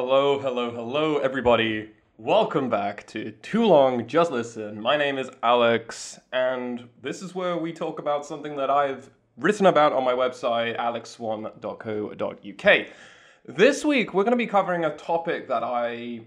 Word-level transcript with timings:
Hello, 0.00 0.38
hello, 0.38 0.70
hello, 0.70 1.18
everybody. 1.18 1.90
Welcome 2.18 2.70
back 2.70 3.04
to 3.08 3.32
Too 3.32 3.66
Long 3.66 4.06
Just 4.06 4.30
Listen. 4.30 4.80
My 4.80 4.96
name 4.96 5.18
is 5.18 5.28
Alex, 5.42 6.20
and 6.32 6.88
this 7.02 7.20
is 7.20 7.34
where 7.34 7.56
we 7.56 7.72
talk 7.72 7.98
about 7.98 8.24
something 8.24 8.54
that 8.58 8.70
I've 8.70 9.10
written 9.36 9.66
about 9.66 9.92
on 9.92 10.04
my 10.04 10.12
website, 10.12 10.78
alexswan.co.uk. 10.78 12.86
This 13.44 13.84
week, 13.84 14.14
we're 14.14 14.22
going 14.22 14.30
to 14.30 14.36
be 14.36 14.46
covering 14.46 14.84
a 14.84 14.96
topic 14.96 15.48
that 15.48 15.64
I, 15.64 16.20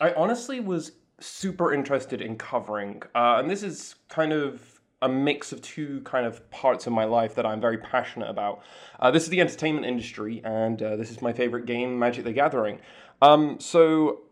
I 0.00 0.12
honestly 0.14 0.58
was 0.58 0.90
super 1.20 1.72
interested 1.72 2.20
in 2.20 2.36
covering, 2.36 3.04
uh, 3.14 3.36
and 3.38 3.48
this 3.48 3.62
is 3.62 3.94
kind 4.08 4.32
of 4.32 4.72
a 5.02 5.08
mix 5.08 5.52
of 5.52 5.60
two 5.60 6.00
kind 6.02 6.24
of 6.24 6.48
parts 6.50 6.86
of 6.86 6.92
my 6.92 7.04
life 7.04 7.34
that 7.34 7.44
I'm 7.44 7.60
very 7.60 7.76
passionate 7.76 8.30
about. 8.30 8.62
Uh, 9.00 9.10
this 9.10 9.24
is 9.24 9.28
the 9.28 9.40
entertainment 9.40 9.84
industry, 9.84 10.40
and 10.44 10.80
uh, 10.80 10.96
this 10.96 11.10
is 11.10 11.20
my 11.20 11.32
favorite 11.32 11.66
game, 11.66 11.98
Magic 11.98 12.24
the 12.24 12.32
Gathering. 12.32 12.78
Um, 13.22 13.60
so 13.60 14.22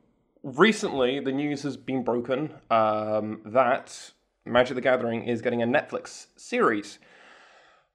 recently, 0.43 1.21
the 1.21 1.31
news 1.31 1.63
has 1.63 1.77
been 1.77 2.03
broken 2.03 2.53
um, 2.73 3.41
that 3.45 4.11
Magic 4.45 4.75
the 4.75 4.81
Gathering 4.81 5.27
is 5.27 5.41
getting 5.41 5.63
a 5.63 5.67
Netflix 5.67 6.27
series. 6.35 6.99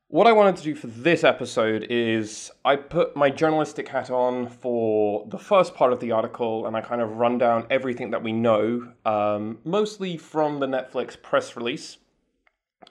What 0.08 0.26
I 0.26 0.32
wanted 0.32 0.56
to 0.56 0.64
do 0.64 0.74
for 0.74 0.88
this 0.88 1.26
episode 1.26 1.88
is 1.90 2.50
I 2.64 2.78
put 2.78 3.14
my 3.18 3.30
journalistic 3.30 3.90
hat 3.90 4.10
on 4.10 4.48
for 4.48 5.28
the 5.28 5.38
first 5.38 5.76
part 5.76 5.92
of 5.92 6.00
the 6.00 6.14
article 6.14 6.66
and 6.66 6.78
I 6.78 6.82
kind 6.82 7.02
of 7.02 7.18
run 7.18 7.38
down 7.38 7.68
everything 7.70 8.12
that 8.12 8.24
we 8.24 8.32
know, 8.32 8.94
um, 9.04 9.58
mostly 9.66 10.16
from 10.16 10.62
the 10.62 10.68
Netflix 10.68 11.22
press 11.22 11.58
release. 11.58 11.98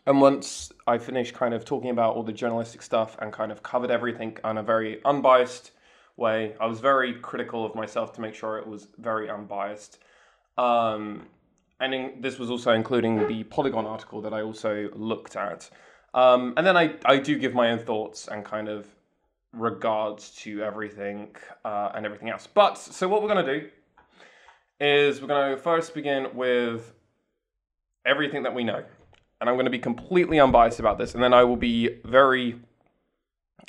And 0.04 0.20
once 0.20 0.70
I 0.86 0.98
finished 0.98 1.32
kind 1.32 1.54
of 1.54 1.64
talking 1.64 1.88
about 1.88 2.16
all 2.16 2.22
the 2.22 2.32
journalistic 2.34 2.82
stuff 2.82 3.16
and 3.20 3.32
kind 3.32 3.50
of 3.50 3.62
covered 3.62 3.90
everything 3.90 4.36
in 4.44 4.58
a 4.58 4.62
very 4.62 5.02
unbiased 5.06 5.70
way, 6.16 6.54
I 6.60 6.66
was 6.66 6.80
very 6.80 7.14
critical 7.14 7.64
of 7.64 7.74
myself 7.74 8.12
to 8.14 8.20
make 8.20 8.34
sure 8.34 8.58
it 8.58 8.66
was 8.66 8.88
very 8.98 9.30
unbiased. 9.30 9.98
Um, 10.56 11.26
and 11.80 11.94
in, 11.94 12.20
this 12.20 12.38
was 12.38 12.50
also 12.50 12.72
including 12.72 13.26
the 13.26 13.44
Polygon 13.44 13.86
article 13.86 14.20
that 14.22 14.32
I 14.32 14.42
also 14.42 14.90
looked 14.94 15.36
at. 15.36 15.68
Um, 16.14 16.54
and 16.56 16.66
then 16.66 16.76
I, 16.76 16.94
I 17.04 17.18
do 17.18 17.36
give 17.38 17.54
my 17.54 17.70
own 17.70 17.80
thoughts 17.80 18.28
and 18.28 18.44
kind 18.44 18.68
of 18.68 18.86
regards 19.52 20.30
to 20.36 20.62
everything 20.62 21.34
uh, 21.64 21.90
and 21.94 22.06
everything 22.06 22.30
else. 22.30 22.46
But 22.46 22.78
so 22.78 23.08
what 23.08 23.22
we're 23.22 23.28
going 23.28 23.44
to 23.44 23.60
do 23.60 23.68
is 24.80 25.20
we're 25.20 25.28
going 25.28 25.56
to 25.56 25.60
first 25.60 25.94
begin 25.94 26.28
with 26.34 26.92
everything 28.06 28.44
that 28.44 28.54
we 28.54 28.64
know 28.64 28.84
and 29.44 29.50
I'm 29.50 29.56
going 29.56 29.66
to 29.66 29.70
be 29.70 29.78
completely 29.78 30.40
unbiased 30.40 30.80
about 30.80 30.96
this, 30.96 31.14
and 31.14 31.22
then 31.22 31.34
I 31.34 31.44
will 31.44 31.56
be 31.56 32.00
very, 32.02 32.58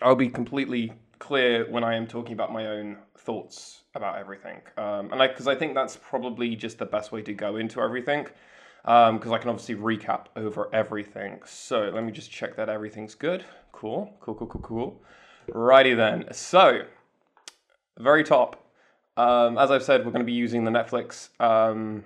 I'll 0.02 0.16
be 0.16 0.30
completely 0.30 0.94
clear 1.20 1.70
when 1.70 1.84
I 1.84 1.96
am 1.96 2.08
talking 2.08 2.34
about 2.34 2.52
my 2.52 2.68
own 2.68 2.98
thoughts 3.18 3.82
about 3.96 4.18
everything, 4.18 4.62
um, 4.78 5.12
and 5.12 5.20
because 5.20 5.48
I, 5.48 5.54
I, 5.54 5.56
think 5.56 5.74
that's 5.74 5.98
probably 5.98 6.56
just 6.56 6.78
the 6.78 6.86
best 6.86 7.12
way 7.12 7.22
to 7.24 7.34
go 7.34 7.58
into 7.58 7.82
everything, 7.82 8.28
because 8.84 9.26
um, 9.26 9.34
I 9.34 9.38
can 9.38 9.50
obviously 9.50 9.76
recap 9.76 10.26
over 10.36 10.70
everything. 10.74 11.40
So 11.46 11.92
let 11.94 12.04
me 12.04 12.12
just 12.12 12.32
check 12.32 12.56
that 12.58 12.70
everything's 12.70 13.16
good. 13.16 13.44
Cool, 13.72 14.14
cool, 14.20 14.36
cool, 14.36 14.48
cool, 14.48 14.62
cool. 14.62 15.02
Righty 15.48 15.94
then. 15.94 16.26
So, 16.32 16.82
very 18.00 18.24
top. 18.24 18.64
Um, 19.18 19.58
as 19.58 19.72
I've 19.72 19.84
said, 19.84 20.06
we're 20.06 20.12
going 20.12 20.26
to 20.26 20.26
be 20.26 20.34
using 20.34 20.66
the 20.66 20.72
Netflix 20.72 21.30
um, 21.40 22.04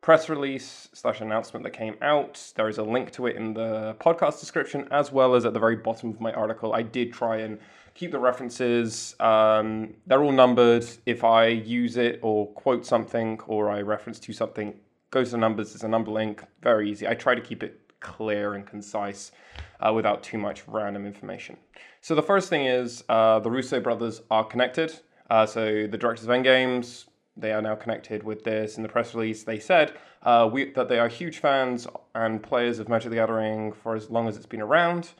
press 0.00 0.28
release 0.28 0.88
slash 0.92 1.20
announcement 1.20 1.64
that 1.64 1.72
came 1.72 1.96
out. 2.00 2.52
There 2.54 2.68
is 2.68 2.78
a 2.78 2.82
link 2.84 3.10
to 3.12 3.26
it 3.26 3.34
in 3.34 3.54
the 3.54 3.96
podcast 3.98 4.38
description 4.38 4.86
as 4.92 5.10
well 5.10 5.34
as 5.34 5.44
at 5.44 5.52
the 5.52 5.58
very 5.58 5.76
bottom 5.76 6.10
of 6.10 6.20
my 6.20 6.32
article. 6.32 6.72
I 6.72 6.82
did 6.82 7.12
try 7.12 7.38
and 7.38 7.58
keep 7.96 8.12
the 8.12 8.18
references. 8.18 9.16
Um, 9.18 9.94
they're 10.06 10.22
all 10.22 10.32
numbered. 10.32 10.86
If 11.06 11.24
I 11.24 11.46
use 11.46 11.96
it 11.96 12.20
or 12.22 12.52
quote 12.52 12.84
something 12.84 13.40
or 13.46 13.70
I 13.70 13.80
reference 13.80 14.20
to 14.20 14.32
something, 14.32 14.74
goes 15.10 15.28
to 15.28 15.32
the 15.32 15.38
numbers. 15.38 15.74
It's 15.74 15.82
a 15.82 15.88
number 15.88 16.10
link. 16.10 16.44
Very 16.62 16.90
easy. 16.90 17.08
I 17.08 17.14
try 17.14 17.34
to 17.34 17.40
keep 17.40 17.62
it 17.62 17.80
clear 18.00 18.54
and 18.54 18.66
concise 18.66 19.32
uh, 19.80 19.92
without 19.92 20.22
too 20.22 20.38
much 20.38 20.62
random 20.68 21.06
information. 21.06 21.56
So 22.02 22.14
the 22.14 22.22
first 22.22 22.50
thing 22.50 22.66
is 22.66 23.02
uh, 23.08 23.40
the 23.40 23.50
Russo 23.50 23.80
brothers 23.80 24.20
are 24.30 24.44
connected. 24.44 25.00
Uh, 25.30 25.46
so 25.46 25.86
the 25.86 25.98
directors 25.98 26.24
of 26.24 26.30
Endgames, 26.30 27.06
they 27.36 27.52
are 27.52 27.62
now 27.62 27.74
connected 27.74 28.22
with 28.22 28.44
this. 28.44 28.76
In 28.76 28.82
the 28.82 28.88
press 28.88 29.14
release, 29.14 29.42
they 29.42 29.58
said 29.58 29.94
uh, 30.22 30.48
we, 30.52 30.72
that 30.72 30.88
they 30.88 30.98
are 30.98 31.08
huge 31.08 31.38
fans 31.38 31.86
and 32.14 32.42
players 32.42 32.78
of 32.78 32.88
Magic 32.88 33.10
the 33.10 33.16
Gathering 33.16 33.72
for 33.72 33.96
as 33.96 34.10
long 34.10 34.28
as 34.28 34.36
it's 34.36 34.46
been 34.46 34.62
around, 34.62 35.10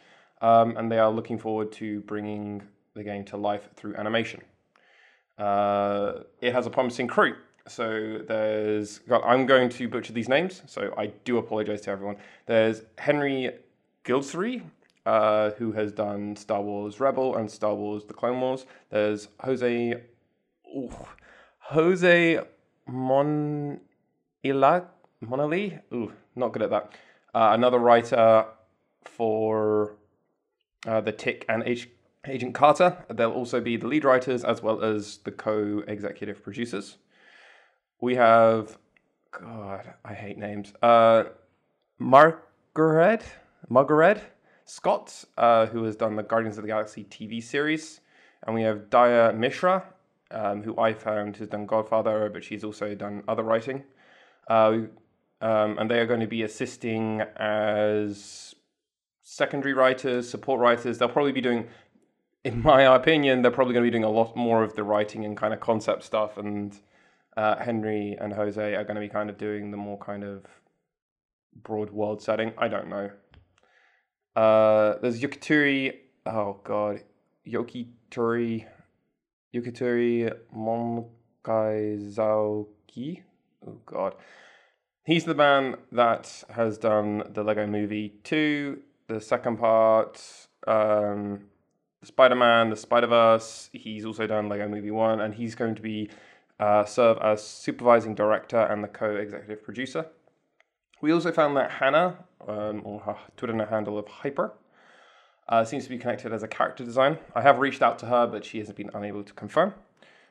um, 0.40 0.76
and 0.76 0.90
they 0.90 0.98
are 0.98 1.10
looking 1.10 1.38
forward 1.38 1.72
to 1.72 2.00
bringing 2.02 2.62
the 2.94 3.02
game 3.02 3.24
to 3.26 3.36
life 3.36 3.68
through 3.74 3.94
animation. 3.96 4.42
Uh, 5.38 6.20
it 6.40 6.52
has 6.52 6.66
a 6.66 6.70
promising 6.70 7.06
crew. 7.06 7.34
So 7.68 8.20
there's, 8.26 8.98
God, 9.00 9.22
I'm 9.24 9.44
going 9.44 9.68
to 9.70 9.88
butcher 9.88 10.12
these 10.12 10.28
names, 10.28 10.62
so 10.66 10.94
I 10.96 11.08
do 11.24 11.38
apologize 11.38 11.80
to 11.82 11.90
everyone. 11.90 12.16
There's 12.46 12.82
Henry 12.96 13.50
Gilsary, 14.04 14.62
uh, 15.04 15.50
who 15.52 15.72
has 15.72 15.92
done 15.92 16.36
Star 16.36 16.62
Wars 16.62 17.00
Rebel 17.00 17.36
and 17.36 17.50
Star 17.50 17.74
Wars 17.74 18.04
The 18.04 18.14
Clone 18.14 18.40
Wars. 18.40 18.66
There's 18.90 19.28
Jose. 19.40 19.94
Ooh, 20.76 20.90
Jose 21.58 22.40
Mon 22.86 23.80
Monali. 24.44 25.80
Ooh, 25.92 26.12
not 26.34 26.52
good 26.52 26.62
at 26.62 26.70
that. 26.70 26.92
Uh, 27.34 27.50
another 27.52 27.78
writer 27.78 28.46
for 29.04 29.96
uh, 30.86 31.00
the 31.00 31.12
Tick 31.12 31.44
and 31.48 31.62
H- 31.66 31.90
Agent 32.26 32.54
Carter. 32.54 33.04
They'll 33.10 33.32
also 33.32 33.60
be 33.60 33.76
the 33.76 33.86
lead 33.86 34.04
writers 34.04 34.44
as 34.44 34.62
well 34.62 34.82
as 34.82 35.18
the 35.18 35.32
co-executive 35.32 36.42
producers. 36.42 36.98
We 38.00 38.14
have, 38.16 38.78
God, 39.30 39.94
I 40.04 40.14
hate 40.14 40.38
names. 40.38 40.72
Uh, 40.82 41.24
Margaret 41.98 43.24
Margaret 43.68 44.22
Scott, 44.64 45.24
uh, 45.38 45.66
who 45.66 45.84
has 45.84 45.96
done 45.96 46.16
the 46.16 46.22
Guardians 46.22 46.58
of 46.58 46.62
the 46.62 46.68
Galaxy 46.68 47.04
TV 47.04 47.42
series, 47.42 48.00
and 48.46 48.54
we 48.54 48.62
have 48.62 48.90
Daya 48.90 49.36
Mishra, 49.36 49.84
um, 50.30 50.62
who 50.62 50.78
I 50.78 50.92
found 50.92 51.36
has 51.36 51.48
done 51.48 51.66
Godfather, 51.66 52.28
but 52.32 52.44
she's 52.44 52.64
also 52.64 52.94
done 52.94 53.22
other 53.28 53.44
writing. 53.44 53.84
Uh, 54.48 54.78
um, 55.40 55.78
and 55.78 55.90
they 55.90 56.00
are 56.00 56.06
going 56.06 56.20
to 56.20 56.26
be 56.26 56.42
assisting 56.42 57.20
as 57.36 58.55
secondary 59.28 59.74
writers, 59.74 60.30
support 60.30 60.60
writers. 60.60 60.98
They'll 60.98 61.08
probably 61.08 61.32
be 61.32 61.40
doing, 61.40 61.66
in 62.44 62.62
my 62.62 62.82
opinion, 62.82 63.42
they're 63.42 63.50
probably 63.50 63.74
going 63.74 63.84
to 63.84 63.90
be 63.90 63.90
doing 63.90 64.04
a 64.04 64.10
lot 64.10 64.36
more 64.36 64.62
of 64.62 64.76
the 64.76 64.84
writing 64.84 65.24
and 65.24 65.36
kind 65.36 65.52
of 65.52 65.58
concept 65.58 66.04
stuff. 66.04 66.38
And 66.38 66.78
uh, 67.36 67.56
Henry 67.56 68.16
and 68.20 68.32
Jose 68.32 68.74
are 68.74 68.84
going 68.84 68.94
to 68.94 69.00
be 69.00 69.08
kind 69.08 69.28
of 69.28 69.36
doing 69.36 69.72
the 69.72 69.76
more 69.76 69.98
kind 69.98 70.22
of 70.22 70.44
broad 71.60 71.90
world 71.90 72.22
setting. 72.22 72.52
I 72.56 72.68
don't 72.68 72.88
know. 72.88 73.10
Uh, 74.36 74.94
there's 75.02 75.20
Yukituri. 75.20 75.94
Oh 76.24 76.60
God, 76.62 77.00
Yokitori 77.46 78.64
Yukituri 79.52 80.32
Monkaizoki. 80.56 83.22
Oh 83.66 83.80
god. 83.84 84.14
He's 85.04 85.24
the 85.24 85.34
man 85.34 85.76
that 85.92 86.44
has 86.50 86.78
done 86.78 87.24
the 87.32 87.44
Lego 87.44 87.66
Movie 87.66 88.14
2, 88.24 88.80
the 89.08 89.20
second 89.20 89.58
part, 89.58 90.22
um, 90.66 91.44
Spider-Man, 92.02 92.70
the 92.70 92.76
Spider-Verse. 92.76 93.70
He's 93.72 94.04
also 94.04 94.26
done 94.26 94.48
Lego 94.48 94.68
Movie 94.68 94.90
1 94.90 95.20
and 95.20 95.34
he's 95.34 95.54
going 95.54 95.74
to 95.74 95.82
be 95.82 96.10
uh, 96.58 96.84
serve 96.84 97.18
as 97.18 97.46
supervising 97.46 98.14
director 98.14 98.60
and 98.60 98.82
the 98.82 98.88
co-executive 98.88 99.62
producer. 99.62 100.06
We 101.00 101.12
also 101.12 101.30
found 101.30 101.56
that 101.56 101.70
Hannah, 101.70 102.24
um, 102.46 102.80
or 102.84 103.00
her 103.00 103.16
Twitter 103.36 103.66
handle 103.66 103.98
of 103.98 104.08
Hyper, 104.08 104.54
uh, 105.48 105.64
seems 105.64 105.84
to 105.84 105.90
be 105.90 105.98
connected 105.98 106.32
as 106.32 106.42
a 106.42 106.48
character 106.48 106.84
design. 106.84 107.18
I 107.34 107.42
have 107.42 107.58
reached 107.58 107.82
out 107.82 107.98
to 108.00 108.06
her, 108.06 108.26
but 108.26 108.44
she 108.44 108.58
has 108.58 108.72
been 108.72 108.90
unable 108.94 109.22
to 109.22 109.32
confirm. 109.34 109.74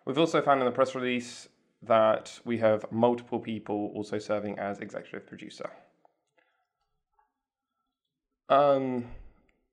We've 0.06 0.18
also 0.18 0.42
found 0.42 0.60
in 0.60 0.66
the 0.66 0.72
press 0.72 0.96
release 0.96 1.48
that 1.84 2.40
we 2.46 2.58
have 2.58 2.92
multiple 2.92 3.40
people 3.40 3.92
also 3.96 4.18
serving 4.20 4.58
as 4.60 4.80
executive 4.80 5.28
producer. 5.28 5.70
Um, 8.50 9.06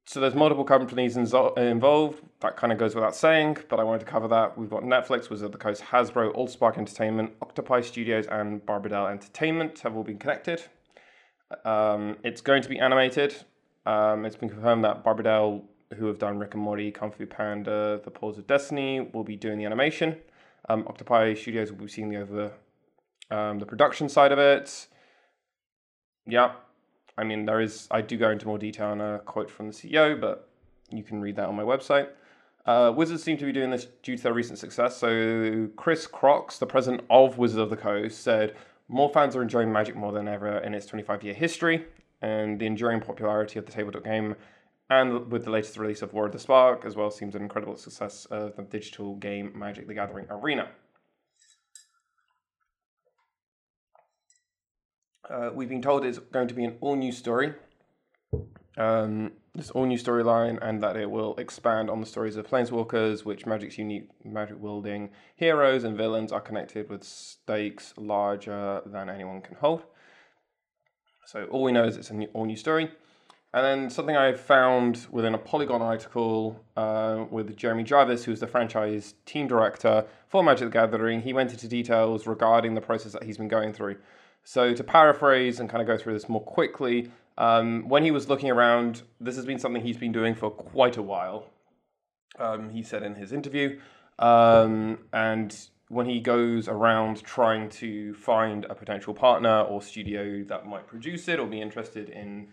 so 0.05 0.21
there's 0.21 0.35
multiple 0.35 0.65
companies 0.65 1.17
involved. 1.17 2.23
That 2.41 2.57
kind 2.57 2.73
of 2.73 2.79
goes 2.79 2.95
without 2.95 3.15
saying, 3.15 3.59
but 3.69 3.79
I 3.79 3.85
wanted 3.85 4.01
to 4.01 4.07
cover 4.07 4.29
that. 4.29 4.59
We've 4.59 4.69
got 4.69 4.83
Netflix, 4.83 5.31
Wizard 5.31 5.47
of 5.47 5.53
the 5.53 5.59
Coast, 5.59 5.83
Hasbro, 5.83 6.35
Allspark 6.37 6.77
Entertainment, 6.77 7.33
Octopi 7.41 7.83
Studios, 7.83 8.27
and 8.27 8.65
Barbadel 8.67 9.11
Entertainment 9.11 9.79
have 9.81 9.97
all 9.97 10.03
been 10.03 10.19
connected. 10.19 10.65
Um, 11.65 12.17
it's 12.25 12.41
going 12.41 12.63
to 12.63 12.69
be 12.69 12.79
animated. 12.79 13.37
Um, 13.87 14.25
it's 14.25 14.37
been 14.37 14.49
confirmed 14.49 14.85
that 14.85 15.05
Barbadel, 15.05 15.63
who 15.97 16.07
have 16.07 16.19
done 16.19 16.39
Rick 16.39 16.55
and 16.55 16.63
Morty, 16.63 16.91
Kung 16.91 17.13
Fu 17.13 17.27
Panda, 17.27 18.01
The 18.03 18.11
Paws 18.11 18.39
of 18.39 18.47
Destiny, 18.47 19.01
will 19.01 19.25
be 19.25 19.37
doing 19.37 19.59
the 19.59 19.65
animation. 19.65 20.17
Um, 20.69 20.87
Octopi 20.89 21.35
Studios 21.35 21.71
will 21.71 21.79
be 21.79 21.89
seeing 21.89 22.11
the 22.11 22.21
over 22.21 22.53
um, 23.31 23.59
the 23.59 23.67
production 23.67 24.09
side 24.09 24.33
of 24.33 24.39
it. 24.39 24.89
Yeah, 26.27 26.53
I 27.17 27.25
mean 27.25 27.45
there 27.45 27.61
is. 27.61 27.89
I 27.91 28.01
do 28.01 28.17
go 28.17 28.31
into 28.31 28.47
more 28.47 28.59
detail 28.59 28.93
in 28.93 29.01
a 29.01 29.19
quote 29.21 29.51
from 29.51 29.69
the 29.69 29.73
CEO, 29.73 30.21
but 30.21 30.49
you 30.91 31.03
can 31.03 31.21
read 31.21 31.37
that 31.37 31.49
on 31.49 31.57
my 31.57 31.63
website. 31.63 32.09
Uh, 32.65 32.93
Wizards 32.95 33.23
seem 33.23 33.37
to 33.39 33.45
be 33.45 33.53
doing 33.53 33.71
this 33.71 33.87
due 34.03 34.17
to 34.17 34.23
their 34.23 34.33
recent 34.33 34.59
success. 34.59 34.97
So 34.97 35.69
Chris 35.77 36.07
Cocks, 36.07 36.59
the 36.59 36.67
president 36.67 37.03
of 37.11 37.39
Wizards 37.39 37.61
of 37.61 37.71
the 37.71 37.77
Coast, 37.77 38.23
said 38.23 38.55
more 38.89 39.11
fans 39.11 39.35
are 39.35 39.43
enjoying 39.43 39.73
Magic 39.73 39.97
more 39.97 40.13
than 40.13 40.29
ever 40.29 40.59
in 40.59 40.75
its 40.75 40.87
25-year 40.87 41.35
history, 41.35 41.87
and 42.21 42.61
the 42.61 42.67
enduring 42.67 43.01
popularity 43.01 43.59
of 43.59 43.67
the 43.67 43.73
tabletop 43.73 44.05
game, 44.05 44.37
and 44.91 45.31
with 45.31 45.45
the 45.45 45.51
latest 45.51 45.77
release 45.79 46.03
of 46.03 46.13
War 46.13 46.27
of 46.27 46.33
the 46.33 46.39
Spark 46.39 46.85
as 46.85 46.95
well, 46.95 47.11
seems 47.11 47.35
an 47.35 47.43
incredible 47.43 47.77
success 47.77 48.27
of 48.27 48.55
the 48.57 48.63
digital 48.63 49.17
game 49.17 49.53
Magic: 49.55 49.87
The 49.89 49.95
Gathering 49.95 50.27
Arena. 50.31 50.69
Uh, 55.31 55.51
we've 55.55 55.69
been 55.69 55.83
told 55.83 56.05
it's 56.05 56.19
going 56.19 56.49
to 56.49 56.55
be 56.55 56.65
an 56.65 56.77
all-new 56.81 57.13
story. 57.13 57.55
Um, 58.77 59.33
this 59.55 59.71
all-new 59.71 59.99
storyline, 59.99 60.59
and 60.63 60.83
that 60.83 60.97
it 60.97 61.11
will 61.11 61.37
expand 61.37 61.91
on 61.91 62.01
the 62.01 62.07
stories 62.07 62.37
of 62.37 62.47
Planeswalkers, 62.47 63.25
which 63.25 63.47
Magic's 63.47 63.79
unique 63.79 64.09
magic-wielding 64.25 65.11
heroes 65.37 65.85
and 65.85 65.97
villains 65.97 66.33
are 66.33 66.41
connected 66.41 66.89
with 66.89 67.05
stakes 67.05 67.95
larger 67.97 68.83
than 68.87 69.09
anyone 69.09 69.43
can 69.43 69.57
hold. 69.57 69.85
So 71.27 71.45
all 71.45 71.63
we 71.63 71.73
know 71.73 71.85
is 71.85 71.97
it's 71.97 72.11
an 72.11 72.27
all-new 72.33 72.57
story. 72.57 72.91
And 73.55 73.65
then 73.65 73.91
something 73.91 74.17
I 74.17 74.33
found 74.33 75.07
within 75.11 75.35
a 75.35 75.39
Polygon 75.39 75.83
article 75.83 76.65
uh, 76.75 77.27
with 77.31 77.55
Jeremy 77.55 77.85
Jarvis, 77.85 78.25
who's 78.25 78.41
the 78.41 78.47
franchise 78.47 79.15
team 79.27 79.47
director 79.47 80.07
for 80.27 80.43
Magic 80.43 80.69
the 80.69 80.73
Gathering, 80.73 81.21
he 81.21 81.35
went 81.35 81.53
into 81.53 81.69
details 81.69 82.27
regarding 82.27 82.75
the 82.75 82.81
process 82.81 83.13
that 83.13 83.25
he's 83.25 83.37
been 83.37 83.49
going 83.49 83.75
through. 83.75 83.99
So 84.45 84.75
to 84.75 84.85
paraphrase 84.85 85.61
and 85.61 85.69
kind 85.69 85.81
of 85.81 85.87
go 85.87 86.03
through 86.03 86.15
this 86.15 86.29
more 86.29 86.43
quickly, 86.43 87.11
um, 87.39 87.89
when 87.89 88.03
he 88.03 88.11
was 88.11 88.29
looking 88.29 88.51
around, 88.51 89.03
this 89.21 89.37
has 89.37 89.45
been 89.45 89.59
something 89.59 89.83
he's 89.83 89.97
been 89.97 90.13
doing 90.13 90.35
for 90.35 90.51
quite 90.51 90.97
a 90.97 91.03
while. 91.03 91.47
Um, 92.39 92.71
he 92.71 92.83
said 92.83 93.03
in 93.03 93.15
his 93.15 93.33
interview, 93.33 93.79
um, 94.19 94.99
and 95.13 95.57
when 95.89 96.07
he 96.07 96.21
goes 96.21 96.69
around 96.69 97.23
trying 97.23 97.69
to 97.69 98.15
find 98.15 98.65
a 98.65 98.75
potential 98.75 99.13
partner 99.13 99.61
or 99.61 99.83
studio 99.83 100.43
that 100.45 100.67
might 100.67 100.87
produce 100.87 101.29
it 101.29 101.39
or 101.39 101.47
be 101.47 101.61
interested 101.61 102.09
in 102.09 102.49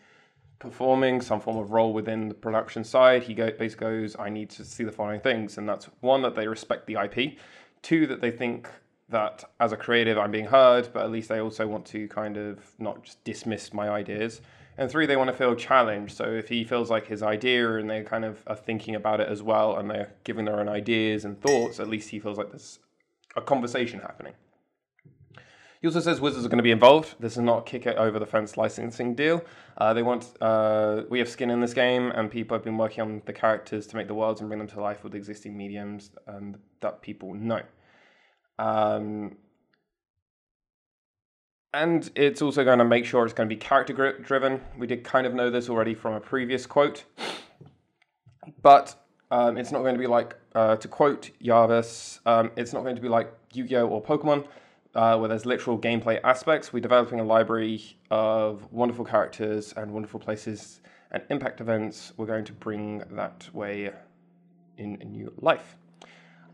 performing 0.59 1.21
some 1.21 1.39
form 1.39 1.57
of 1.57 1.71
role 1.71 1.93
within 1.93 2.27
the 2.27 2.33
production 2.33 2.83
side, 2.83 3.23
he 3.23 3.33
go, 3.33 3.49
basically 3.51 3.87
goes, 3.87 4.15
I 4.19 4.29
need 4.29 4.49
to 4.51 4.65
see 4.65 4.83
the 4.83 4.91
following 4.91 5.21
things. 5.21 5.57
And 5.57 5.67
that's 5.67 5.85
one, 6.01 6.21
that 6.23 6.35
they 6.35 6.47
respect 6.47 6.85
the 6.85 6.95
IP, 6.95 7.37
two, 7.81 8.05
that 8.07 8.19
they 8.19 8.31
think 8.31 8.69
that 9.09 9.43
as 9.59 9.71
a 9.71 9.77
creative 9.77 10.17
I'm 10.17 10.31
being 10.31 10.45
heard, 10.45 10.89
but 10.93 11.03
at 11.03 11.11
least 11.11 11.29
they 11.29 11.39
also 11.39 11.67
want 11.67 11.85
to 11.87 12.07
kind 12.07 12.37
of 12.37 12.59
not 12.79 13.03
just 13.03 13.23
dismiss 13.23 13.73
my 13.73 13.89
ideas. 13.89 14.41
And 14.77 14.89
three, 14.89 15.05
they 15.05 15.17
want 15.17 15.29
to 15.29 15.35
feel 15.35 15.55
challenged. 15.55 16.15
So 16.15 16.23
if 16.23 16.47
he 16.47 16.63
feels 16.63 16.89
like 16.89 17.07
his 17.07 17.21
idea 17.21 17.77
and 17.77 17.89
they 17.89 18.01
kind 18.03 18.23
of 18.23 18.41
are 18.47 18.55
thinking 18.55 18.95
about 18.95 19.19
it 19.19 19.27
as 19.27 19.43
well 19.43 19.77
and 19.77 19.89
they're 19.89 20.13
giving 20.23 20.45
their 20.45 20.59
own 20.59 20.69
ideas 20.69 21.25
and 21.25 21.39
thoughts, 21.41 21.79
at 21.79 21.89
least 21.89 22.09
he 22.09 22.19
feels 22.19 22.37
like 22.37 22.49
there's 22.49 22.79
a 23.35 23.41
conversation 23.41 23.99
happening. 23.99 24.33
He 25.81 25.87
also 25.87 26.01
says 26.01 26.19
Wizards 26.19 26.45
are 26.45 26.49
going 26.49 26.57
to 26.57 26.63
be 26.63 26.71
involved. 26.71 27.15
This 27.19 27.33
is 27.33 27.43
not 27.43 27.65
kick 27.65 27.85
it 27.85 27.95
over 27.97 28.19
the 28.19 28.25
fence 28.25 28.57
licensing 28.57 29.15
deal. 29.15 29.43
Uh, 29.77 29.93
they 29.93 30.03
want 30.03 30.29
uh, 30.41 31.03
we 31.09 31.19
have 31.19 31.29
skin 31.29 31.49
in 31.49 31.61
this 31.61 31.73
game, 31.73 32.11
and 32.11 32.29
people 32.29 32.55
have 32.55 32.65
been 32.65 32.77
working 32.77 33.01
on 33.01 33.21
the 33.25 33.31
characters 33.31 33.87
to 33.87 33.95
make 33.95 34.07
the 34.07 34.13
worlds 34.13 34.41
and 34.41 34.49
bring 34.49 34.59
them 34.59 34.67
to 34.67 34.81
life 34.81 35.05
with 35.05 35.15
existing 35.15 35.55
mediums 35.55 36.11
and 36.27 36.57
that 36.81 37.01
people 37.01 37.33
know. 37.33 37.61
Um, 38.59 39.37
and 41.73 42.11
it's 42.15 42.41
also 42.41 42.65
going 42.65 42.79
to 42.79 42.85
make 42.85 43.05
sure 43.05 43.23
it's 43.23 43.33
going 43.33 43.47
to 43.47 43.55
be 43.55 43.59
character 43.59 44.17
driven. 44.21 44.59
We 44.77 44.85
did 44.85 45.03
kind 45.03 45.25
of 45.25 45.33
know 45.33 45.49
this 45.49 45.69
already 45.69 45.93
from 45.95 46.13
a 46.13 46.19
previous 46.19 46.65
quote, 46.65 47.05
but 48.61 48.95
um, 49.31 49.57
it's 49.57 49.71
not 49.71 49.79
going 49.79 49.95
to 49.95 49.99
be 49.99 50.07
like, 50.07 50.35
uh, 50.55 50.75
to 50.75 50.87
quote 50.89 51.29
Jarvis, 51.41 52.19
um, 52.25 52.51
it's 52.57 52.73
not 52.73 52.83
going 52.83 52.97
to 52.97 53.01
be 53.01 53.07
like 53.07 53.31
Yu 53.53 53.65
Gi 53.65 53.77
Oh! 53.77 53.87
or 53.87 54.03
Pokemon, 54.03 54.45
uh, 54.93 55.17
where 55.17 55.29
there's 55.29 55.45
literal 55.45 55.77
gameplay 55.77 56.19
aspects. 56.23 56.73
We're 56.73 56.81
developing 56.81 57.21
a 57.21 57.23
library 57.23 57.97
of 58.11 58.67
wonderful 58.73 59.05
characters 59.05 59.73
and 59.77 59.91
wonderful 59.93 60.19
places 60.19 60.81
and 61.11 61.23
impact 61.29 61.61
events. 61.61 62.11
We're 62.17 62.25
going 62.25 62.45
to 62.45 62.53
bring 62.53 63.03
that 63.11 63.47
way 63.53 63.91
in 64.77 64.97
a 64.99 65.05
new 65.05 65.31
life. 65.37 65.77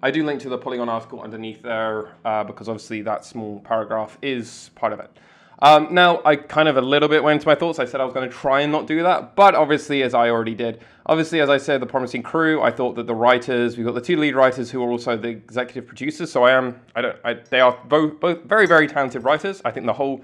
I 0.06 0.12
do 0.12 0.24
link 0.24 0.40
to 0.42 0.50
the 0.50 0.57
Polygon 0.60 0.88
article 0.88 1.24
underneath 1.24 1.63
there 1.63 2.10
uh, 2.24 2.44
because 2.44 2.69
obviously 2.69 3.02
that 3.02 3.25
small 3.25 3.60
paragraph 3.62 4.19
is 4.22 4.69
part 4.75 4.94
of 4.94 5.00
it. 5.00 5.10
Um, 5.57 5.96
now, 5.96 6.22
I 6.24 6.36
kind 6.36 6.69
of 6.69 6.78
a 6.78 6.81
little 6.81 7.10
bit 7.10 7.24
went 7.24 7.38
into 7.38 7.48
my 7.48 7.56
thoughts. 7.56 7.80
I 7.80 7.86
said 7.86 8.02
I 8.02 8.06
was 8.06 8.13
going 8.13 8.30
to 8.30 8.36
try 8.36 8.62
and 8.62 8.72
not 8.72 8.86
do 8.86 9.02
that, 9.02 9.36
but 9.36 9.56
obviously, 9.56 10.04
as 10.04 10.13
I 10.13 10.30
already 10.30 10.54
did, 10.54 10.80
obviously, 11.07 11.42
as 11.42 11.50
I 11.50 11.57
said, 11.57 11.81
the 11.81 11.88
promising 11.88 12.22
crew. 12.22 12.62
I 12.62 12.69
thought 12.69 12.96
that 12.98 13.07
the 13.07 13.16
writers, 13.16 13.78
we've 13.78 13.86
got 13.88 13.96
the 13.96 14.02
two 14.02 14.18
lead 14.18 14.36
writers 14.36 14.69
who 14.69 14.84
are 14.84 14.92
also 14.92 15.18
the 15.18 15.30
executive 15.30 15.88
producers. 15.88 16.31
So 16.31 16.44
I 16.44 16.52
am, 16.52 16.80
I 16.96 17.02
don't, 17.02 17.18
I, 17.24 17.34
they 17.50 17.60
are 17.60 17.75
both 17.88 18.19
both 18.19 18.44
very 18.44 18.68
very 18.68 18.88
talented 18.88 19.24
writers. 19.24 19.60
I 19.66 19.72
think 19.72 19.88
the 19.88 19.94
whole, 19.94 20.22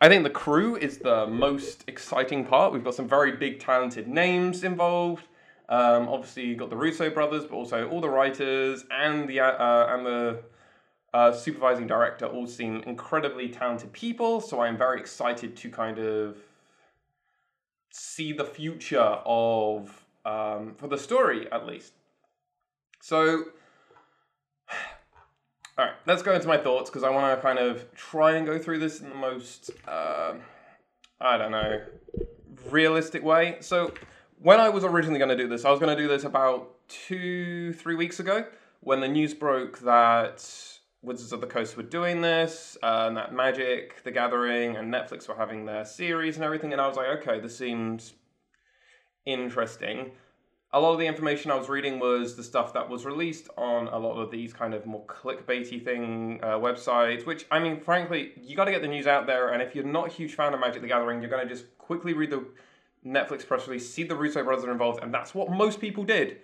I 0.00 0.08
think 0.08 0.24
the 0.24 0.30
crew 0.30 0.76
is 0.76 0.96
the 0.96 1.26
most 1.26 1.84
exciting 1.86 2.46
part. 2.46 2.72
We've 2.72 2.82
got 2.82 2.94
some 2.94 3.06
very 3.06 3.32
big 3.32 3.60
talented 3.60 4.08
names 4.08 4.64
involved. 4.64 5.24
Um, 5.70 6.08
obviously, 6.08 6.46
you've 6.46 6.58
got 6.58 6.68
the 6.68 6.76
Russo 6.76 7.08
brothers, 7.10 7.44
but 7.44 7.54
also 7.54 7.88
all 7.88 8.00
the 8.00 8.08
writers 8.08 8.84
and 8.90 9.28
the 9.28 9.38
uh, 9.38 9.94
and 9.94 10.04
the 10.04 10.42
uh, 11.14 11.32
supervising 11.32 11.86
director 11.86 12.26
all 12.26 12.48
seem 12.48 12.82
incredibly 12.82 13.48
talented 13.48 13.92
people. 13.92 14.40
So 14.40 14.60
I'm 14.60 14.76
very 14.76 14.98
excited 14.98 15.56
to 15.56 15.70
kind 15.70 15.98
of 15.98 16.38
see 17.90 18.32
the 18.32 18.44
future 18.44 18.98
of 18.98 20.04
um, 20.24 20.74
for 20.76 20.88
the 20.88 20.98
story 20.98 21.50
at 21.52 21.66
least. 21.66 21.92
So. 23.00 23.44
All 25.78 25.86
right, 25.86 25.94
let's 26.04 26.20
go 26.20 26.34
into 26.34 26.46
my 26.46 26.58
thoughts 26.58 26.90
because 26.90 27.04
I 27.04 27.08
want 27.08 27.34
to 27.34 27.40
kind 27.40 27.58
of 27.58 27.90
try 27.94 28.32
and 28.32 28.44
go 28.44 28.58
through 28.58 28.80
this 28.80 29.00
in 29.00 29.08
the 29.08 29.14
most, 29.14 29.70
uh, 29.88 30.34
I 31.18 31.38
don't 31.38 31.52
know, 31.52 31.80
realistic 32.68 33.24
way. 33.24 33.56
So, 33.60 33.94
when 34.42 34.58
I 34.58 34.70
was 34.70 34.84
originally 34.84 35.18
going 35.18 35.36
to 35.36 35.36
do 35.36 35.48
this, 35.48 35.64
I 35.64 35.70
was 35.70 35.80
going 35.80 35.94
to 35.94 36.02
do 36.02 36.08
this 36.08 36.24
about 36.24 36.70
two, 36.88 37.74
three 37.74 37.94
weeks 37.94 38.20
ago 38.20 38.46
when 38.80 39.00
the 39.00 39.08
news 39.08 39.34
broke 39.34 39.80
that 39.80 40.46
Wizards 41.02 41.32
of 41.32 41.42
the 41.42 41.46
Coast 41.46 41.76
were 41.76 41.82
doing 41.82 42.22
this, 42.22 42.78
uh, 42.82 43.04
and 43.08 43.16
that 43.18 43.34
Magic, 43.34 44.02
The 44.02 44.10
Gathering, 44.10 44.76
and 44.76 44.92
Netflix 44.92 45.28
were 45.28 45.36
having 45.36 45.66
their 45.66 45.84
series 45.84 46.36
and 46.36 46.44
everything. 46.44 46.72
And 46.72 46.80
I 46.80 46.88
was 46.88 46.96
like, 46.96 47.08
okay, 47.18 47.38
this 47.38 47.56
seems 47.56 48.14
interesting. 49.26 50.12
A 50.72 50.80
lot 50.80 50.92
of 50.92 50.98
the 50.98 51.06
information 51.06 51.50
I 51.50 51.56
was 51.56 51.68
reading 51.68 51.98
was 51.98 52.36
the 52.36 52.44
stuff 52.44 52.72
that 52.74 52.88
was 52.88 53.04
released 53.04 53.48
on 53.58 53.88
a 53.88 53.98
lot 53.98 54.14
of 54.14 54.30
these 54.30 54.52
kind 54.52 54.72
of 54.72 54.86
more 54.86 55.04
clickbaity 55.04 55.84
thing 55.84 56.38
uh, 56.42 56.58
websites, 56.58 57.26
which, 57.26 57.44
I 57.50 57.58
mean, 57.58 57.80
frankly, 57.80 58.32
you 58.40 58.56
got 58.56 58.66
to 58.66 58.70
get 58.70 58.80
the 58.80 58.88
news 58.88 59.06
out 59.06 59.26
there. 59.26 59.50
And 59.50 59.60
if 59.60 59.74
you're 59.74 59.84
not 59.84 60.06
a 60.06 60.10
huge 60.10 60.34
fan 60.34 60.54
of 60.54 60.60
Magic 60.60 60.80
the 60.80 60.88
Gathering, 60.88 61.20
you're 61.20 61.30
going 61.30 61.46
to 61.46 61.52
just 61.52 61.76
quickly 61.76 62.14
read 62.14 62.30
the 62.30 62.46
Netflix 63.04 63.46
press 63.46 63.66
release, 63.66 63.92
see 63.92 64.02
the 64.02 64.14
Russo 64.14 64.42
brothers 64.44 64.64
are 64.64 64.72
involved, 64.72 65.02
and 65.02 65.12
that's 65.12 65.34
what 65.34 65.50
most 65.50 65.80
people 65.80 66.04
did. 66.04 66.38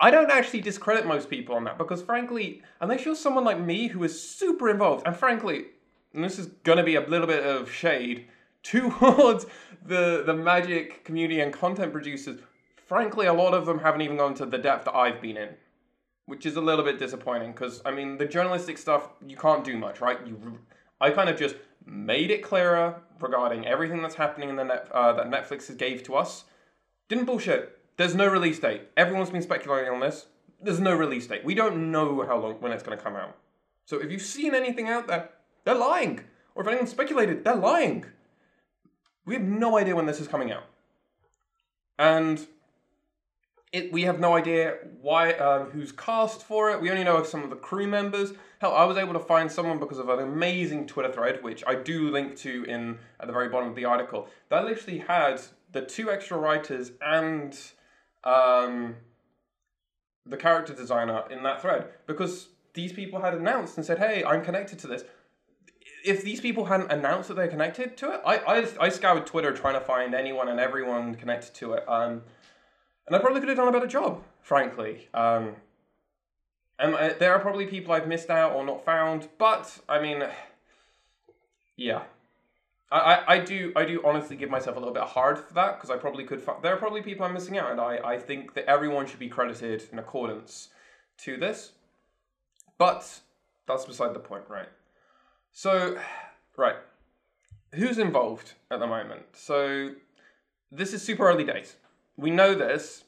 I 0.00 0.10
don't 0.10 0.30
actually 0.30 0.60
discredit 0.60 1.06
most 1.06 1.28
people 1.28 1.56
on 1.56 1.64
that 1.64 1.78
because, 1.78 2.02
frankly, 2.02 2.62
unless 2.80 3.04
you're 3.04 3.16
someone 3.16 3.44
like 3.44 3.60
me 3.60 3.88
who 3.88 4.04
is 4.04 4.20
super 4.20 4.68
involved, 4.68 5.06
and 5.06 5.16
frankly, 5.16 5.66
and 6.14 6.24
this 6.24 6.38
is 6.38 6.48
to 6.64 6.82
be 6.82 6.94
a 6.94 7.00
little 7.00 7.26
bit 7.26 7.44
of 7.44 7.70
shade 7.70 8.26
towards 8.62 9.46
the 9.84 10.22
the 10.24 10.34
magic 10.34 11.04
community 11.04 11.40
and 11.40 11.52
content 11.52 11.92
producers. 11.92 12.40
Frankly, 12.86 13.26
a 13.26 13.32
lot 13.32 13.54
of 13.54 13.66
them 13.66 13.80
haven't 13.80 14.00
even 14.00 14.16
gone 14.16 14.34
to 14.34 14.46
the 14.46 14.58
depth 14.58 14.86
that 14.86 14.94
I've 14.94 15.20
been 15.20 15.36
in, 15.36 15.50
which 16.26 16.46
is 16.46 16.56
a 16.56 16.60
little 16.60 16.84
bit 16.84 16.98
disappointing 16.98 17.52
because 17.52 17.82
I 17.84 17.90
mean 17.90 18.18
the 18.18 18.26
journalistic 18.26 18.78
stuff 18.78 19.10
you 19.26 19.36
can't 19.36 19.64
do 19.64 19.76
much, 19.76 20.00
right? 20.00 20.18
You, 20.26 20.58
I 21.00 21.10
kind 21.10 21.28
of 21.28 21.38
just 21.38 21.56
made 21.86 22.30
it 22.30 22.42
clearer 22.42 23.00
regarding 23.20 23.66
everything 23.66 24.02
that's 24.02 24.16
happening 24.16 24.48
in 24.48 24.56
the 24.56 24.64
net, 24.64 24.88
uh, 24.92 25.12
that 25.14 25.30
Netflix 25.30 25.66
has 25.68 25.76
gave 25.76 26.02
to 26.04 26.14
us. 26.14 26.44
Didn't 27.08 27.24
bullshit. 27.24 27.78
There's 27.96 28.14
no 28.14 28.26
release 28.26 28.58
date. 28.58 28.82
Everyone's 28.96 29.30
been 29.30 29.42
speculating 29.42 29.92
on 29.92 30.00
this. 30.00 30.26
There's 30.62 30.80
no 30.80 30.94
release 30.94 31.26
date. 31.26 31.44
We 31.44 31.54
don't 31.54 31.90
know 31.90 32.24
how 32.26 32.38
long 32.38 32.54
when 32.60 32.72
it's 32.72 32.82
going 32.82 32.96
to 32.96 33.02
come 33.02 33.16
out. 33.16 33.36
So 33.86 34.00
if 34.00 34.10
you've 34.10 34.22
seen 34.22 34.54
anything 34.54 34.88
out 34.88 35.06
there, 35.06 35.30
they're 35.64 35.74
lying. 35.74 36.20
Or 36.54 36.62
if 36.62 36.68
anyone 36.68 36.86
speculated, 36.86 37.44
they're 37.44 37.54
lying. 37.54 38.04
We 39.24 39.34
have 39.34 39.42
no 39.42 39.78
idea 39.78 39.94
when 39.96 40.06
this 40.06 40.20
is 40.20 40.28
coming 40.28 40.52
out. 40.52 40.64
And 41.98 42.46
it, 43.72 43.92
we 43.92 44.02
have 44.02 44.18
no 44.18 44.34
idea 44.34 44.76
why 45.00 45.32
uh, 45.32 45.64
who's 45.66 45.92
cast 45.92 46.42
for 46.42 46.70
it. 46.70 46.80
We 46.80 46.90
only 46.90 47.04
know 47.04 47.16
of 47.16 47.26
some 47.26 47.42
of 47.42 47.50
the 47.50 47.56
crew 47.56 47.86
members. 47.86 48.32
Hell, 48.60 48.74
I 48.74 48.84
was 48.84 48.96
able 48.96 49.12
to 49.12 49.20
find 49.20 49.50
someone 49.50 49.78
because 49.78 49.98
of 49.98 50.08
an 50.08 50.20
amazing 50.20 50.86
Twitter 50.86 51.12
thread, 51.12 51.42
which 51.42 51.62
I 51.66 51.74
do 51.74 52.10
link 52.10 52.36
to 52.38 52.64
in 52.64 52.98
at 53.20 53.26
the 53.26 53.32
very 53.32 53.48
bottom 53.48 53.68
of 53.68 53.74
the 53.74 53.84
article. 53.84 54.28
That 54.48 54.64
literally 54.64 54.98
had 54.98 55.40
the 55.72 55.82
two 55.82 56.10
extra 56.10 56.38
writers 56.38 56.92
and 57.02 57.58
um, 58.24 58.96
the 60.24 60.36
character 60.36 60.74
designer 60.74 61.24
in 61.30 61.42
that 61.42 61.60
thread 61.60 61.88
because 62.06 62.48
these 62.72 62.92
people 62.92 63.20
had 63.20 63.34
announced 63.34 63.76
and 63.76 63.84
said, 63.84 63.98
"Hey, 63.98 64.24
I'm 64.24 64.42
connected 64.42 64.78
to 64.80 64.86
this." 64.86 65.04
If 66.04 66.22
these 66.22 66.40
people 66.40 66.64
hadn't 66.66 66.90
announced 66.90 67.28
that 67.28 67.34
they're 67.34 67.48
connected 67.48 67.98
to 67.98 68.14
it, 68.14 68.20
I 68.24 68.36
I, 68.38 68.66
I 68.80 68.88
scoured 68.88 69.26
Twitter 69.26 69.52
trying 69.52 69.74
to 69.74 69.80
find 69.80 70.14
anyone 70.14 70.48
and 70.48 70.58
everyone 70.58 71.16
connected 71.16 71.54
to 71.56 71.74
it. 71.74 71.84
Um, 71.86 72.22
and 73.08 73.16
I 73.16 73.18
probably 73.18 73.40
could 73.40 73.48
have 73.48 73.58
done 73.58 73.68
a 73.68 73.72
better 73.72 73.86
job, 73.86 74.22
frankly. 74.42 75.08
Um, 75.14 75.56
and 76.78 76.94
uh, 76.94 77.14
there 77.18 77.32
are 77.32 77.40
probably 77.40 77.66
people 77.66 77.92
I've 77.92 78.06
missed 78.06 78.30
out 78.30 78.52
or 78.52 78.64
not 78.64 78.84
found, 78.84 79.28
but 79.38 79.78
I 79.88 80.00
mean, 80.00 80.22
yeah, 81.76 82.02
I, 82.92 82.98
I, 82.98 83.32
I 83.34 83.38
do 83.40 83.72
I 83.74 83.84
do 83.86 84.02
honestly 84.04 84.36
give 84.36 84.50
myself 84.50 84.76
a 84.76 84.78
little 84.78 84.94
bit 84.94 85.04
hard 85.04 85.38
for 85.38 85.54
that 85.54 85.76
because 85.76 85.90
I 85.90 85.96
probably 85.96 86.24
could. 86.24 86.46
There 86.62 86.72
are 86.72 86.76
probably 86.76 87.02
people 87.02 87.24
I'm 87.24 87.32
missing 87.32 87.58
out, 87.58 87.70
and 87.72 87.80
I, 87.80 87.98
I 88.04 88.18
think 88.18 88.54
that 88.54 88.66
everyone 88.66 89.06
should 89.06 89.18
be 89.18 89.28
credited 89.28 89.84
in 89.90 89.98
accordance 89.98 90.68
to 91.24 91.36
this. 91.36 91.72
But 92.76 93.20
that's 93.66 93.86
beside 93.86 94.14
the 94.14 94.20
point, 94.20 94.44
right? 94.48 94.68
So, 95.52 95.98
right, 96.56 96.76
who's 97.74 97.98
involved 97.98 98.52
at 98.70 98.80
the 98.80 98.86
moment? 98.86 99.22
So, 99.32 99.94
this 100.70 100.92
is 100.92 101.02
super 101.02 101.26
early 101.28 101.44
days. 101.44 101.74
We 102.18 102.30
know 102.30 102.54
this, 102.54 103.04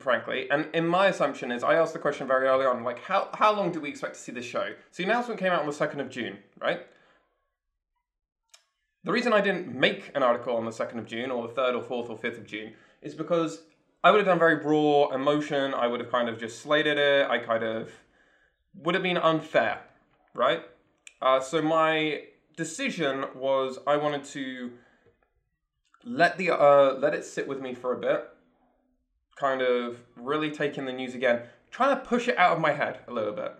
frankly, 0.00 0.48
and 0.50 0.68
in 0.72 0.86
my 0.86 1.08
assumption 1.08 1.52
is 1.52 1.62
I 1.62 1.74
asked 1.74 1.92
the 1.92 1.98
question 1.98 2.26
very 2.26 2.46
early 2.46 2.64
on, 2.64 2.82
like 2.84 3.00
how 3.00 3.28
how 3.34 3.54
long 3.54 3.72
do 3.72 3.80
we 3.80 3.90
expect 3.90 4.14
to 4.14 4.20
see 4.20 4.32
this 4.32 4.46
show? 4.46 4.68
So 4.90 5.02
the 5.02 5.04
announcement 5.04 5.38
came 5.38 5.52
out 5.52 5.60
on 5.60 5.66
the 5.66 5.72
second 5.72 6.00
of 6.00 6.08
June, 6.08 6.38
right? 6.58 6.80
The 9.04 9.12
reason 9.12 9.34
I 9.34 9.42
didn't 9.42 9.74
make 9.74 10.10
an 10.14 10.22
article 10.22 10.56
on 10.56 10.64
the 10.64 10.70
2nd 10.70 10.98
of 10.98 11.04
June 11.04 11.30
or 11.30 11.46
the 11.46 11.52
3rd 11.52 11.74
or 11.74 11.82
4th 11.82 12.08
or 12.08 12.16
5th 12.16 12.38
of 12.38 12.46
June 12.46 12.72
is 13.02 13.14
because 13.14 13.60
I 14.02 14.10
would 14.10 14.18
have 14.18 14.26
done 14.26 14.38
very 14.38 14.56
raw 14.56 15.14
emotion. 15.14 15.74
I 15.74 15.86
would 15.86 16.00
have 16.00 16.10
kind 16.10 16.28
of 16.28 16.38
just 16.38 16.62
slated 16.62 16.96
it. 16.96 17.28
I 17.28 17.38
kind 17.38 17.62
of 17.62 17.90
would 18.74 18.94
have 18.94 19.02
been 19.02 19.18
unfair, 19.18 19.82
right? 20.32 20.62
Uh, 21.20 21.40
so 21.40 21.60
my 21.60 22.22
decision 22.56 23.26
was 23.34 23.78
I 23.86 23.96
wanted 23.96 24.24
to 24.24 24.72
let 26.02 26.38
the 26.38 26.50
uh, 26.50 26.94
let 26.98 27.14
it 27.14 27.24
sit 27.24 27.46
with 27.46 27.60
me 27.60 27.74
for 27.74 27.92
a 27.92 27.98
bit, 27.98 28.28
kind 29.36 29.62
of 29.62 29.98
really 30.16 30.50
taking 30.50 30.86
the 30.86 30.92
news 30.92 31.14
again, 31.14 31.42
trying 31.70 31.96
to 31.96 32.02
push 32.04 32.28
it 32.28 32.36
out 32.38 32.52
of 32.52 32.60
my 32.60 32.72
head 32.72 33.00
a 33.08 33.12
little 33.12 33.32
bit 33.32 33.54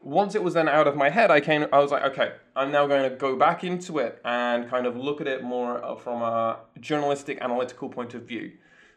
once 0.00 0.34
it 0.34 0.42
was 0.42 0.54
then 0.54 0.68
out 0.68 0.86
of 0.86 0.96
my 0.96 1.10
head, 1.10 1.30
I 1.30 1.40
came. 1.40 1.66
I 1.72 1.78
was 1.78 1.90
like, 1.90 2.02
okay, 2.04 2.32
I'm 2.56 2.70
now 2.72 2.86
going 2.86 3.08
to 3.08 3.14
go 3.14 3.36
back 3.36 3.64
into 3.64 3.98
it 3.98 4.20
and 4.24 4.68
kind 4.68 4.86
of 4.86 4.96
look 4.96 5.20
at 5.20 5.26
it 5.26 5.42
more 5.42 5.84
uh, 5.84 5.94
from 5.94 6.22
a 6.22 6.60
journalistic, 6.80 7.38
analytical 7.40 7.88
point 7.88 8.14
of 8.14 8.22
view, 8.22 8.52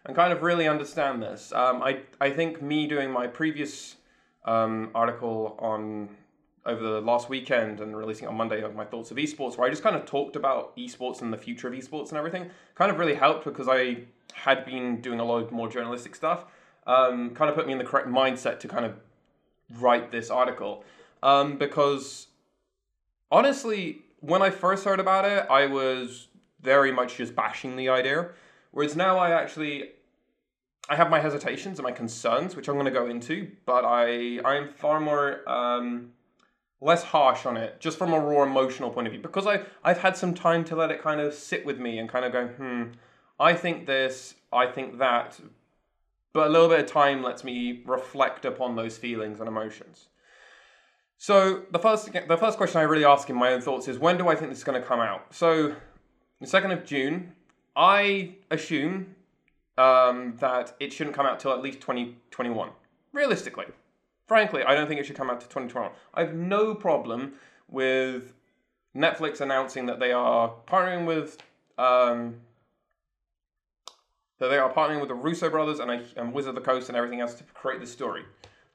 and 0.05 0.15
kind 0.15 0.31
of 0.31 0.41
really 0.41 0.67
understand 0.67 1.21
this. 1.21 1.51
Um, 1.53 1.83
I 1.83 2.01
I 2.21 2.29
think 2.29 2.61
me 2.61 2.87
doing 2.87 3.11
my 3.11 3.27
previous 3.27 3.97
um, 4.45 4.91
article 4.95 5.57
on 5.59 6.09
over 6.65 6.81
the 6.81 7.01
last 7.01 7.29
weekend 7.29 7.79
and 7.79 7.95
releasing 7.95 8.27
on 8.27 8.35
Monday 8.35 8.61
of 8.61 8.75
my 8.75 8.85
thoughts 8.85 9.11
of 9.11 9.17
esports, 9.17 9.57
where 9.57 9.67
I 9.67 9.69
just 9.69 9.83
kind 9.83 9.95
of 9.95 10.05
talked 10.05 10.35
about 10.35 10.75
esports 10.77 11.21
and 11.21 11.31
the 11.33 11.37
future 11.37 11.67
of 11.67 11.73
esports 11.73 12.09
and 12.09 12.17
everything, 12.17 12.49
kind 12.75 12.89
of 12.89 12.97
really 12.97 13.15
helped 13.15 13.43
because 13.43 13.67
I 13.67 13.97
had 14.33 14.65
been 14.65 15.01
doing 15.01 15.19
a 15.19 15.25
lot 15.25 15.43
of 15.43 15.51
more 15.51 15.67
journalistic 15.67 16.15
stuff. 16.15 16.45
Um, 16.85 17.31
kind 17.31 17.49
of 17.49 17.55
put 17.55 17.65
me 17.65 17.73
in 17.73 17.79
the 17.79 17.85
correct 17.85 18.07
mindset 18.07 18.59
to 18.59 18.67
kind 18.67 18.85
of 18.85 18.95
write 19.79 20.11
this 20.11 20.29
article 20.29 20.83
um, 21.23 21.57
because 21.57 22.27
honestly, 23.31 24.01
when 24.19 24.41
I 24.41 24.49
first 24.49 24.83
heard 24.83 24.99
about 24.99 25.25
it, 25.25 25.47
I 25.49 25.65
was 25.65 26.27
very 26.61 26.91
much 26.91 27.17
just 27.17 27.35
bashing 27.35 27.75
the 27.77 27.89
idea. 27.89 28.29
Whereas 28.71 28.95
now 28.95 29.17
I 29.17 29.31
actually 29.31 29.91
I 30.89 30.95
have 30.97 31.09
my 31.09 31.19
hesitations 31.19 31.79
and 31.79 31.85
my 31.85 31.93
concerns, 31.93 32.55
which 32.55 32.67
I'm 32.67 32.75
going 32.75 32.85
to 32.85 32.91
go 32.91 33.07
into, 33.07 33.51
but 33.65 33.85
I 33.85 34.39
I 34.43 34.55
am 34.55 34.73
far 34.73 34.99
more 34.99 35.49
um, 35.49 36.11
less 36.83 37.03
harsh 37.03 37.45
on 37.45 37.55
it, 37.55 37.79
just 37.79 37.97
from 37.97 38.13
a 38.13 38.19
raw 38.19 38.43
emotional 38.43 38.89
point 38.89 39.07
of 39.07 39.13
view, 39.13 39.21
because 39.21 39.47
I 39.47 39.61
I've 39.83 39.99
had 39.99 40.17
some 40.17 40.33
time 40.33 40.65
to 40.65 40.75
let 40.75 40.91
it 40.91 41.01
kind 41.01 41.21
of 41.21 41.33
sit 41.33 41.65
with 41.65 41.79
me 41.79 41.97
and 41.97 42.09
kind 42.09 42.25
of 42.25 42.31
go, 42.31 42.47
hmm, 42.47 42.83
I 43.39 43.53
think 43.53 43.87
this, 43.87 44.35
I 44.51 44.67
think 44.67 44.99
that, 44.99 45.39
but 46.33 46.47
a 46.47 46.49
little 46.49 46.67
bit 46.67 46.81
of 46.81 46.85
time 46.87 47.23
lets 47.23 47.43
me 47.43 47.81
reflect 47.85 48.45
upon 48.45 48.75
those 48.75 48.97
feelings 48.97 49.39
and 49.39 49.47
emotions. 49.47 50.09
So 51.17 51.63
the 51.71 51.79
first 51.79 52.11
the 52.11 52.37
first 52.37 52.57
question 52.57 52.79
I 52.81 52.83
really 52.83 53.05
ask 53.05 53.29
in 53.29 53.37
my 53.37 53.53
own 53.53 53.61
thoughts 53.61 53.87
is 53.87 53.97
when 53.97 54.17
do 54.17 54.27
I 54.27 54.35
think 54.35 54.49
this 54.49 54.57
is 54.57 54.63
going 54.65 54.79
to 54.79 54.85
come 54.85 54.99
out? 54.99 55.33
So 55.33 55.73
the 56.41 56.47
second 56.47 56.71
of 56.71 56.83
June, 56.83 57.31
I 57.77 58.35
assume 58.51 59.15
um, 59.77 60.35
that 60.39 60.75
it 60.81 60.91
shouldn't 60.91 61.15
come 61.15 61.25
out 61.25 61.39
till 61.39 61.53
at 61.53 61.61
least 61.61 61.79
2021. 61.79 62.69
Realistically, 63.13 63.67
frankly, 64.33 64.63
I 64.63 64.73
don't 64.73 64.87
think 64.87 64.99
it 64.99 65.05
should 65.05 65.15
come 65.15 65.29
out 65.29 65.41
to 65.41 65.47
2021. 65.47 65.91
I 66.15 66.21
have 66.21 66.33
no 66.33 66.73
problem 66.73 67.33
with 67.69 68.33
Netflix 68.95 69.41
announcing 69.41 69.85
that 69.85 69.99
they 69.99 70.11
are 70.11 70.51
partnering 70.65 71.05
with 71.05 71.37
um, 71.77 72.37
that 74.39 74.47
they 74.47 74.57
are 74.57 74.73
partnering 74.73 75.01
with 75.01 75.09
the 75.09 75.13
Russo 75.13 75.51
brothers 75.51 75.77
and, 75.79 75.91
and 76.17 76.33
Wizard 76.33 76.49
of 76.49 76.55
the 76.55 76.61
Coast 76.61 76.89
and 76.89 76.97
everything 76.97 77.21
else 77.21 77.35
to 77.35 77.43
create 77.43 77.79
this 77.79 77.91
story. 77.91 78.23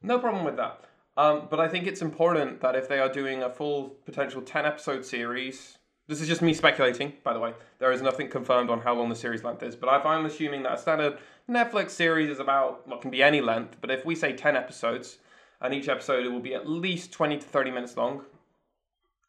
No 0.01 0.21
problem 0.21 0.45
with 0.45 0.57
that. 0.59 0.85
Um, 1.17 1.49
but 1.51 1.59
I 1.59 1.67
think 1.67 1.89
it's 1.89 2.03
important 2.03 2.61
that 2.61 2.77
if 2.77 2.89
they 2.89 3.01
are 3.01 3.13
doing 3.13 3.43
a 3.43 3.51
full 3.51 3.97
potential 4.05 4.41
10 4.41 4.65
episode 4.65 5.05
series, 5.05 5.77
this 6.07 6.21
is 6.21 6.29
just 6.29 6.41
me 6.41 6.55
speculating, 6.55 7.15
by 7.25 7.33
the 7.33 7.41
way. 7.41 7.53
There 7.81 7.91
is 7.91 8.01
nothing 8.01 8.31
confirmed 8.31 8.71
on 8.71 8.81
how 8.81 8.95
long 8.95 9.09
the 9.09 9.17
series 9.17 9.43
length 9.43 9.65
is, 9.65 9.75
but 9.75 9.93
if 9.99 10.07
I'm 10.07 10.25
assuming 10.25 10.63
that 10.63 10.75
a 10.75 10.79
standard 10.79 11.19
Netflix 11.51 11.91
series 11.91 12.31
is 12.31 12.39
about 12.39 12.87
what 12.87 13.01
can 13.01 13.11
be 13.11 13.25
any 13.25 13.41
length, 13.41 13.79
but 13.81 13.91
if 13.91 14.07
we 14.07 14.15
say 14.15 14.33
10 14.33 14.55
episodes, 14.55 15.19
and 15.61 15.75
each 15.75 15.89
episode 15.89 16.27
will 16.33 16.41
be 16.41 16.55
at 16.55 16.69
least 16.69 17.13
20 17.13 17.39
to 17.39 17.45
30 17.45 17.71
minutes 17.71 17.97
long, 17.97 18.23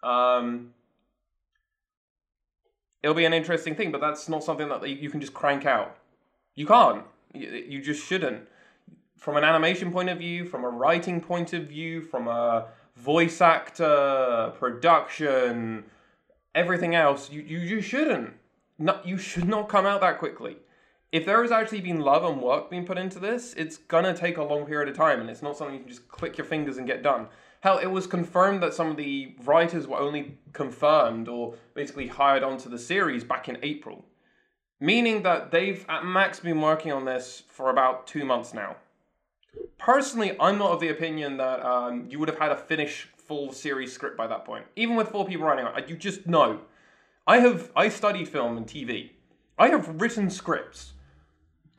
um, 0.04 0.74
it'll 3.02 3.16
be 3.16 3.26
an 3.26 3.34
interesting 3.34 3.76
thing, 3.76 3.92
but 3.92 4.02
that's 4.02 4.30
not 4.30 4.44
something 4.44 4.70
that 4.70 4.88
you 4.88 5.10
can 5.10 5.22
just 5.22 5.34
crank 5.34 5.66
out. 5.66 5.98
You 6.56 6.66
can't. 6.66 7.04
You 7.34 7.82
just 7.82 8.06
shouldn't. 8.06 8.48
From 9.18 9.38
an 9.38 9.44
animation 9.44 9.92
point 9.92 10.10
of 10.10 10.18
view, 10.18 10.46
from 10.46 10.64
a 10.64 10.70
writing 10.70 11.22
point 11.22 11.54
of 11.54 11.68
view, 11.68 12.02
from 12.02 12.28
a 12.28 12.68
voice 12.96 13.42
actor, 13.42 14.54
production, 14.58 15.86
everything 16.56 16.96
else, 16.96 17.30
you, 17.32 17.42
you, 17.42 17.82
shouldn't. 17.82 18.34
Not, 18.78 19.08
you 19.08 19.18
should 19.18 19.48
not 19.48 19.70
come 19.70 19.86
out 19.86 20.02
that 20.02 20.20
quickly. 20.20 20.58
If 21.12 21.26
there 21.26 21.42
has 21.42 21.52
actually 21.52 21.82
been 21.82 22.02
love 22.02 22.24
and 22.24 22.42
work 22.42 22.70
being 22.70 22.86
put 22.86 22.98
into 22.98 23.20
this, 23.20 23.54
it's 23.56 23.78
gonna 23.78 24.14
take 24.14 24.38
a 24.38 24.44
long 24.44 24.66
period 24.66 24.90
of 24.90 24.96
time, 24.96 25.22
and 25.22 25.30
it's 25.30 25.42
not 25.42 25.58
something 25.58 25.76
you 25.76 25.82
can 25.82 25.90
just 25.90 26.08
click 26.08 26.38
your 26.38 26.46
fingers 26.46 26.78
and 26.78 26.86
get 26.86 27.02
done. 27.02 27.28
Hell, 27.62 27.80
it 27.80 27.88
was 27.88 28.08
confirmed 28.08 28.62
that 28.64 28.74
some 28.74 28.92
of 28.92 28.98
the 28.98 29.36
writers 29.44 29.88
were 29.88 29.98
only 29.98 30.38
confirmed 30.54 31.28
or 31.28 31.56
basically 31.74 32.08
hired 32.08 32.44
onto 32.44 32.70
the 32.70 32.78
series 32.78 33.24
back 33.24 33.50
in 33.50 33.58
April 33.64 34.06
meaning 34.80 35.24
that 35.24 35.52
they've 35.52 35.86
at 35.90 36.06
max 36.06 36.40
been 36.40 36.62
working 36.62 36.92
on 36.92 37.06
this 37.06 37.44
for 37.50 37.70
about 37.70 38.08
two 38.08 38.26
months 38.26 38.54
now. 38.54 38.78
Personally, 39.78 40.36
I'm 40.40 40.58
not 40.58 40.72
of 40.72 40.80
the 40.80 40.90
opinion 40.90 41.38
that 41.38 41.66
um, 41.66 42.08
you 42.10 42.20
would 42.20 42.30
have 42.30 42.38
had 42.38 42.52
a 42.52 42.56
finished 42.56 43.08
full 43.18 43.52
series 43.52 43.92
script 43.92 44.18
by 44.18 44.28
that 44.28 44.46
point, 44.46 44.66
even 44.76 44.96
with 44.96 45.10
four 45.10 45.26
people 45.26 45.46
writing 45.46 45.66
it. 45.66 45.90
You 45.90 45.96
just 45.98 46.28
know. 46.28 46.62
I 47.28 47.40
have 47.40 47.72
I 47.76 47.90
studied 47.90 48.28
film 48.28 48.58
and 48.58 48.66
TV. 48.66 49.12
I 49.58 49.70
have 49.70 50.02
written 50.02 50.30
scripts. 50.30 50.94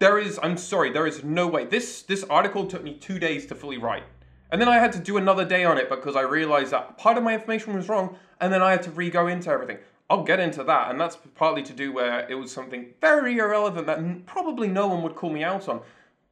There 0.00 0.18
is 0.18 0.40
I'm 0.42 0.56
sorry, 0.56 0.90
there 0.90 1.06
is 1.06 1.22
no 1.22 1.46
way. 1.46 1.66
This 1.66 2.02
this 2.02 2.24
article 2.24 2.66
took 2.66 2.82
me 2.82 2.94
two 2.94 3.18
days 3.18 3.46
to 3.46 3.54
fully 3.54 3.76
write. 3.76 4.04
And 4.50 4.60
then 4.60 4.68
I 4.68 4.78
had 4.78 4.92
to 4.94 4.98
do 4.98 5.18
another 5.18 5.44
day 5.44 5.64
on 5.64 5.76
it 5.76 5.90
because 5.90 6.16
I 6.16 6.22
realized 6.22 6.72
that 6.72 6.96
part 6.96 7.18
of 7.18 7.22
my 7.22 7.34
information 7.34 7.74
was 7.76 7.88
wrong, 7.88 8.16
and 8.40 8.52
then 8.52 8.62
I 8.62 8.72
had 8.72 8.82
to 8.84 8.90
re-go 8.90 9.28
into 9.28 9.50
everything. 9.50 9.78
I'll 10.08 10.24
get 10.24 10.40
into 10.40 10.64
that, 10.64 10.90
and 10.90 10.98
that's 10.98 11.16
partly 11.36 11.62
to 11.62 11.72
do 11.72 11.92
where 11.92 12.26
it 12.28 12.34
was 12.34 12.50
something 12.50 12.86
very 13.00 13.38
irrelevant 13.38 13.86
that 13.86 14.26
probably 14.26 14.66
no 14.66 14.88
one 14.88 15.02
would 15.02 15.14
call 15.14 15.30
me 15.30 15.44
out 15.44 15.68
on. 15.68 15.82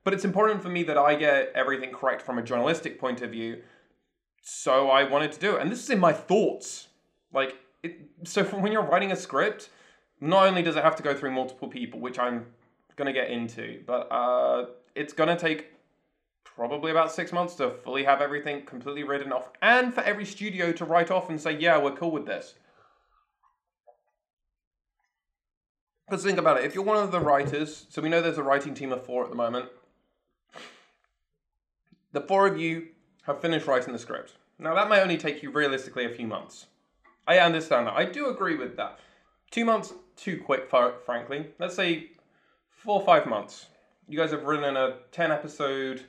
But 0.03 0.15
it's 0.15 0.25
important 0.25 0.63
for 0.63 0.71
me 0.71 0.83
that 0.85 0.99
I 0.99 1.15
get 1.15 1.53
everything 1.55 1.93
correct 1.93 2.23
from 2.23 2.39
a 2.39 2.43
journalistic 2.43 2.99
point 2.99 3.21
of 3.21 3.31
view, 3.31 3.63
so 4.43 4.89
I 4.89 5.05
wanted 5.05 5.31
to 5.33 5.39
do 5.39 5.57
it. 5.57 5.63
And 5.63 5.71
this 5.71 5.85
is 5.85 5.91
in 5.91 6.01
my 6.01 6.13
thoughts. 6.13 6.89
Like, 7.33 7.55
it, 7.83 8.01
so 8.25 8.43
when 8.65 8.73
you're 8.73 8.83
writing 8.83 9.13
a 9.13 9.17
script, 9.17 9.69
not 10.21 10.47
only 10.47 10.63
does 10.63 10.75
it 10.75 10.83
have 10.83 10.97
to 10.97 11.03
go 11.03 11.15
through 11.15 11.33
multiple 11.33 11.69
people, 11.69 12.01
which 12.01 12.19
I'm 12.19 12.47
gonna 12.99 13.13
get 13.13 13.31
into, 13.31 13.83
but 13.87 14.13
uh, 14.13 14.67
it's 14.95 15.15
gonna 15.15 15.39
take 15.39 15.73
probably 16.45 16.91
about 16.91 17.13
six 17.13 17.33
months 17.33 17.55
to 17.55 17.71
fully 17.71 18.05
have 18.05 18.21
everything 18.21 18.67
completely 18.67 19.05
written 19.05 19.33
off, 19.33 19.49
and 19.63 19.95
for 19.95 20.03
every 20.03 20.27
studio 20.27 20.73
to 20.73 20.85
write 20.85 21.11
off 21.11 21.31
and 21.31 21.41
say, 21.41 21.57
yeah, 21.57 21.79
we're 21.79 21.93
cool 21.93 22.11
with 22.11 22.27
this. 22.27 22.55
Because 26.07 26.25
think 26.25 26.39
about 26.39 26.59
it. 26.59 26.65
If 26.65 26.75
you're 26.75 26.85
one 26.85 26.97
of 26.97 27.13
the 27.13 27.21
writers, 27.21 27.87
so 27.91 28.03
we 28.03 28.09
know 28.09 28.21
there's 28.21 28.39
a 28.39 28.43
writing 28.43 28.75
team 28.75 28.93
of 28.93 29.05
four 29.05 29.25
at 29.25 29.31
the 29.31 29.37
moment. 29.37 29.69
The 32.13 32.23
four 32.23 32.47
of 32.47 32.59
you 32.59 32.89
have 33.25 33.41
finished 33.41 33.67
writing 33.67 33.93
the 33.93 33.99
script. 33.99 34.33
Now 34.59 34.75
that 34.75 34.89
may 34.89 35.01
only 35.01 35.19
take 35.19 35.43
you 35.43 35.51
realistically 35.51 36.07
a 36.07 36.15
few 36.15 36.27
months. 36.27 36.67
I 37.27 37.39
understand 37.41 37.87
that. 37.87 37.95
I 37.95 38.07
do 38.07 38.31
agree 38.31 38.57
with 38.57 38.77
that. 38.79 38.99
Two 39.51 39.67
months 39.67 39.93
too 40.17 40.43
quick, 40.45 40.71
frankly. 41.05 41.49
Let's 41.59 41.77
say 41.77 42.11
four 42.79 43.01
or 43.01 43.07
five 43.07 43.27
months. 43.27 43.67
You 44.09 44.19
guys 44.19 44.31
have 44.31 44.45
written 44.45 44.77
a 44.77 44.97
ten 45.13 45.31
episode 45.31 46.05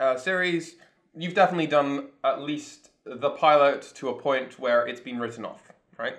uh, 0.00 0.16
series. 0.16 0.74
You've 1.14 1.34
definitely 1.34 1.68
done 1.68 2.08
at 2.24 2.42
least 2.42 2.90
the 3.04 3.30
pilot 3.30 3.92
to 3.96 4.08
a 4.08 4.14
point 4.14 4.58
where 4.58 4.86
it's 4.86 5.00
been 5.00 5.18
written 5.18 5.44
off, 5.44 5.72
right? 5.98 6.16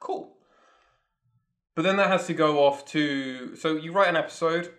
Cool. 0.00 0.34
But 1.74 1.82
then 1.82 1.96
that 1.96 2.08
has 2.08 2.26
to 2.26 2.34
go 2.34 2.64
off 2.64 2.84
to. 2.86 3.56
So 3.56 3.76
you 3.76 3.92
write 3.92 4.08
an 4.08 4.16
episode, 4.16 4.74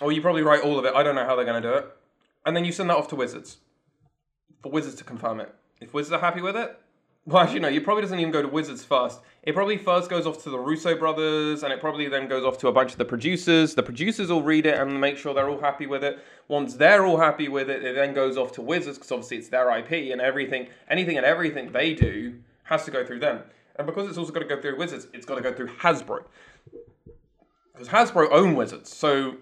or 0.00 0.12
you 0.12 0.20
probably 0.20 0.42
write 0.42 0.62
all 0.62 0.78
of 0.78 0.84
it. 0.84 0.94
I 0.94 1.02
don't 1.02 1.14
know 1.14 1.24
how 1.24 1.34
they're 1.34 1.44
going 1.44 1.62
to 1.62 1.68
do 1.68 1.74
it. 1.74 1.86
And 2.44 2.54
then 2.54 2.64
you 2.64 2.70
send 2.70 2.90
that 2.90 2.96
off 2.96 3.08
to 3.08 3.16
Wizards 3.16 3.56
for 4.62 4.70
Wizards 4.70 4.96
to 4.96 5.04
confirm 5.04 5.40
it. 5.40 5.52
If 5.80 5.92
Wizards 5.92 6.12
are 6.12 6.20
happy 6.20 6.40
with 6.40 6.56
it, 6.56 6.78
well, 7.26 7.42
actually, 7.42 7.58
no, 7.58 7.68
it 7.68 7.82
probably 7.82 8.02
doesn't 8.02 8.20
even 8.20 8.32
go 8.32 8.40
to 8.40 8.46
Wizards 8.46 8.84
first. 8.84 9.20
It 9.42 9.52
probably 9.54 9.78
first 9.78 10.08
goes 10.08 10.26
off 10.26 10.42
to 10.44 10.50
the 10.50 10.58
Russo 10.58 10.96
brothers, 10.96 11.64
and 11.64 11.72
it 11.72 11.80
probably 11.80 12.08
then 12.08 12.28
goes 12.28 12.44
off 12.44 12.56
to 12.58 12.68
a 12.68 12.72
bunch 12.72 12.92
of 12.92 12.98
the 12.98 13.04
producers. 13.04 13.74
The 13.74 13.82
producers 13.82 14.30
will 14.30 14.42
read 14.42 14.64
it 14.64 14.78
and 14.78 15.00
make 15.00 15.18
sure 15.18 15.34
they're 15.34 15.48
all 15.48 15.60
happy 15.60 15.86
with 15.86 16.04
it. 16.04 16.20
Once 16.46 16.74
they're 16.74 17.04
all 17.04 17.18
happy 17.18 17.48
with 17.48 17.68
it, 17.68 17.84
it 17.84 17.96
then 17.96 18.14
goes 18.14 18.36
off 18.36 18.52
to 18.52 18.62
Wizards, 18.62 18.96
because 18.96 19.10
obviously 19.10 19.38
it's 19.38 19.48
their 19.48 19.76
IP, 19.76 20.12
and 20.12 20.20
everything, 20.20 20.68
anything 20.88 21.16
and 21.16 21.26
everything 21.26 21.72
they 21.72 21.94
do 21.94 22.38
has 22.64 22.84
to 22.84 22.92
go 22.92 23.04
through 23.04 23.18
them. 23.18 23.42
And 23.74 23.86
because 23.86 24.08
it's 24.08 24.18
also 24.18 24.32
got 24.32 24.40
to 24.40 24.46
go 24.46 24.60
through 24.60 24.78
Wizards, 24.78 25.08
it's 25.12 25.26
got 25.26 25.34
to 25.34 25.42
go 25.42 25.52
through 25.52 25.68
Hasbro. 25.68 26.24
Because 27.72 27.88
Hasbro 27.88 28.28
own 28.30 28.54
Wizards, 28.54 28.96
so 28.96 29.36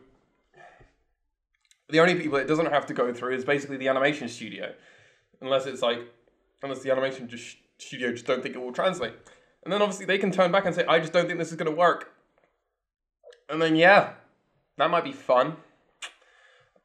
the 1.91 2.01
only 2.01 2.15
people 2.15 2.39
it 2.39 2.47
doesn't 2.47 2.73
have 2.73 2.87
to 2.87 2.95
go 2.95 3.13
through 3.13 3.35
is 3.35 3.45
basically 3.45 3.77
the 3.77 3.89
animation 3.89 4.29
studio, 4.29 4.73
unless 5.43 5.67
it's 5.67 5.83
like, 5.83 6.01
unless 6.63 6.81
the 6.81 6.91
animation 6.91 7.29
just 7.29 7.59
studio 7.79 8.13
just 8.13 8.27
don't 8.27 8.43
think 8.43 8.55
it 8.55 8.59
will 8.59 8.73
translate. 8.73 9.13
And 9.65 9.73
then 9.73 9.83
obviously 9.83 10.07
they 10.07 10.19
can 10.19 10.31
turn 10.31 10.53
back 10.53 10.67
and 10.67 10.75
say, 10.75 10.85
I 10.87 10.99
just 10.99 11.13
don't 11.13 11.27
think 11.27 11.39
this 11.39 11.51
is 11.51 11.57
going 11.57 11.71
to 11.71 11.77
work. 11.77 12.13
And 13.49 13.61
then, 13.61 13.77
yeah, 13.77 14.15
that 14.77 14.91
might 14.91 15.05
be 15.05 15.13
fun. 15.13 15.57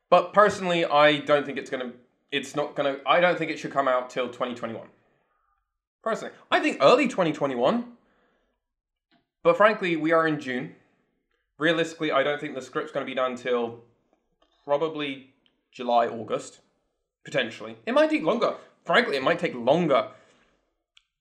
But 0.10 0.34
personally, 0.34 0.86
I 0.86 1.20
don't 1.20 1.46
think 1.46 1.58
it's 1.58 1.70
going 1.70 1.92
to, 1.92 1.96
it's 2.32 2.56
not 2.56 2.76
going 2.76 2.96
to, 2.96 3.02
I 3.08 3.20
don't 3.20 3.38
think 3.38 3.52
it 3.52 3.60
should 3.60 3.72
come 3.72 3.88
out 3.88 4.10
till 4.10 4.28
2021. 4.28 4.88
Personally, 6.02 6.34
I 6.50 6.60
think 6.60 6.78
early 6.82 7.08
2021. 7.08 7.86
But 9.44 9.58
frankly, 9.58 9.96
we 9.96 10.12
are 10.12 10.28
in 10.28 10.40
June. 10.40 10.76
Realistically, 11.58 12.12
I 12.12 12.24
don't 12.24 12.40
think 12.40 12.56
the 12.56 12.62
script's 12.62 12.92
going 12.92 13.06
to 13.06 13.10
be 13.10 13.16
done 13.16 13.36
till 13.36 13.82
probably 14.66 15.34
July, 15.72 16.08
August. 16.08 16.62
Potentially. 17.26 17.76
It 17.86 17.94
might 17.94 18.10
take 18.10 18.24
longer. 18.24 18.56
Frankly, 18.86 19.18
it 19.18 19.24
might 19.24 19.40
take 19.40 19.54
longer 19.54 20.10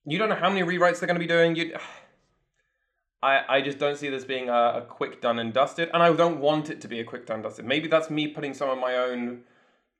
you 0.05 0.17
don't 0.17 0.29
know 0.29 0.35
how 0.35 0.49
many 0.49 0.61
rewrites 0.61 0.99
they're 0.99 1.07
going 1.07 1.15
to 1.15 1.19
be 1.19 1.27
doing. 1.27 1.55
You, 1.55 1.75
I, 3.21 3.57
I 3.57 3.61
just 3.61 3.79
don't 3.79 3.97
see 3.97 4.09
this 4.09 4.23
being 4.23 4.47
a, 4.47 4.53
a, 4.77 4.85
quick 4.87 5.19
done 5.19 5.39
and 5.39 5.53
dusted, 5.53 5.89
and 5.93 6.01
I 6.01 6.13
don't 6.13 6.39
want 6.39 6.69
it 6.69 6.79
to 6.81 6.87
be 6.87 7.01
a 7.01 7.03
quick 7.03 7.25
done 7.25 7.35
and 7.35 7.43
dusted. 7.43 7.65
Maybe 7.65 7.89
that's 7.89 8.09
me 8.09 8.27
putting 8.27 8.53
some 8.53 8.69
of 8.69 8.77
my 8.77 8.95
own 8.95 9.41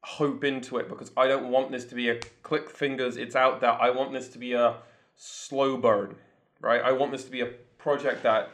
hope 0.04 0.46
into 0.46 0.78
it 0.78 0.88
because 0.88 1.12
I 1.18 1.28
don't 1.28 1.52
want 1.52 1.72
this 1.72 1.84
to 1.86 1.96
be 1.96 2.10
a 2.10 2.20
click 2.44 2.70
fingers, 2.70 3.18
it's 3.18 3.36
out 3.36 3.60
there. 3.60 3.74
I 3.74 3.90
want 3.90 4.14
this 4.14 4.30
to 4.30 4.40
be 4.40 4.54
a 4.54 4.78
slow 5.18 5.76
burn, 5.76 6.16
right? 6.62 6.82
I 6.82 6.94
want 6.94 7.12
this 7.12 7.26
to 7.26 7.32
be 7.32 7.42
a 7.42 7.48
project 7.78 8.24
that 8.24 8.52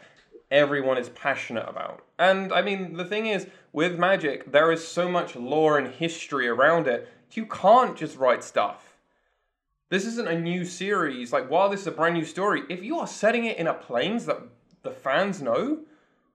everyone 0.50 0.98
is 0.98 1.10
passionate 1.10 1.68
about. 1.68 2.04
And 2.18 2.52
I 2.52 2.64
mean, 2.64 2.94
the 2.94 3.06
thing 3.06 3.28
is, 3.28 3.46
with 3.72 4.00
Magic, 4.00 4.52
there 4.52 4.72
is 4.72 4.88
so 4.88 5.10
much 5.10 5.36
lore 5.36 5.78
and 5.78 5.88
history 5.88 6.48
around 6.48 6.88
it. 6.88 7.08
You 7.34 7.46
can't 7.46 7.96
just 7.96 8.18
write 8.18 8.44
stuff 8.44 8.95
this 9.90 10.06
isn't 10.06 10.28
a 10.28 10.40
new 10.40 10.66
series. 10.66 11.32
Like, 11.32 11.50
while 11.50 11.70
this 11.70 11.82
is 11.82 11.88
a 11.88 11.92
brand 11.92 12.16
new 12.16 12.26
story, 12.26 12.64
if 12.70 12.84
you 12.84 13.00
are 13.00 13.08
setting 13.08 13.46
it 13.46 13.58
in 13.58 13.68
a 13.68 13.74
planes 13.74 14.26
that 14.26 14.40
the 14.84 14.92
fans 14.92 15.42
know, 15.42 15.80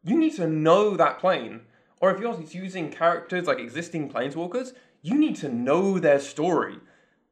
you 0.04 0.18
need 0.18 0.34
to 0.36 0.46
know 0.46 0.96
that 0.96 1.18
plane. 1.18 1.62
Or 2.00 2.10
if 2.10 2.20
you're 2.20 2.40
using 2.62 2.90
characters 2.90 3.46
like 3.46 3.58
existing 3.58 4.10
planeswalkers, 4.10 4.72
you 5.02 5.18
need 5.18 5.36
to 5.36 5.48
know 5.48 5.98
their 5.98 6.20
story. 6.20 6.76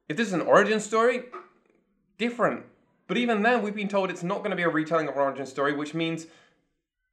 If 0.09 0.17
this 0.17 0.29
is 0.29 0.35
an 0.35 0.43
origin 0.43 0.81
story, 0.81 1.25
different. 2.19 2.65
But 3.07 3.17
even 3.17 3.43
then, 3.43 3.63
we've 3.63 3.75
been 3.75 3.89
told 3.89 4.11
it's 4.11 4.23
not 4.23 4.39
going 4.39 4.51
to 4.51 4.57
be 4.57 4.63
a 4.63 4.69
retelling 4.69 5.09
of 5.09 5.15
an 5.15 5.21
origin 5.21 5.47
story, 5.47 5.75
which 5.75 5.95
means, 5.95 6.27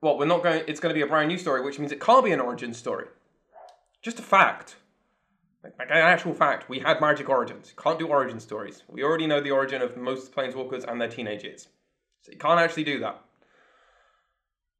well, 0.01 0.17
we're 0.17 0.25
not 0.25 0.43
going. 0.43 0.63
It's 0.67 0.79
going 0.79 0.93
to 0.93 0.97
be 0.97 1.01
a 1.01 1.07
brand 1.07 1.29
new 1.29 1.37
story, 1.37 1.61
which 1.61 1.79
means 1.79 1.91
it 1.91 2.01
can't 2.01 2.25
be 2.25 2.31
an 2.31 2.41
origin 2.41 2.73
story. 2.73 3.07
Just 4.01 4.19
a 4.19 4.21
fact. 4.21 4.75
Like 5.79 5.89
an 5.89 5.97
actual 5.97 6.33
fact, 6.33 6.69
we 6.69 6.79
had 6.79 7.01
Magic 7.01 7.27
Origins. 7.29 7.73
Can't 7.77 7.97
do 7.97 8.07
origin 8.07 8.39
stories. 8.39 8.83
We 8.87 9.03
already 9.03 9.27
know 9.27 9.41
the 9.41 9.51
origin 9.51 9.81
of 9.81 9.97
most 9.97 10.31
Planeswalkers 10.33 10.83
and 10.83 11.01
their 11.01 11.09
teenage 11.09 11.43
years. 11.43 11.67
So 12.21 12.31
you 12.31 12.37
can't 12.37 12.59
actually 12.59 12.83
do 12.83 12.99
that. 12.99 13.21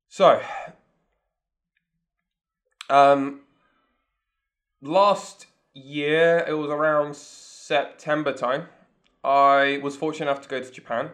So, 0.09 0.41
um, 2.89 3.41
last 4.81 5.47
year, 5.73 6.45
it 6.47 6.53
was 6.53 6.69
around 6.69 7.15
September 7.15 8.31
time, 8.31 8.67
I 9.23 9.79
was 9.81 9.95
fortunate 9.95 10.29
enough 10.29 10.41
to 10.43 10.49
go 10.49 10.61
to 10.61 10.71
Japan 10.71 11.09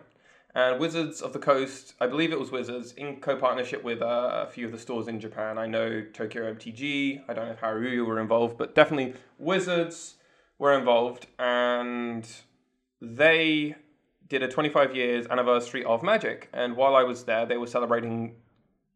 and 0.54 0.80
Wizards 0.80 1.22
of 1.22 1.32
the 1.32 1.40
Coast, 1.40 1.94
I 2.02 2.08
believe 2.08 2.34
it 2.34 2.40
was 2.40 2.52
Wizards, 2.52 2.92
in 2.94 3.22
co 3.22 3.38
partnership 3.38 3.84
with 3.84 4.02
uh, 4.02 4.46
a 4.48 4.48
few 4.48 4.66
of 4.66 4.72
the 4.72 4.78
stores 4.78 5.08
in 5.08 5.20
Japan. 5.20 5.58
I 5.58 5.66
know 5.66 6.04
Tokyo 6.14 6.54
MTG, 6.54 7.24
I 7.28 7.34
don't 7.34 7.46
know 7.46 7.54
if 7.54 7.62
Hareruya 7.62 8.06
were 8.06 8.20
involved, 8.20 8.58
but 8.58 8.76
definitely 8.76 9.14
Wizards 9.40 10.16
were 10.60 10.78
involved. 10.78 11.28
And 11.40 12.28
they 13.02 13.76
did 14.28 14.44
a 14.44 14.48
25 14.48 14.96
years 14.96 15.26
anniversary 15.28 15.86
of 15.86 16.04
Magic. 16.04 16.50
And 16.54 16.76
while 16.76 16.96
I 16.96 17.04
was 17.04 17.24
there, 17.24 17.46
they 17.46 17.58
were 17.58 17.68
celebrating 17.68 18.36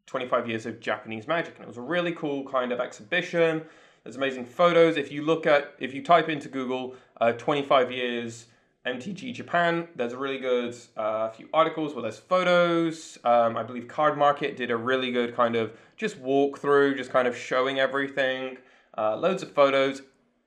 25 0.07 0.49
years 0.49 0.65
of 0.65 0.81
Japanese 0.81 1.27
Magic. 1.27 1.55
And 1.55 1.63
it 1.63 1.67
was 1.67 1.77
a 1.77 1.81
really 1.81 2.11
cool 2.11 2.43
kind 2.43 2.73
of 2.73 2.81
exhibition. 2.81 3.63
There's 4.03 4.17
amazing 4.17 4.45
photos. 4.45 4.97
If 4.97 5.11
you 5.11 5.23
look 5.23 5.47
at, 5.47 5.73
if 5.79 5.93
you 5.93 6.03
type 6.03 6.27
into 6.27 6.49
Google 6.49 6.95
uh, 7.21 7.31
25 7.31 7.91
years 7.91 8.45
MTG 8.85 9.33
Japan. 9.33 9.87
There's 9.95 10.13
a 10.13 10.17
really 10.17 10.37
good 10.37 10.75
uh, 10.95 11.29
few 11.29 11.49
articles 11.53 11.93
where 11.93 12.03
there's 12.03 12.19
photos. 12.19 13.17
Um, 13.23 13.57
I 13.57 13.63
believe 13.63 13.87
Card 13.87 14.17
Market 14.17 14.55
did 14.57 14.69
a 14.71 14.77
really 14.77 15.11
good 15.11 15.35
kind 15.35 15.55
of 15.55 15.73
just 15.97 16.21
walkthrough, 16.21 16.95
just 16.97 17.09
kind 17.09 17.27
of 17.27 17.35
showing 17.35 17.79
everything. 17.79 18.57
Uh, 18.97 19.17
loads 19.17 19.43
of 19.43 19.51
photos. 19.51 20.01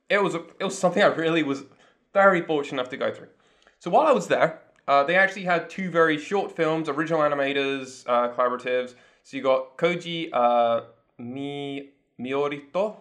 It 0.09 0.23
was 0.23 0.35
a, 0.35 0.45
it 0.59 0.65
was 0.65 0.79
something 0.79 1.03
I 1.03 1.07
really 1.07 1.43
was 1.43 1.65
very 2.15 2.41
fortunate 2.41 2.81
enough 2.81 2.91
to 2.91 2.97
go 2.97 3.13
through. 3.13 3.29
So 3.81 3.91
while 3.91 4.07
I 4.07 4.13
was 4.13 4.29
there, 4.29 4.61
uh, 4.87 5.05
they 5.05 5.17
actually 5.17 5.45
had 5.45 5.69
two 5.69 5.91
very 5.91 6.19
short 6.19 6.55
films, 6.55 6.89
original 6.89 7.21
animators, 7.21 8.05
uh, 8.07 8.33
collaboratives. 8.33 8.95
So 9.23 9.37
you 9.37 9.43
got 9.43 9.77
Koji 9.77 10.31
uh, 10.33 10.83
Mi 11.19 11.91
Miorito, 12.19 12.97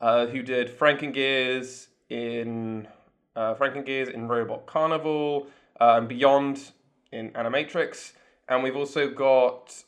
uh, 0.00 0.26
who 0.26 0.42
did 0.42 0.76
Frankengears 0.76 1.86
in 2.08 2.88
uh, 3.36 3.54
Frankengears 3.54 4.12
in 4.12 4.28
Robot 4.28 4.66
Carnival, 4.66 5.46
uh, 5.80 5.94
and 5.96 6.08
Beyond 6.08 6.72
in 7.12 7.30
Animatrix. 7.30 8.12
And 8.48 8.62
we've 8.62 8.76
also 8.76 9.10
got 9.10 9.84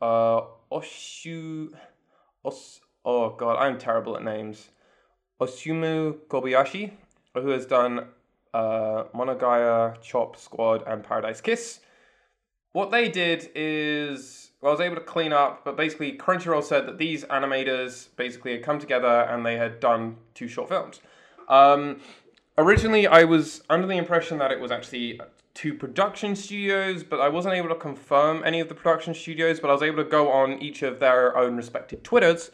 uh, 0.00 0.42
Oshu. 0.70 1.72
Os, 2.44 2.80
oh 3.04 3.30
god, 3.30 3.56
I'm 3.56 3.78
terrible 3.78 4.16
at 4.16 4.22
names. 4.22 4.70
Osamu 5.40 6.18
Kobayashi, 6.28 6.92
who 7.34 7.48
has 7.48 7.66
done 7.66 8.06
uh, 8.54 9.04
Monogaya, 9.14 10.00
Chop 10.00 10.36
Squad, 10.36 10.84
and 10.86 11.02
Paradise 11.02 11.40
Kiss. 11.40 11.80
What 12.72 12.90
they 12.90 13.08
did 13.08 13.50
is, 13.54 14.50
well, 14.60 14.70
I 14.70 14.74
was 14.74 14.80
able 14.80 14.96
to 14.96 15.02
clean 15.02 15.32
up, 15.32 15.64
but 15.64 15.76
basically, 15.76 16.16
Crunchyroll 16.16 16.64
said 16.64 16.86
that 16.86 16.98
these 16.98 17.24
animators 17.24 18.08
basically 18.16 18.52
had 18.52 18.62
come 18.62 18.78
together 18.78 19.26
and 19.30 19.44
they 19.44 19.56
had 19.56 19.78
done 19.78 20.16
two 20.34 20.48
short 20.48 20.68
films. 20.68 21.00
Um, 21.48 22.00
originally 22.58 23.06
I 23.06 23.24
was 23.24 23.62
under 23.68 23.86
the 23.86 23.96
impression 23.96 24.38
that 24.38 24.50
it 24.50 24.60
was 24.60 24.70
actually 24.70 25.20
two 25.54 25.74
production 25.74 26.34
studios, 26.34 27.02
but 27.02 27.20
I 27.20 27.28
wasn't 27.28 27.54
able 27.54 27.68
to 27.68 27.74
confirm 27.74 28.42
any 28.44 28.60
of 28.60 28.68
the 28.68 28.74
production 28.74 29.14
studios, 29.14 29.60
but 29.60 29.68
I 29.68 29.72
was 29.72 29.82
able 29.82 30.02
to 30.02 30.08
go 30.08 30.30
on 30.30 30.60
each 30.62 30.82
of 30.82 30.98
their 30.98 31.36
own 31.36 31.56
respective 31.56 32.02
Twitters 32.02 32.50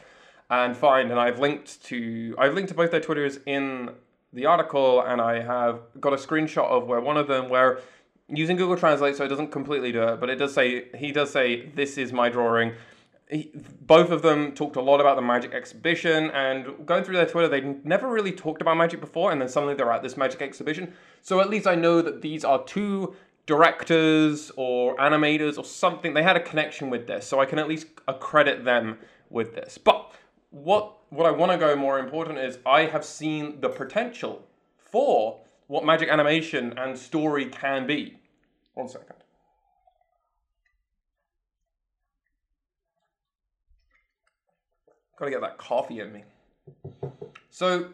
and 0.51 0.77
find, 0.77 1.11
and 1.11 1.21
I've 1.21 1.39
linked 1.39 1.85
to, 1.85 2.35
I've 2.39 2.55
linked 2.55 2.71
to 2.71 2.75
both 2.75 2.91
their 2.91 3.01
Twitters 3.01 3.39
in 3.47 3.91
the 4.33 4.47
article, 4.47 5.03
and 5.03 5.21
I 5.21 5.41
have 5.41 5.81
got 6.01 6.13
a 6.13 6.17
screenshot 6.17 6.67
of 6.67 6.87
where 6.87 7.01
one 7.01 7.17
of 7.17 7.29
them, 7.29 7.49
where 7.49 7.81
using 8.29 8.57
Google 8.57 8.77
Translate, 8.77 9.17
so 9.17 9.25
it 9.25 9.29
doesn't 9.29 9.53
completely 9.53 9.93
do 9.93 10.03
it, 10.03 10.21
but 10.21 10.29
it 10.29 10.37
does 10.37 10.53
say, 10.53 10.89
he 10.97 11.13
does 11.13 11.31
say, 11.31 11.67
this 11.75 11.97
is 11.97 12.13
my 12.13 12.29
drawing, 12.29 12.73
he, 13.31 13.51
both 13.83 14.11
of 14.11 14.23
them 14.23 14.53
talked 14.53 14.77
a 14.77 14.81
lot 14.81 15.01
about 15.01 15.17
the 15.17 15.23
Magic 15.23 15.53
exhibition, 15.53 16.31
and 16.31 16.87
going 16.87 17.05
through 17.05 17.17
their 17.17 17.27
Twitter, 17.27 17.49
they 17.49 17.61
never 17.85 18.09
really 18.09 18.33
talked 18.33 18.63
about 18.63 18.77
Magic 18.77 19.01
before, 19.01 19.33
and 19.33 19.41
then 19.41 19.49
suddenly 19.49 19.75
they're 19.75 19.93
at 19.93 20.03
this 20.03 20.17
Magic 20.17 20.41
exhibition. 20.43 20.93
So 21.23 21.41
at 21.41 21.51
least 21.51 21.67
I 21.67 21.75
know 21.75 22.01
that 22.03 22.23
these 22.23 22.45
are 22.45 22.65
two 22.65 23.15
directors 23.47 24.53
or 24.57 24.97
animators 24.97 25.59
or 25.59 25.65
something. 25.65 26.15
They 26.15 26.23
had 26.23 26.37
a 26.37 26.41
connection 26.41 26.91
with 26.91 27.07
this, 27.07 27.27
so 27.27 27.41
I 27.41 27.47
can 27.47 27.59
at 27.59 27.69
least 27.69 27.87
accredit 28.07 28.65
them 28.65 28.99
with 29.31 29.55
this. 29.55 29.79
But 29.79 30.13
what 30.51 30.95
what 31.11 31.27
I 31.27 31.31
want 31.31 31.53
to 31.53 31.59
go 31.59 31.75
more 31.75 31.99
important 31.99 32.39
is 32.39 32.59
I 32.67 32.83
have 32.83 33.05
seen 33.05 33.61
the 33.61 33.69
potential 33.69 34.47
for 34.77 35.41
what 35.67 35.85
Magic 35.85 36.09
animation 36.09 36.75
and 36.79 36.99
story 36.99 37.47
can 37.47 37.87
be. 37.87 38.19
One 38.75 38.89
second. 38.89 39.17
Gotta 45.19 45.31
get 45.31 45.41
that 45.41 45.59
coffee 45.59 46.01
in 46.01 46.13
me. 46.13 46.25
So, 47.51 47.91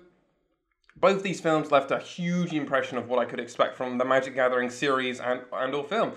both 0.97 1.23
these 1.23 1.41
films 1.41 1.71
left 1.71 1.91
a 1.91 1.99
huge 1.99 2.53
impression 2.53 2.99
of 2.99 3.09
what 3.09 3.19
I 3.19 3.25
could 3.25 3.41
expect 3.41 3.77
from 3.77 3.99
the 3.99 4.05
Magic 4.05 4.35
Gathering 4.35 4.71
series 4.71 5.21
and, 5.21 5.41
and 5.53 5.75
or 5.75 5.85
film. 5.85 6.13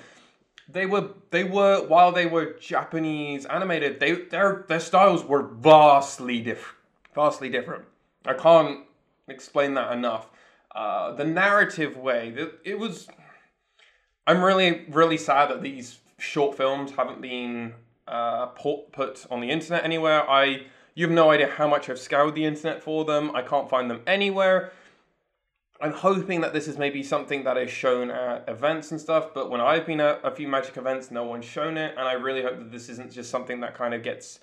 They 0.69 0.85
were 0.85 1.09
they 1.31 1.45
were 1.45 1.87
while 1.87 2.11
they 2.11 2.25
were 2.25 2.57
Japanese 2.59 3.45
animated, 3.45 3.99
they 3.99 4.13
their 4.13 4.65
their 4.67 4.81
styles 4.81 5.23
were 5.23 5.43
vastly 5.43 6.41
different 6.41 6.77
vastly 7.17 7.49
different. 7.49 7.83
I 8.25 8.33
can't 8.35 8.81
explain 9.27 9.73
that 9.73 9.91
enough. 9.91 10.29
Uh, 10.73 11.13
the 11.13 11.25
narrative 11.25 11.97
way 11.97 12.29
that 12.31 12.59
it 12.63 12.77
was. 12.77 13.07
I'm 14.27 14.43
really, 14.43 14.85
really 14.89 15.17
sad 15.17 15.49
that 15.49 15.63
these 15.63 15.97
short 16.19 16.55
films 16.55 16.91
haven't 16.91 17.21
been 17.21 17.73
uh, 18.07 18.47
put, 18.47 18.91
put 18.91 19.25
on 19.31 19.39
the 19.41 19.49
internet 19.49 19.83
anywhere. 19.83 20.29
I, 20.29 20.67
you 20.97 21.05
have 21.05 21.13
no 21.13 21.29
idea 21.29 21.47
how 21.47 21.67
much 21.67 21.91
I've 21.91 21.99
scoured 21.99 22.33
the 22.33 22.43
internet 22.43 22.81
for 22.81 23.05
them. 23.05 23.29
I 23.35 23.43
can't 23.43 23.69
find 23.69 23.87
them 23.87 24.01
anywhere. 24.07 24.71
I'm 25.79 25.93
hoping 25.93 26.41
that 26.41 26.53
this 26.53 26.67
is 26.67 26.79
maybe 26.79 27.03
something 27.03 27.43
that 27.43 27.55
is 27.55 27.69
shown 27.69 28.09
at 28.09 28.49
events 28.49 28.89
and 28.89 28.99
stuff, 28.99 29.31
but 29.31 29.51
when 29.51 29.61
I've 29.61 29.85
been 29.85 29.99
at 29.99 30.21
a 30.23 30.31
few 30.31 30.47
magic 30.47 30.75
events, 30.75 31.11
no 31.11 31.23
one's 31.23 31.45
shown 31.45 31.77
it, 31.77 31.93
and 31.95 32.07
I 32.07 32.13
really 32.13 32.41
hope 32.41 32.57
that 32.57 32.71
this 32.71 32.89
isn't 32.89 33.11
just 33.11 33.29
something 33.29 33.59
that 33.59 33.75
kind 33.75 33.93
of 33.93 34.01
gets 34.01 34.39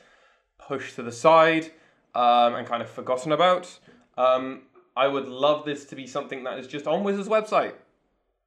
pushed 0.56 0.94
to 0.94 1.02
the 1.02 1.10
side 1.10 1.72
um, 2.14 2.54
and 2.54 2.64
kind 2.68 2.82
of 2.82 2.88
forgotten 2.88 3.32
about. 3.32 3.76
Um, 4.16 4.62
I 4.96 5.08
would 5.08 5.26
love 5.26 5.64
this 5.64 5.84
to 5.86 5.96
be 5.96 6.06
something 6.06 6.44
that 6.44 6.56
is 6.60 6.68
just 6.68 6.86
on 6.86 7.02
Wizard's 7.02 7.28
website, 7.28 7.72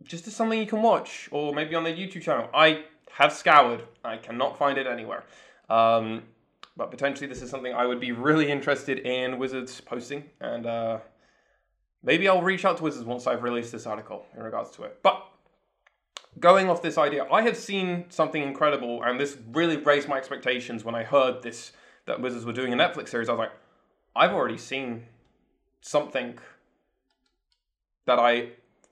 just 0.01 0.27
as 0.27 0.33
something 0.33 0.57
you 0.57 0.65
can 0.65 0.81
watch, 0.81 1.27
or 1.29 1.53
maybe 1.53 1.75
on 1.75 1.83
their 1.83 1.93
YouTube 1.93 2.21
channel. 2.21 2.49
I 2.53 2.85
have 3.11 3.33
scoured, 3.33 3.83
I 4.05 4.15
cannot 4.15 4.57
find 4.57 4.77
it 4.77 4.87
anywhere. 4.87 5.25
Um, 5.69 6.23
but 6.77 6.91
potentially, 6.91 7.27
this 7.27 7.41
is 7.41 7.49
something 7.49 7.73
I 7.73 7.85
would 7.85 7.99
be 7.99 8.11
really 8.11 8.49
interested 8.49 8.99
in 8.99 9.39
Wizards 9.39 9.81
posting, 9.81 10.23
and 10.39 10.65
uh, 10.65 10.99
Maybe 12.03 12.27
I'll 12.27 12.41
reach 12.41 12.63
out 12.63 12.77
to 12.77 12.83
Wizards 12.83 13.05
once 13.05 13.27
I've 13.27 13.43
released 13.43 13.71
this 13.71 13.85
article 13.85 14.25
in 14.35 14.43
regards 14.43 14.71
to 14.71 14.83
it. 14.83 14.99
But 15.01 15.25
going 16.39 16.69
off 16.69 16.81
this 16.81 16.97
idea, 16.97 17.25
I 17.31 17.41
have 17.41 17.57
seen 17.57 18.05
something 18.09 18.41
incredible, 18.41 19.03
and 19.03 19.19
this 19.19 19.37
really 19.51 19.77
raised 19.77 20.07
my 20.07 20.17
expectations 20.17 20.85
when 20.85 20.95
I 20.95 21.03
heard 21.03 21.41
this 21.43 21.71
that 22.05 22.21
Wizards 22.21 22.45
were 22.45 22.53
doing 22.53 22.71
a 22.71 22.77
Netflix 22.77 23.09
series. 23.09 23.27
I 23.27 23.33
was 23.33 23.39
like, 23.39 23.51
I've 24.15 24.31
already 24.31 24.57
seen 24.57 25.03
something 25.81 26.39
that 28.05 28.19
I 28.19 28.51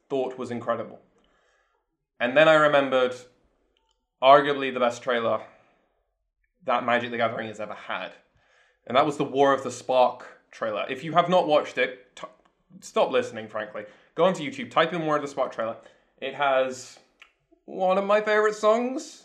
thought 0.09 0.37
was 0.37 0.51
incredible. 0.51 0.99
And 2.19 2.35
then 2.35 2.49
I 2.49 2.55
remembered 2.55 3.15
arguably 4.21 4.73
the 4.73 4.81
best 4.81 5.01
trailer 5.01 5.41
that 6.65 6.85
Magic 6.85 7.11
the 7.11 7.17
Gathering 7.17 7.47
has 7.47 7.59
ever 7.59 7.73
had. 7.73 8.11
And 8.87 8.97
that 8.97 9.05
was 9.05 9.17
the 9.17 9.23
War 9.23 9.53
of 9.53 9.63
the 9.63 9.71
Spark 9.71 10.27
trailer. 10.51 10.85
If 10.89 11.03
you 11.03 11.13
have 11.13 11.29
not 11.29 11.47
watched 11.47 11.77
it, 11.77 12.15
t- 12.15 12.27
stop 12.81 13.11
listening, 13.11 13.47
frankly. 13.47 13.85
Go 14.15 14.25
onto 14.25 14.43
YouTube, 14.43 14.71
type 14.71 14.93
in 14.93 15.05
War 15.05 15.15
of 15.15 15.21
the 15.21 15.27
Spark 15.27 15.51
trailer. 15.51 15.77
It 16.21 16.35
has 16.35 16.99
one 17.65 17.97
of 17.97 18.05
my 18.05 18.21
favorite 18.21 18.55
songs. 18.55 19.23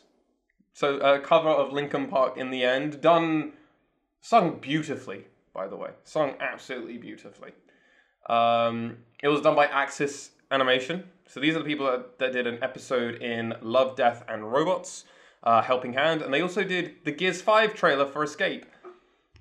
So 0.72 0.98
a 0.98 1.20
cover 1.20 1.48
of 1.48 1.72
Linkin 1.72 2.06
Park 2.06 2.36
in 2.36 2.50
the 2.50 2.64
end, 2.64 3.00
done, 3.00 3.52
sung 4.20 4.58
beautifully, 4.60 5.26
by 5.52 5.66
the 5.68 5.76
way, 5.76 5.90
sung 6.04 6.34
absolutely 6.40 6.96
beautifully. 6.96 7.52
Um, 8.28 8.98
it 9.22 9.28
was 9.28 9.40
done 9.40 9.56
by 9.56 9.66
Axis 9.66 10.30
Animation. 10.50 11.04
So 11.26 11.40
these 11.40 11.54
are 11.54 11.58
the 11.58 11.64
people 11.64 11.86
that, 11.86 12.18
that 12.18 12.32
did 12.32 12.46
an 12.46 12.58
episode 12.62 13.16
in 13.16 13.54
Love, 13.60 13.96
Death, 13.96 14.24
and 14.28 14.50
Robots, 14.52 15.04
uh, 15.42 15.62
Helping 15.62 15.94
Hand, 15.94 16.22
and 16.22 16.32
they 16.32 16.40
also 16.40 16.64
did 16.64 16.96
the 17.04 17.12
Gears 17.12 17.40
5 17.40 17.74
trailer 17.74 18.06
for 18.06 18.22
Escape. 18.22 18.66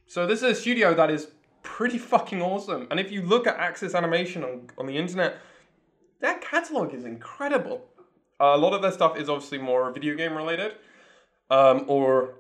So 0.08 0.26
this 0.26 0.40
is 0.42 0.44
a 0.44 0.56
studio 0.56 0.94
that 0.96 1.12
is 1.12 1.28
pretty 1.64 1.98
fucking 1.98 2.42
awesome. 2.42 2.88
And 2.90 3.00
if 3.00 3.12
you 3.12 3.22
look 3.22 3.48
at 3.48 3.58
Axis 3.58 3.94
Animation 3.94 4.44
on, 4.44 4.70
on 4.78 4.86
the 4.88 4.98
internet, 4.98 5.38
their 6.20 6.38
catalog 6.40 6.94
is 6.94 7.06
incredible. 7.06 7.86
Uh, 8.40 8.54
a 8.56 8.58
lot 8.58 8.74
of 8.74 8.82
their 8.82 8.92
stuff 8.92 9.18
is 9.18 9.30
obviously 9.30 9.58
more 9.58 9.92
video 9.92 10.16
game 10.16 10.36
related, 10.36 10.74
um, 11.50 11.84
or 11.88 12.36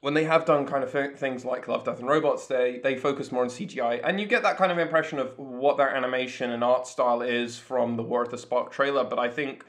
when 0.00 0.14
they 0.14 0.24
have 0.24 0.44
done 0.44 0.66
kind 0.66 0.82
of 0.82 0.90
th- 0.90 1.16
things 1.16 1.44
like 1.44 1.68
Love, 1.68 1.84
Death, 1.84 2.00
and 2.00 2.08
Robots, 2.08 2.46
they 2.46 2.80
they 2.82 2.96
focus 2.96 3.30
more 3.30 3.42
on 3.42 3.48
CGI, 3.48 4.00
and 4.02 4.18
you 4.18 4.26
get 4.26 4.42
that 4.42 4.56
kind 4.56 4.72
of 4.72 4.78
impression 4.78 5.18
of 5.18 5.38
what 5.38 5.76
their 5.76 5.94
animation 5.94 6.50
and 6.50 6.64
art 6.64 6.86
style 6.86 7.20
is 7.20 7.58
from 7.58 7.96
the 7.96 8.02
War 8.02 8.22
of 8.22 8.30
the 8.30 8.38
Spark 8.38 8.72
trailer. 8.72 9.04
But 9.04 9.18
I 9.18 9.28
think 9.28 9.64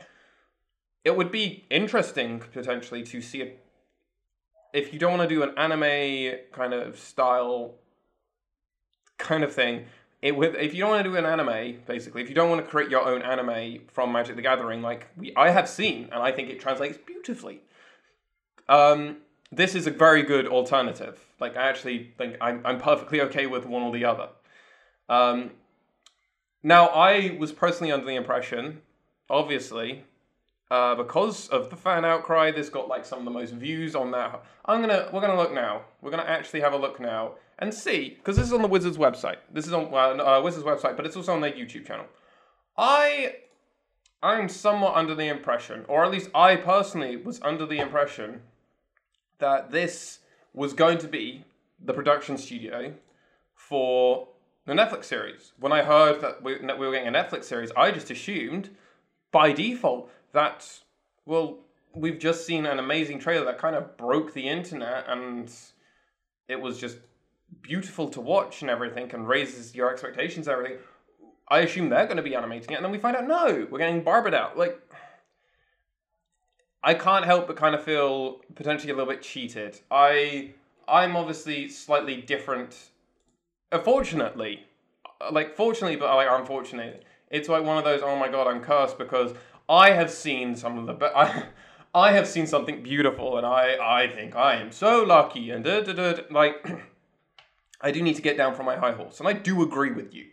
it 1.03 1.15
would 1.15 1.31
be 1.31 1.65
interesting 1.69 2.39
potentially 2.39 3.03
to 3.03 3.21
see 3.21 3.41
it 3.41 3.63
if 4.73 4.91
you 4.91 4.99
don't 4.99 5.17
want 5.17 5.29
to 5.29 5.33
do 5.33 5.43
an 5.43 5.53
anime 5.57 6.39
kind 6.51 6.73
of 6.73 6.97
style 6.97 7.75
kind 9.17 9.43
of 9.43 9.53
thing. 9.53 9.85
It 10.21 10.35
with 10.35 10.55
if 10.55 10.73
you 10.73 10.81
don't 10.81 10.91
want 10.91 11.03
to 11.03 11.09
do 11.09 11.15
an 11.17 11.25
anime, 11.25 11.81
basically, 11.85 12.21
if 12.21 12.29
you 12.29 12.35
don't 12.35 12.49
want 12.49 12.63
to 12.63 12.69
create 12.69 12.89
your 12.89 13.05
own 13.05 13.21
anime 13.21 13.81
from 13.87 14.11
Magic 14.11 14.35
the 14.35 14.41
Gathering, 14.41 14.81
like 14.81 15.07
we 15.17 15.33
I 15.35 15.49
have 15.49 15.69
seen, 15.69 16.09
and 16.11 16.23
I 16.23 16.31
think 16.31 16.49
it 16.49 16.59
translates 16.59 16.97
beautifully. 16.97 17.61
Um, 18.69 19.17
this 19.51 19.75
is 19.75 19.85
a 19.85 19.91
very 19.91 20.23
good 20.23 20.47
alternative. 20.47 21.19
Like 21.39 21.57
I 21.57 21.63
actually 21.69 22.13
think 22.17 22.37
I'm 22.39 22.61
I'm 22.65 22.79
perfectly 22.79 23.21
okay 23.21 23.47
with 23.47 23.65
one 23.65 23.83
or 23.83 23.91
the 23.91 24.05
other. 24.05 24.29
Um, 25.09 25.51
now 26.63 26.87
I 26.87 27.35
was 27.37 27.51
personally 27.51 27.91
under 27.91 28.05
the 28.05 28.15
impression, 28.15 28.81
obviously, 29.29 30.05
uh, 30.73 30.95
because 30.95 31.49
of 31.49 31.69
the 31.69 31.75
fan 31.75 32.03
outcry, 32.03 32.49
this 32.49 32.67
got 32.67 32.87
like 32.87 33.05
some 33.05 33.19
of 33.19 33.25
the 33.25 33.31
most 33.31 33.53
views 33.53 33.93
on 33.95 34.09
that. 34.09 34.43
I'm 34.65 34.81
gonna 34.81 35.07
we're 35.13 35.21
gonna 35.21 35.37
look 35.37 35.53
now. 35.53 35.83
We're 36.01 36.09
gonna 36.09 36.23
actually 36.23 36.61
have 36.61 36.73
a 36.73 36.77
look 36.77 36.99
now 36.99 37.33
and 37.59 37.71
see, 37.71 38.09
because 38.17 38.37
this 38.37 38.47
is 38.47 38.53
on 38.53 38.63
the 38.63 38.67
Wizards 38.67 38.97
website. 38.97 39.37
This 39.51 39.67
is 39.67 39.73
on 39.73 40.19
uh, 40.19 40.41
Wizards 40.41 40.65
website, 40.65 40.97
but 40.97 41.05
it's 41.05 41.15
also 41.15 41.31
on 41.31 41.41
their 41.41 41.51
YouTube 41.51 41.85
channel. 41.85 42.07
I 42.75 43.35
I'm 44.23 44.49
somewhat 44.49 44.95
under 44.95 45.13
the 45.13 45.27
impression, 45.27 45.85
or 45.87 46.03
at 46.03 46.09
least 46.09 46.31
I 46.33 46.55
personally 46.55 47.17
was 47.17 47.39
under 47.43 47.67
the 47.67 47.77
impression, 47.77 48.41
that 49.37 49.69
this 49.69 50.19
was 50.55 50.73
going 50.73 50.97
to 50.97 51.07
be 51.07 51.45
the 51.79 51.93
production 51.93 52.35
studio 52.35 52.95
for 53.53 54.27
the 54.65 54.73
Netflix 54.73 55.03
series. 55.05 55.51
When 55.59 55.71
I 55.71 55.83
heard 55.83 56.19
that 56.21 56.41
we, 56.41 56.57
we 56.57 56.87
were 56.87 56.93
getting 56.93 57.13
a 57.13 57.19
Netflix 57.19 57.43
series, 57.43 57.71
I 57.77 57.91
just 57.91 58.09
assumed 58.09 58.71
by 59.31 59.51
default 59.51 60.09
that, 60.33 60.67
well, 61.25 61.59
we've 61.95 62.19
just 62.19 62.45
seen 62.45 62.65
an 62.65 62.79
amazing 62.79 63.19
trailer 63.19 63.45
that 63.45 63.57
kind 63.57 63.75
of 63.75 63.97
broke 63.97 64.33
the 64.33 64.47
internet 64.47 65.05
and 65.07 65.51
it 66.47 66.59
was 66.59 66.79
just 66.79 66.97
beautiful 67.61 68.09
to 68.09 68.21
watch 68.21 68.61
and 68.61 68.69
everything 68.69 69.09
and 69.13 69.27
raises 69.27 69.75
your 69.75 69.91
expectations 69.91 70.47
and 70.47 70.57
everything. 70.57 70.77
I 71.47 71.59
assume 71.59 71.89
they're 71.89 72.05
going 72.05 72.17
to 72.17 72.23
be 72.23 72.35
animating 72.35 72.71
it, 72.71 72.75
and 72.75 72.85
then 72.85 72.91
we 72.91 72.97
find 72.97 73.15
out 73.15 73.27
no, 73.27 73.67
we're 73.69 73.77
getting 73.77 74.01
Barbara 74.01 74.33
out. 74.33 74.57
Like, 74.57 74.79
I 76.83 76.93
can't 76.93 77.25
help 77.25 77.47
but 77.47 77.55
kind 77.55 77.75
of 77.75 77.83
feel 77.83 78.41
potentially 78.55 78.91
a 78.91 78.95
little 78.95 79.11
bit 79.11 79.21
cheated. 79.21 79.79
I 79.91 80.53
I'm 80.87 81.15
obviously 81.15 81.69
slightly 81.69 82.21
different. 82.21 82.89
Uh, 83.71 83.77
unfortunately, 83.77 84.65
uh, 85.21 85.31
like 85.31 85.55
fortunately, 85.55 85.95
but 85.95 86.13
like 86.15 86.27
unfortunately, 86.29 87.01
it's 87.29 87.49
like 87.49 87.63
one 87.63 87.77
of 87.77 87.83
those. 87.83 88.01
Oh 88.03 88.17
my 88.17 88.29
god, 88.29 88.47
I'm 88.47 88.61
cursed 88.61 88.97
because 88.97 89.33
I 89.67 89.91
have 89.91 90.11
seen 90.11 90.55
some 90.55 90.77
of 90.77 90.85
the. 90.85 90.93
Be- 90.93 91.05
I, 91.15 91.45
I 91.95 92.11
have 92.11 92.27
seen 92.27 92.47
something 92.47 92.83
beautiful, 92.83 93.37
and 93.37 93.45
I 93.45 93.77
I 93.81 94.07
think 94.07 94.35
I 94.35 94.55
am 94.55 94.71
so 94.71 95.03
lucky, 95.03 95.51
and 95.51 95.63
da, 95.63 95.81
da, 95.81 95.93
da, 95.93 96.21
like. 96.29 96.65
I 97.81 97.91
do 97.91 98.01
need 98.01 98.15
to 98.15 98.21
get 98.21 98.37
down 98.37 98.55
from 98.55 98.65
my 98.65 98.77
high 98.77 98.93
horse, 98.93 99.19
and 99.19 99.27
I 99.27 99.33
do 99.33 99.61
agree 99.61 99.91
with 99.91 100.13
you, 100.13 100.27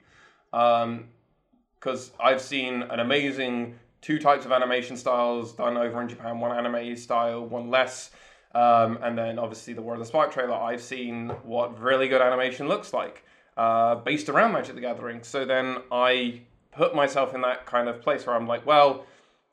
because 0.53 0.85
um, 0.85 2.15
I've 2.21 2.41
seen 2.41 2.83
an 2.83 3.01
amazing 3.01 3.75
two 4.01 4.21
types 4.21 4.45
of 4.45 4.53
animation 4.53 4.97
styles 4.97 5.53
done 5.53 5.77
over 5.77 6.01
in 6.01 6.09
Japan. 6.09 6.39
One 6.39 6.57
anime 6.57 6.97
style, 6.97 7.45
one 7.45 7.69
less, 7.69 8.13
um, 8.55 8.99
and 9.03 9.19
then 9.19 9.41
obviously 9.41 9.75
the 9.75 9.83
War 9.83 9.95
of 9.95 9.99
the 9.99 10.07
Spark 10.07 10.33
trailer. 10.33 10.55
I've 10.55 10.81
seen 10.81 11.31
what 11.43 11.77
really 11.81 12.07
good 12.07 12.23
animation 12.23 12.69
looks 12.69 12.93
like 12.93 13.25
uh, 13.57 13.97
based 13.97 14.29
around 14.29 14.53
Magic 14.53 14.75
the 14.75 14.81
Gathering. 14.81 15.23
So 15.23 15.45
then 15.45 15.79
I 15.91 16.43
put 16.73 16.95
myself 16.95 17.35
in 17.35 17.43
that 17.43 17.67
kind 17.67 17.89
of 17.89 18.01
place 18.01 18.27
where 18.27 18.37
I'm 18.37 18.47
like, 18.47 18.65
well, 18.65 19.05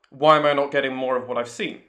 why 0.09 0.37
am 0.37 0.45
I 0.45 0.53
not 0.53 0.71
getting 0.71 0.95
more 0.95 1.17
of 1.17 1.27
what 1.27 1.37
I've 1.37 1.49
seen? 1.49 1.81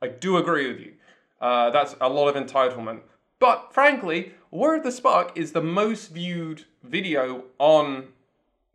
I 0.00 0.08
do 0.08 0.36
agree 0.36 0.68
with 0.68 0.80
you. 0.80 0.92
Uh, 1.40 1.70
that's 1.70 1.96
a 2.00 2.08
lot 2.08 2.28
of 2.28 2.42
entitlement. 2.42 3.00
But 3.38 3.72
frankly, 3.72 4.32
War 4.50 4.76
of 4.76 4.82
the 4.82 4.92
Spark 4.92 5.32
is 5.36 5.52
the 5.52 5.62
most 5.62 6.10
viewed 6.10 6.64
video 6.82 7.44
on 7.58 8.08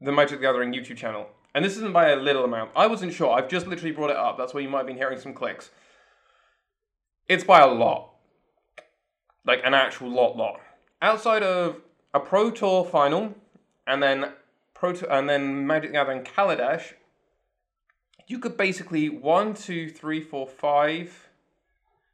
the 0.01 0.11
Magic 0.11 0.39
the 0.39 0.43
Gathering 0.43 0.73
YouTube 0.73 0.97
channel. 0.97 1.27
And 1.55 1.65
this 1.65 1.77
isn't 1.77 1.93
by 1.93 2.09
a 2.09 2.15
little 2.15 2.45
amount. 2.45 2.71
I 2.75 2.87
wasn't 2.87 3.13
sure. 3.13 3.31
I've 3.31 3.49
just 3.49 3.67
literally 3.67 3.91
brought 3.91 4.11
it 4.11 4.15
up. 4.15 4.37
That's 4.37 4.53
why 4.53 4.59
you 4.59 4.69
might 4.69 4.79
have 4.79 4.87
been 4.87 4.97
hearing 4.97 5.19
some 5.19 5.33
clicks. 5.33 5.71
It's 7.27 7.43
by 7.43 7.59
a 7.59 7.67
lot. 7.67 8.11
Like 9.45 9.61
an 9.63 9.73
actual 9.73 10.09
lot, 10.09 10.37
lot. 10.37 10.61
Outside 11.01 11.43
of 11.43 11.77
a 12.13 12.19
Pro 12.19 12.51
Tour 12.51 12.85
final 12.85 13.33
and 13.87 14.03
then 14.03 14.33
Pro 14.73 14.93
Tour, 14.93 15.11
and 15.11 15.27
then 15.27 15.65
Magic 15.65 15.89
the 15.89 15.93
Gathering 15.93 16.23
Kaladesh, 16.23 16.93
you 18.29 18.39
could 18.39 18.55
basically 18.55 19.09
one, 19.09 19.53
two, 19.53 19.89
three, 19.89 20.21
four, 20.21 20.47
five, 20.47 21.29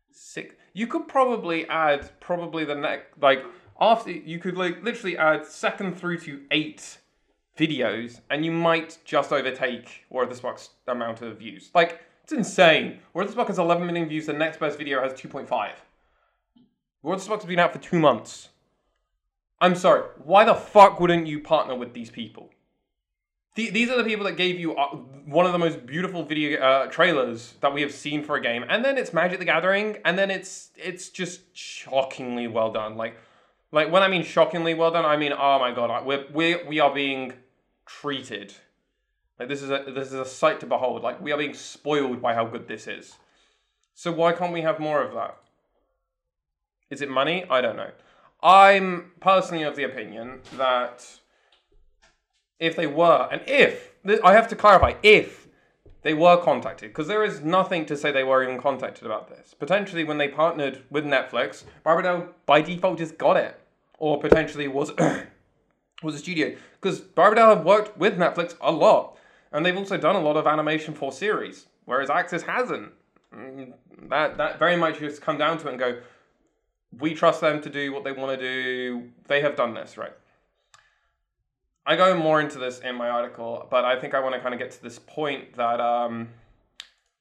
six 0.10 0.56
you 0.74 0.88
could 0.88 1.08
probably 1.08 1.68
add 1.70 2.10
probably 2.20 2.66
the 2.66 2.76
next 2.76 3.08
like 3.22 3.44
after 3.80 4.12
you 4.12 4.40
could 4.40 4.58
like 4.58 4.84
literally 4.84 5.18
add 5.18 5.46
second 5.46 5.98
through 5.98 6.18
to 6.18 6.42
eight 6.52 6.98
videos 7.58 8.20
and 8.30 8.46
you 8.46 8.52
might 8.52 8.98
just 9.06 9.32
overtake 9.32 10.06
War 10.10 10.24
of 10.24 10.30
the 10.30 10.36
Spark's 10.36 10.70
amount 10.88 11.22
of 11.22 11.38
views. 11.40 11.72
Like 11.74 12.02
it's 12.24 12.34
insane. 12.34 13.00
War 13.14 13.24
of 13.24 13.30
the 13.30 13.34
Spark 13.34 13.48
has 13.50 13.60
11 13.60 13.86
million 13.86 14.08
views. 14.10 14.26
The 14.26 14.34
next 14.34 14.60
best 14.60 14.78
video 14.78 15.02
has 15.02 15.14
2.5. 15.14 15.48
War 17.04 17.14
of 17.14 17.20
the 17.20 17.26
Spark 17.26 17.42
has 17.42 17.48
been 17.48 17.60
out 17.60 17.72
for 17.72 17.80
two 17.80 18.00
months. 18.00 18.50
I'm 19.62 19.76
sorry. 19.76 20.02
Why 20.24 20.44
the 20.44 20.56
fuck 20.56 21.00
wouldn't 21.00 21.28
you 21.28 21.40
partner 21.40 21.76
with 21.76 21.94
these 21.94 22.10
people? 22.10 22.50
The, 23.56 23.70
these 23.70 23.90
are 23.90 23.98
the 23.98 24.04
people 24.04 24.26
that 24.26 24.36
gave 24.36 24.60
you 24.60 24.76
uh, 24.76 24.90
one 25.26 25.46
of 25.46 25.54
the 25.54 25.58
most 25.58 25.86
beautiful 25.86 26.24
video 26.24 26.62
uh, 26.62 26.88
trailers 26.88 27.56
that 27.62 27.74
we 27.74 27.82
have 27.82 27.94
seen 27.94 28.22
for 28.22 28.36
a 28.36 28.42
game, 28.42 28.66
and 28.68 28.84
then 28.84 28.98
it's 28.98 29.14
Magic 29.14 29.40
the 29.40 29.46
Gathering, 29.46 29.98
and 30.04 30.20
then 30.20 30.30
it's 30.30 30.72
it's 30.76 31.10
just 31.10 31.56
shockingly 31.56 32.48
well 32.48 32.72
done. 32.72 32.98
Like, 32.98 33.16
like 33.72 33.90
when 33.92 34.04
I 34.04 34.10
mean 34.10 34.24
shockingly 34.24 34.74
well 34.74 34.92
done, 34.92 35.06
I 35.06 35.16
mean 35.16 35.32
oh 35.32 35.58
my 35.60 35.72
god, 35.72 36.06
we 36.06 36.26
we 36.34 36.64
we 36.66 36.80
are 36.82 36.94
being 36.94 37.34
treated. 37.86 38.54
Like 39.40 39.48
this 39.48 39.62
is 39.62 39.70
a 39.70 39.86
this 39.88 40.08
is 40.10 40.16
a 40.16 40.26
sight 40.26 40.60
to 40.60 40.66
behold. 40.66 41.02
Like 41.02 41.22
we 41.22 41.32
are 41.32 41.38
being 41.38 41.54
spoiled 41.54 42.22
by 42.22 42.34
how 42.34 42.46
good 42.46 42.68
this 42.68 42.88
is. 42.88 43.16
So 43.94 44.12
why 44.12 44.34
can't 44.34 44.52
we 44.52 44.64
have 44.64 44.82
more 44.82 45.02
of 45.02 45.14
that? 45.14 45.38
Is 46.90 47.02
it 47.02 47.10
money? 47.10 47.46
I 47.50 47.62
don't 47.62 47.78
know. 47.78 47.92
I'm 48.44 49.12
personally 49.22 49.64
of 49.64 49.78
the 49.78 49.84
opinion 49.84 50.42
that 50.58 51.20
if 52.60 52.76
they 52.76 52.88
were, 52.88 53.28
and 53.32 53.42
if, 53.48 53.94
I 54.24 54.34
have 54.34 54.48
to 54.50 54.56
clarify, 54.56 54.94
if 55.04 55.48
they 56.02 56.14
were 56.14 56.38
contacted, 56.38 56.90
because 56.92 57.08
there 57.08 57.24
is 57.24 57.42
nothing 57.42 57.86
to 57.88 57.98
say 57.98 58.12
they 58.12 58.24
were 58.24 58.44
even 58.44 58.62
contacted 58.62 59.06
about 59.06 59.30
this. 59.30 59.54
Potentially, 59.54 60.04
when 60.04 60.18
they 60.18 60.28
partnered 60.28 60.84
with 60.90 61.04
Netflix, 61.04 61.64
Barbadel 61.86 62.30
by 62.46 62.62
default 62.62 63.00
just 63.00 63.18
got 63.18 63.38
it, 63.38 63.60
or 63.98 64.20
potentially 64.20 64.68
was 64.68 64.92
was 66.04 66.16
a 66.16 66.20
studio, 66.20 66.56
because 66.80 67.02
Barbadel 67.02 67.56
have 67.56 67.66
worked 67.66 67.98
with 67.98 68.18
Netflix 68.18 68.56
a 68.62 68.72
lot, 68.72 69.18
and 69.52 69.66
they've 69.66 69.78
also 69.78 69.98
done 69.98 70.16
a 70.16 70.22
lot 70.22 70.38
of 70.38 70.48
animation 70.48 70.94
for 70.94 71.12
series, 71.12 71.66
whereas 71.86 72.10
Axis 72.10 72.44
hasn't. 72.44 72.92
Mm, 73.36 73.74
that 74.10 74.38
that 74.38 74.60
very 74.60 74.78
much 74.78 75.00
just 75.00 75.22
come 75.22 75.38
down 75.38 75.58
to 75.58 75.68
it 75.68 75.72
and 75.72 75.80
go, 75.80 76.00
we 77.00 77.14
trust 77.14 77.42
them 77.42 77.62
to 77.62 77.70
do 77.70 77.92
what 77.92 78.04
they 78.04 78.12
want 78.12 78.40
to 78.40 78.46
do. 78.46 79.10
They 79.28 79.42
have 79.42 79.56
done 79.56 79.74
this, 79.74 79.98
right? 79.98 80.14
I 81.88 81.96
go 81.96 82.18
more 82.18 82.42
into 82.42 82.58
this 82.58 82.80
in 82.80 82.96
my 82.96 83.10
article, 83.10 83.68
but 83.70 83.86
I 83.86 84.00
think 84.00 84.14
I 84.14 84.20
want 84.20 84.34
to 84.34 84.42
kind 84.42 84.54
of 84.54 84.60
get 84.60 84.72
to 84.72 84.82
this 84.82 84.98
point 84.98 85.56
that 85.56 85.80
um, 85.80 86.30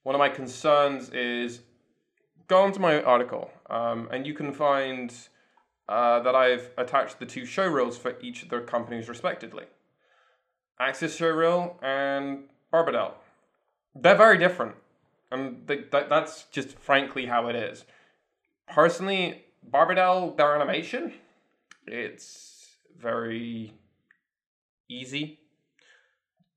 one 0.05 0.15
of 0.15 0.19
my 0.19 0.31
concerns 0.31 1.11
is 1.11 1.61
go 2.49 2.63
onto 2.63 2.81
my 2.81 3.03
article, 3.03 3.51
um, 3.69 4.09
and 4.11 4.27
you 4.27 4.33
can 4.33 4.53
find 4.53 5.13
uh, 5.89 6.21
that 6.21 6.35
I've 6.35 6.71
attached 6.79 7.19
the 7.19 7.27
two 7.27 7.45
show 7.45 7.67
reels 7.67 7.99
for 7.99 8.19
each 8.23 8.43
of 8.43 8.49
the 8.49 8.61
companies 8.61 9.09
respectively. 9.09 9.65
Axis 10.81 11.19
Showreel 11.19 11.75
and 11.83 12.45
Barbadel. 12.73 13.13
They're 13.95 14.17
very 14.17 14.39
different. 14.39 14.75
And 15.31 15.67
they, 15.67 15.85
that, 15.93 16.09
that's 16.09 16.45
just 16.45 16.79
frankly 16.79 17.27
how 17.27 17.49
it 17.49 17.57
is. 17.57 17.85
Personally, 18.69 19.45
Barbadel, 19.71 20.37
their 20.37 20.55
animation, 20.55 21.13
it's 21.87 22.71
very 22.99 23.75
easy. 24.89 25.41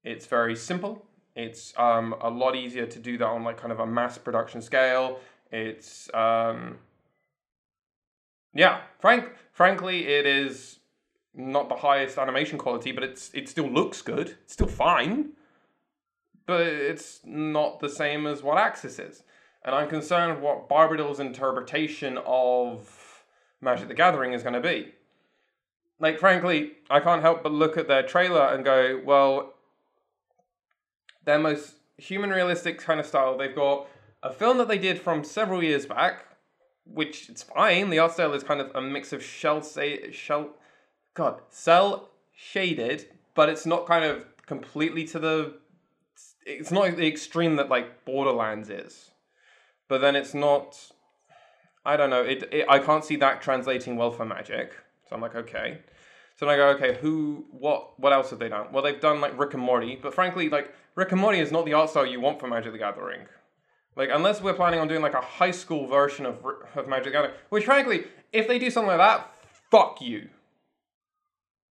It's 0.03 0.25
very 0.25 0.55
simple. 0.55 1.05
It's 1.35 1.73
um, 1.77 2.15
a 2.21 2.29
lot 2.29 2.55
easier 2.55 2.85
to 2.85 2.99
do 2.99 3.17
that 3.17 3.25
on 3.25 3.43
like 3.43 3.57
kind 3.57 3.71
of 3.71 3.79
a 3.79 3.85
mass 3.85 4.17
production 4.17 4.61
scale. 4.61 5.19
It's 5.51 6.09
um, 6.13 6.77
yeah, 8.53 8.81
frank 8.99 9.25
frankly, 9.51 10.07
it 10.07 10.25
is 10.25 10.79
not 11.35 11.69
the 11.69 11.75
highest 11.75 12.17
animation 12.17 12.57
quality, 12.57 12.91
but 12.91 13.03
it's 13.03 13.29
it 13.33 13.47
still 13.47 13.69
looks 13.69 14.01
good. 14.01 14.35
It's 14.43 14.53
still 14.53 14.67
fine, 14.67 15.33
but 16.45 16.61
it's 16.61 17.21
not 17.23 17.79
the 17.79 17.89
same 17.89 18.25
as 18.25 18.41
what 18.41 18.57
Axis 18.57 18.97
is. 18.97 19.23
And 19.63 19.75
I'm 19.75 19.89
concerned 19.89 20.41
what 20.41 20.69
Barbadel's 20.69 21.19
interpretation 21.19 22.17
of 22.25 23.23
Magic 23.61 23.89
the 23.89 23.93
Gathering 23.93 24.33
is 24.33 24.41
going 24.41 24.53
to 24.53 24.61
be. 24.61 24.93
Like, 25.99 26.19
frankly, 26.19 26.73
I 26.89 26.99
can't 26.99 27.21
help 27.21 27.43
but 27.43 27.51
look 27.51 27.77
at 27.77 27.87
their 27.87 28.03
trailer 28.03 28.47
and 28.47 28.63
go, 28.63 29.01
well, 29.03 29.53
their 31.25 31.39
most 31.39 31.73
human 31.97 32.29
realistic 32.29 32.77
kind 32.77 32.99
of 32.99 33.05
style, 33.05 33.37
they've 33.37 33.55
got 33.55 33.87
a 34.21 34.31
film 34.31 34.57
that 34.59 34.67
they 34.67 34.77
did 34.77 35.01
from 35.01 35.23
several 35.23 35.63
years 35.63 35.85
back, 35.85 36.25
which 36.85 37.29
it's 37.29 37.43
fine. 37.43 37.89
The 37.89 37.99
art 37.99 38.13
style 38.13 38.33
is 38.33 38.43
kind 38.43 38.61
of 38.61 38.71
a 38.75 38.81
mix 38.81 39.11
of 39.11 39.23
shell, 39.23 39.61
say, 39.61 40.11
shell, 40.11 40.51
God, 41.15 41.41
cell 41.49 42.09
shaded, 42.35 43.07
but 43.33 43.49
it's 43.49 43.65
not 43.65 43.87
kind 43.87 44.05
of 44.05 44.23
completely 44.45 45.03
to 45.05 45.19
the, 45.19 45.53
it's 46.45 46.71
not 46.71 46.95
the 46.95 47.07
extreme 47.07 47.55
that 47.55 47.69
like 47.69 48.05
Borderlands 48.05 48.69
is. 48.69 49.11
But 49.87 50.01
then 50.01 50.15
it's 50.15 50.33
not 50.33 50.91
I 51.87 51.95
don't 51.95 52.09
know. 52.09 52.21
It, 52.21 52.43
it 52.51 52.65
I 52.67 52.79
can't 52.79 53.05
see 53.05 53.15
that 53.15 53.41
translating 53.41 53.95
well 53.95 54.11
for 54.11 54.25
Magic. 54.25 54.75
So 55.09 55.15
I'm 55.15 55.21
like, 55.21 55.35
okay. 55.35 55.79
So 56.35 56.45
then 56.45 56.53
I 56.53 56.57
go, 56.57 56.67
okay, 56.69 56.97
who, 57.01 57.45
what, 57.51 57.99
what 57.99 58.13
else 58.13 58.29
have 58.29 58.39
they 58.39 58.49
done? 58.49 58.67
Well, 58.71 58.83
they've 58.83 58.99
done 58.99 59.21
like 59.21 59.37
Rick 59.39 59.55
and 59.55 59.63
Morty, 59.63 59.97
but 60.01 60.13
frankly, 60.13 60.49
like 60.49 60.73
Rick 60.95 61.11
and 61.11 61.21
Morty 61.21 61.39
is 61.39 61.51
not 61.51 61.65
the 61.65 61.73
art 61.73 61.89
style 61.89 62.05
you 62.05 62.19
want 62.19 62.39
for 62.39 62.47
Magic 62.47 62.71
the 62.71 62.77
Gathering. 62.77 63.21
Like, 63.95 64.09
unless 64.13 64.41
we're 64.41 64.53
planning 64.53 64.79
on 64.79 64.87
doing 64.87 65.01
like 65.01 65.15
a 65.15 65.21
high 65.21 65.51
school 65.51 65.87
version 65.87 66.27
of 66.27 66.37
of 66.75 66.87
Magic 66.87 67.05
the 67.05 67.11
Gathering, 67.11 67.33
which 67.49 67.65
frankly, 67.65 68.05
if 68.31 68.47
they 68.47 68.59
do 68.59 68.69
something 68.69 68.89
like 68.89 68.99
that, 68.99 69.33
fuck 69.71 69.99
you. 70.01 70.29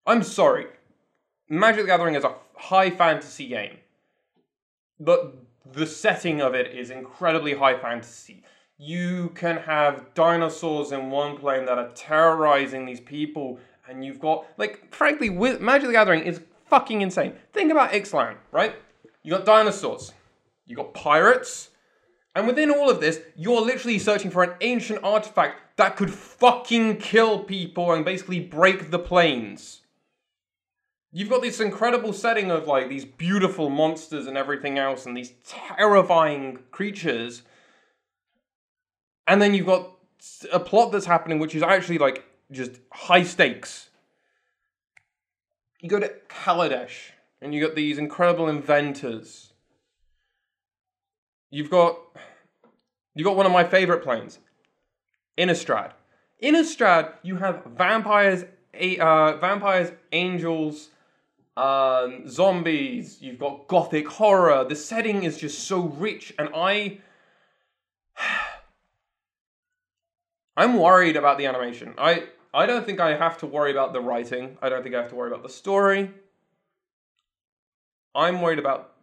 I'm 0.06 0.24
sorry. 0.24 0.68
Magic 1.50 1.82
the 1.82 1.88
Gathering 1.88 2.16
is 2.16 2.24
a 2.24 2.36
high 2.56 2.90
fantasy 2.90 3.48
game, 3.48 3.78
but 5.00 5.36
the 5.70 5.86
setting 5.86 6.42
of 6.42 6.54
it 6.54 6.74
is 6.74 6.90
incredibly 6.90 7.56
high 7.56 7.78
fantasy 7.78 8.44
you 8.78 9.30
can 9.36 9.58
have 9.58 10.14
dinosaurs 10.14 10.92
in 10.92 11.10
one 11.10 11.38
plane 11.38 11.66
that 11.66 11.78
are 11.78 11.92
terrorizing 11.92 12.86
these 12.86 13.00
people, 13.00 13.60
and 13.88 14.04
you've 14.04 14.20
got 14.20 14.46
like 14.58 14.94
frankly, 14.94 15.30
with 15.30 15.62
Magic 15.62 15.88
the 15.88 15.94
Gathering 15.94 16.24
is 16.24 16.42
fucking 16.68 17.02
insane. 17.02 17.34
Think 17.54 17.72
about 17.72 17.92
Ixalan, 17.92 18.36
right? 18.52 18.76
You 19.22 19.32
got 19.32 19.46
dinosaurs, 19.46 20.12
you 20.66 20.76
got 20.76 20.94
pirates, 20.94 21.70
and 22.36 22.48
within 22.48 22.72
all 22.72 22.90
of 22.90 23.00
this, 23.00 23.22
you're 23.36 23.62
literally 23.62 24.00
searching 24.00 24.32
for 24.32 24.44
an 24.44 24.56
ancient 24.62 25.04
artifact 25.04 25.78
that 25.78 25.96
could 25.96 26.12
fucking 26.12 26.98
kill 26.98 27.40
people 27.40 27.92
and 27.94 28.04
basically 28.04 28.40
break 28.40 28.92
the 28.92 29.00
planes. 29.00 29.82
You've 31.12 31.30
got 31.30 31.44
this 31.44 31.60
incredible 31.60 32.12
setting 32.12 32.50
of 32.50 32.68
like 32.68 32.90
these 32.90 33.06
beautiful 33.06 33.70
monsters 33.70 34.26
and 34.26 34.36
everything 34.36 34.80
else, 34.80 35.06
and 35.06 35.16
these 35.16 35.34
terrifying 35.46 36.60
creatures 36.72 37.44
and 39.28 39.42
then 39.42 39.54
you've 39.54 39.66
got 39.66 39.90
a 40.52 40.60
plot 40.60 40.92
that's 40.92 41.06
happening 41.06 41.40
which 41.40 41.56
is 41.56 41.64
actually 41.64 41.98
like 41.98 42.24
just 42.52 42.80
high 42.92 43.24
stakes. 43.24 43.90
You 45.82 45.90
go 45.90 46.00
to 46.00 46.12
Kaladesh 46.30 47.12
and 47.42 47.54
you 47.54 47.66
got 47.66 47.76
these 47.76 47.98
incredible 47.98 48.48
inventors. 48.48 49.52
You've 51.52 51.70
got 51.70 51.98
you've 53.16 53.26
got 53.26 53.36
one 53.36 53.46
of 53.46 53.52
my 53.52 53.64
favorite 53.64 54.04
planes, 54.04 54.40
Innistrad. 55.38 55.92
Innistrad, 56.42 57.14
you 57.22 57.38
have 57.38 57.64
vampires, 57.78 58.44
uh, 58.74 59.38
vampires, 59.38 59.92
angels, 60.12 60.90
um, 61.56 62.28
zombies. 62.28 63.22
You've 63.22 63.40
got 63.40 63.68
gothic 63.68 64.08
horror. 64.08 64.66
The 64.68 64.76
setting 64.76 65.24
is 65.24 65.38
just 65.38 65.68
so 65.68 65.82
rich, 65.82 66.34
and 66.40 66.50
I 66.56 67.00
I'm 70.56 70.78
worried 70.78 71.16
about 71.16 71.38
the 71.38 71.46
animation. 71.46 71.94
I 71.98 72.26
I 72.54 72.66
don't 72.66 72.86
think 72.86 73.00
I 73.00 73.16
have 73.18 73.38
to 73.40 73.48
worry 73.48 73.72
about 73.72 73.94
the 73.94 74.02
writing. 74.02 74.58
I 74.62 74.70
don't 74.70 74.84
think 74.84 74.94
I 74.94 75.02
have 75.02 75.10
to 75.10 75.16
worry 75.16 75.32
about 75.32 75.44
the 75.44 75.50
story. 75.50 76.12
I'm 78.14 78.42
worried 78.42 78.60
about 78.60 78.94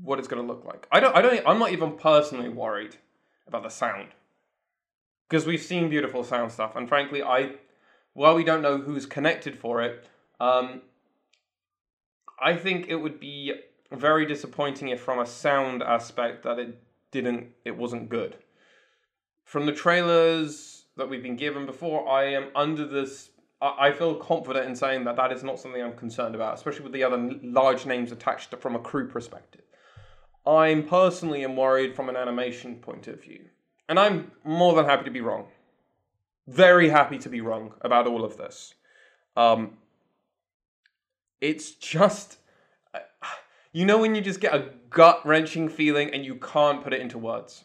what 0.00 0.18
it's 0.18 0.28
going 0.28 0.40
to 0.40 0.48
look 0.48 0.64
like. 0.64 0.86
I 0.90 1.00
don't 1.00 1.14
I 1.14 1.22
don't 1.22 1.46
I'm 1.46 1.58
not 1.58 1.72
even 1.72 1.92
personally 1.92 2.48
worried 2.48 2.96
about 3.46 3.62
the 3.62 3.68
sound. 3.68 4.08
Because 5.28 5.44
we've 5.44 5.62
seen 5.62 5.90
beautiful 5.90 6.24
sound 6.24 6.52
stuff 6.52 6.76
and 6.76 6.88
frankly 6.88 7.22
I 7.22 7.56
while 8.14 8.34
we 8.34 8.44
don't 8.44 8.62
know 8.62 8.78
who's 8.78 9.04
connected 9.04 9.58
for 9.58 9.82
it, 9.82 10.06
um, 10.40 10.80
I 12.40 12.56
think 12.56 12.88
it 12.88 12.96
would 12.96 13.20
be 13.20 13.52
very 13.92 14.24
disappointing 14.24 14.88
if 14.88 15.02
from 15.02 15.18
a 15.18 15.26
sound 15.26 15.82
aspect 15.82 16.42
that 16.44 16.58
it 16.58 16.80
didn't 17.10 17.48
it 17.66 17.76
wasn't 17.76 18.08
good. 18.08 18.36
From 19.44 19.66
the 19.66 19.72
trailers 19.72 20.85
that 20.96 21.08
we've 21.08 21.22
been 21.22 21.36
given 21.36 21.66
before, 21.66 22.08
I 22.08 22.32
am 22.32 22.48
under 22.54 22.86
this. 22.86 23.30
I 23.60 23.92
feel 23.92 24.14
confident 24.16 24.68
in 24.68 24.76
saying 24.76 25.04
that 25.04 25.16
that 25.16 25.32
is 25.32 25.42
not 25.42 25.58
something 25.58 25.82
I'm 25.82 25.96
concerned 25.96 26.34
about, 26.34 26.54
especially 26.54 26.82
with 26.82 26.92
the 26.92 27.04
other 27.04 27.38
large 27.42 27.86
names 27.86 28.12
attached 28.12 28.54
from 28.56 28.76
a 28.76 28.78
crew 28.78 29.08
perspective. 29.08 29.62
I'm 30.46 30.86
personally 30.86 31.42
am 31.42 31.56
worried 31.56 31.96
from 31.96 32.08
an 32.08 32.16
animation 32.16 32.76
point 32.76 33.08
of 33.08 33.22
view, 33.22 33.46
and 33.88 33.98
I'm 33.98 34.30
more 34.44 34.74
than 34.74 34.84
happy 34.84 35.04
to 35.04 35.10
be 35.10 35.22
wrong. 35.22 35.46
Very 36.46 36.90
happy 36.90 37.18
to 37.18 37.28
be 37.28 37.40
wrong 37.40 37.72
about 37.80 38.06
all 38.06 38.24
of 38.24 38.36
this. 38.36 38.74
Um, 39.36 39.78
it's 41.40 41.72
just, 41.72 42.38
you 43.72 43.84
know, 43.84 43.98
when 43.98 44.14
you 44.14 44.20
just 44.20 44.40
get 44.40 44.54
a 44.54 44.70
gut 44.90 45.26
wrenching 45.26 45.68
feeling 45.68 46.10
and 46.14 46.24
you 46.24 46.36
can't 46.36 46.82
put 46.82 46.94
it 46.94 47.00
into 47.00 47.18
words. 47.18 47.64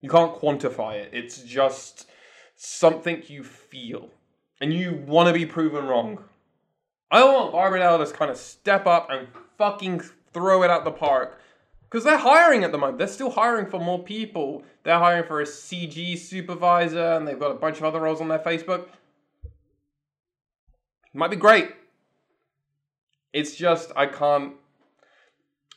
You 0.00 0.08
can't 0.08 0.34
quantify 0.34 0.96
it. 0.96 1.10
It's 1.12 1.42
just 1.42 2.09
something 2.60 3.22
you 3.26 3.42
feel. 3.42 4.10
and 4.60 4.74
you 4.74 5.02
want 5.06 5.26
to 5.26 5.32
be 5.32 5.46
proven 5.46 5.86
wrong, 5.86 6.22
I 7.10 7.24
want 7.24 7.54
Barbadell 7.54 8.06
to 8.06 8.12
kind 8.12 8.30
of 8.30 8.36
step 8.36 8.86
up 8.86 9.08
and 9.08 9.26
fucking 9.56 10.02
throw 10.34 10.62
it 10.62 10.70
out 10.70 10.84
the 10.84 10.90
park. 10.90 11.40
Because 11.80 12.04
they're 12.04 12.18
hiring 12.18 12.62
at 12.62 12.70
the 12.70 12.78
moment. 12.78 12.98
They're 12.98 13.08
still 13.08 13.30
hiring 13.30 13.66
for 13.66 13.80
more 13.80 14.04
people. 14.04 14.62
They're 14.84 14.98
hiring 14.98 15.26
for 15.26 15.40
a 15.40 15.44
CG 15.44 16.18
supervisor, 16.18 17.14
and 17.14 17.26
they've 17.26 17.38
got 17.38 17.50
a 17.50 17.54
bunch 17.54 17.78
of 17.78 17.84
other 17.84 18.00
roles 18.00 18.20
on 18.20 18.28
their 18.28 18.38
Facebook. 18.38 18.88
Might 21.14 21.30
be 21.30 21.36
great. 21.36 21.70
It's 23.32 23.56
just, 23.56 23.90
I 23.96 24.04
can't. 24.04 24.52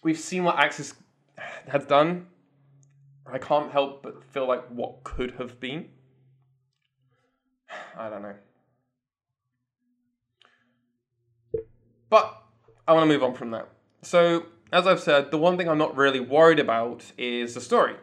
We've 0.04 0.20
seen 0.20 0.44
what 0.44 0.60
Axis 0.60 0.94
has 1.70 1.86
done. 1.86 2.28
I 3.26 3.38
can't 3.38 3.72
help 3.72 4.04
but 4.04 4.22
feel 4.26 4.48
like 4.48 4.68
what 4.68 5.04
could 5.04 5.32
have 5.40 5.62
been. 5.62 5.90
I 7.98 8.10
don't 8.10 8.22
know. 8.22 8.36
But 12.10 12.44
I 12.88 12.94
want 12.94 13.04
to 13.04 13.14
move 13.14 13.24
on 13.24 13.34
from 13.34 13.52
that. 13.52 13.70
So, 14.02 14.46
as 14.72 14.86
I've 14.88 15.00
said, 15.00 15.32
the 15.32 15.38
one 15.38 15.58
thing 15.58 15.68
I'm 15.68 15.78
not 15.78 15.96
really 15.96 16.20
worried 16.20 16.60
about 16.60 17.12
is 17.18 17.54
the 17.54 17.62
story. 17.62 17.96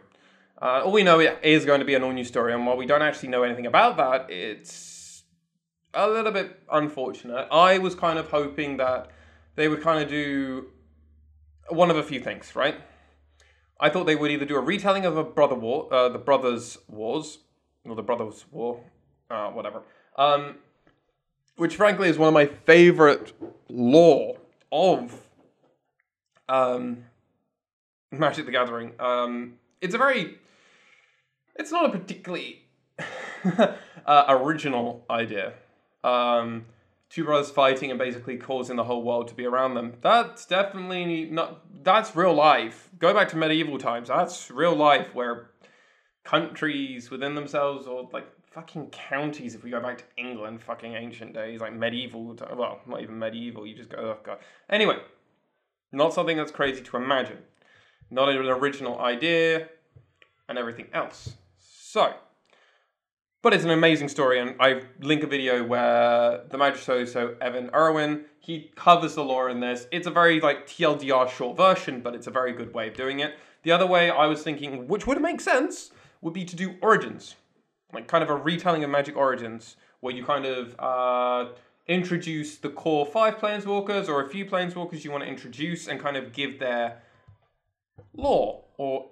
Uh, 0.61 0.83
all 0.85 0.93
we 0.93 1.03
know 1.03 1.21
is 1.21 1.65
going 1.65 1.81
to 1.81 1.87
be 1.87 1.95
an 1.95 2.03
all 2.03 2.13
new 2.13 2.25
story, 2.25 2.53
and 2.53 2.67
while 2.67 2.77
we 2.77 2.87
don't 2.87 3.03
actually 3.03 3.29
know 3.31 3.43
anything 3.43 3.67
about 3.67 3.97
that, 3.97 4.31
it's 4.31 5.23
a 5.95 6.09
little 6.09 6.33
bit 6.33 6.61
unfortunate. 6.71 7.49
I 7.51 7.79
was 7.79 7.95
kind 7.95 8.19
of 8.19 8.29
hoping 8.29 8.77
that 8.77 9.11
they 9.57 9.69
would 9.69 9.83
kind 9.83 10.03
of 10.03 10.09
do 10.09 10.69
one 11.69 11.91
of 11.91 11.97
a 11.97 12.03
few 12.03 12.21
things, 12.21 12.55
right? 12.55 12.77
I 13.81 13.89
thought 13.89 14.05
they 14.05 14.17
would 14.17 14.31
either 14.31 14.45
do 14.45 14.57
a 14.57 14.61
retelling 14.61 15.07
of 15.07 15.17
a 15.17 15.25
brother 15.25 15.55
war, 15.55 15.93
uh, 15.93 16.09
the 16.11 16.19
brothers' 16.19 16.77
wars, 16.87 17.39
or 17.85 17.95
the 17.95 18.03
brothers' 18.03 18.45
war, 18.51 18.85
uh, 19.31 19.51
whatever. 19.51 19.83
Um, 20.17 20.57
which 21.57 21.77
frankly 21.77 22.09
is 22.09 22.19
one 22.19 22.29
of 22.29 22.35
my 22.35 22.47
favorite 22.47 23.33
lore 23.69 24.39
of 24.73 25.29
um, 26.49 27.05
Magic 28.11 28.47
the 28.47 28.53
Gathering. 28.53 28.93
Um, 28.99 29.55
it's 29.81 29.95
a 29.95 29.99
very, 29.99 30.39
it's 31.55 31.71
not 31.71 31.87
a 31.87 31.99
particularly 31.99 32.63
uh, 34.07 34.25
original 34.29 35.05
idea. 35.11 35.55
Um, 36.03 36.67
two 37.11 37.25
brothers 37.25 37.51
fighting 37.51 37.91
and 37.91 37.99
basically 37.99 38.37
causing 38.37 38.77
the 38.77 38.85
whole 38.85 39.03
world 39.03 39.29
to 39.29 39.35
be 39.35 39.45
around 39.45 39.75
them. 39.75 39.95
That's 40.01 40.47
definitely 40.47 41.27
not, 41.27 41.61
that's 41.85 42.17
real 42.17 42.35
life. 42.35 42.89
Go 42.99 43.13
back 43.13 43.29
to 43.31 43.37
medieval 43.37 43.79
times. 43.79 44.09
That's 44.09 44.51
real 44.51 44.75
life 44.75 45.15
where 45.15 45.51
countries 46.25 47.11
within 47.11 47.35
themselves 47.35 47.87
or 47.87 48.09
like 48.13 48.27
fucking 48.51 48.91
counties 48.91 49.55
if 49.55 49.63
we 49.63 49.71
go 49.71 49.81
back 49.81 49.99
to 49.99 50.05
England, 50.17 50.63
fucking 50.63 50.95
ancient 50.95 51.33
days, 51.33 51.61
like 51.61 51.73
medieval, 51.73 52.37
well, 52.57 52.81
not 52.87 53.01
even 53.01 53.19
medieval, 53.19 53.67
you 53.67 53.77
just 53.77 53.91
go, 53.91 53.97
oh 53.99 54.17
god. 54.25 54.39
Anyway, 54.69 54.99
not 55.93 56.13
something 56.13 56.37
that's 56.37 56.51
crazy 56.51 56.83
to 56.83 56.97
imagine. 56.97 57.39
Not 58.11 58.29
an 58.29 58.37
original 58.37 58.99
idea 59.01 59.69
and 60.49 60.59
everything 60.59 60.89
else. 60.93 61.35
So, 61.59 62.13
but 63.41 63.55
it's 63.55 63.65
an 63.65 63.71
amazing 63.71 64.09
story, 64.09 64.41
and 64.41 64.57
I 64.61 64.83
link 65.01 65.23
a 65.23 65.27
video 65.27 65.65
where 65.65 66.43
the 66.51 66.59
Magic 66.59 66.83
so 66.83 67.37
Evan 67.41 67.71
Erwin 67.73 68.25
he 68.43 68.73
covers 68.75 69.15
the 69.15 69.23
lore 69.23 69.49
in 69.49 69.61
this. 69.61 69.87
It's 69.93 70.07
a 70.07 70.11
very 70.11 70.41
like 70.41 70.67
TLDR 70.67 71.29
short 71.29 71.57
version, 71.57 72.01
but 72.01 72.15
it's 72.15 72.27
a 72.27 72.31
very 72.31 72.53
good 72.53 72.75
way 72.75 72.89
of 72.89 72.95
doing 72.95 73.21
it. 73.21 73.35
The 73.63 73.71
other 73.71 73.87
way 73.87 74.11
I 74.11 74.27
was 74.27 74.43
thinking, 74.43 74.89
which 74.89 75.07
would 75.07 75.21
make 75.21 75.41
sense, 75.41 75.91
would 76.21 76.35
be 76.35 76.45
to 76.47 76.57
do 76.57 76.75
Origins 76.81 77.37
like 77.93 78.07
kind 78.07 78.23
of 78.23 78.31
a 78.31 78.37
retelling 78.37 78.85
of 78.85 78.91
Magic 78.91 79.17
Origins, 79.17 79.77
where 80.01 80.15
you 80.15 80.25
kind 80.25 80.47
of 80.47 80.75
uh, 80.79 81.53
introduce 81.87 82.57
the 82.57 82.69
core 82.69 83.05
five 83.07 83.37
planeswalkers 83.39 84.09
or 84.09 84.25
a 84.25 84.29
few 84.29 84.47
planeswalkers 84.47 85.05
you 85.05 85.11
want 85.11 85.25
to 85.25 85.29
introduce 85.29 85.89
and 85.89 86.01
kind 86.01 86.17
of 86.17 86.33
give 86.33 86.59
their 86.59 87.03
lore 88.15 88.63
or 88.77 89.11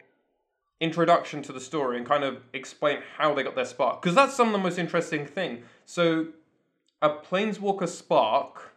introduction 0.80 1.42
to 1.42 1.52
the 1.52 1.60
story 1.60 1.96
and 1.96 2.06
kind 2.06 2.24
of 2.24 2.38
explain 2.52 3.00
how 3.16 3.34
they 3.34 3.42
got 3.42 3.54
their 3.54 3.64
spark. 3.64 4.00
Because 4.00 4.14
that's 4.14 4.34
some 4.34 4.48
of 4.48 4.52
the 4.52 4.58
most 4.58 4.78
interesting 4.78 5.26
thing. 5.26 5.62
So 5.84 6.28
a 7.02 7.10
planeswalker 7.10 7.88
spark, 7.88 8.74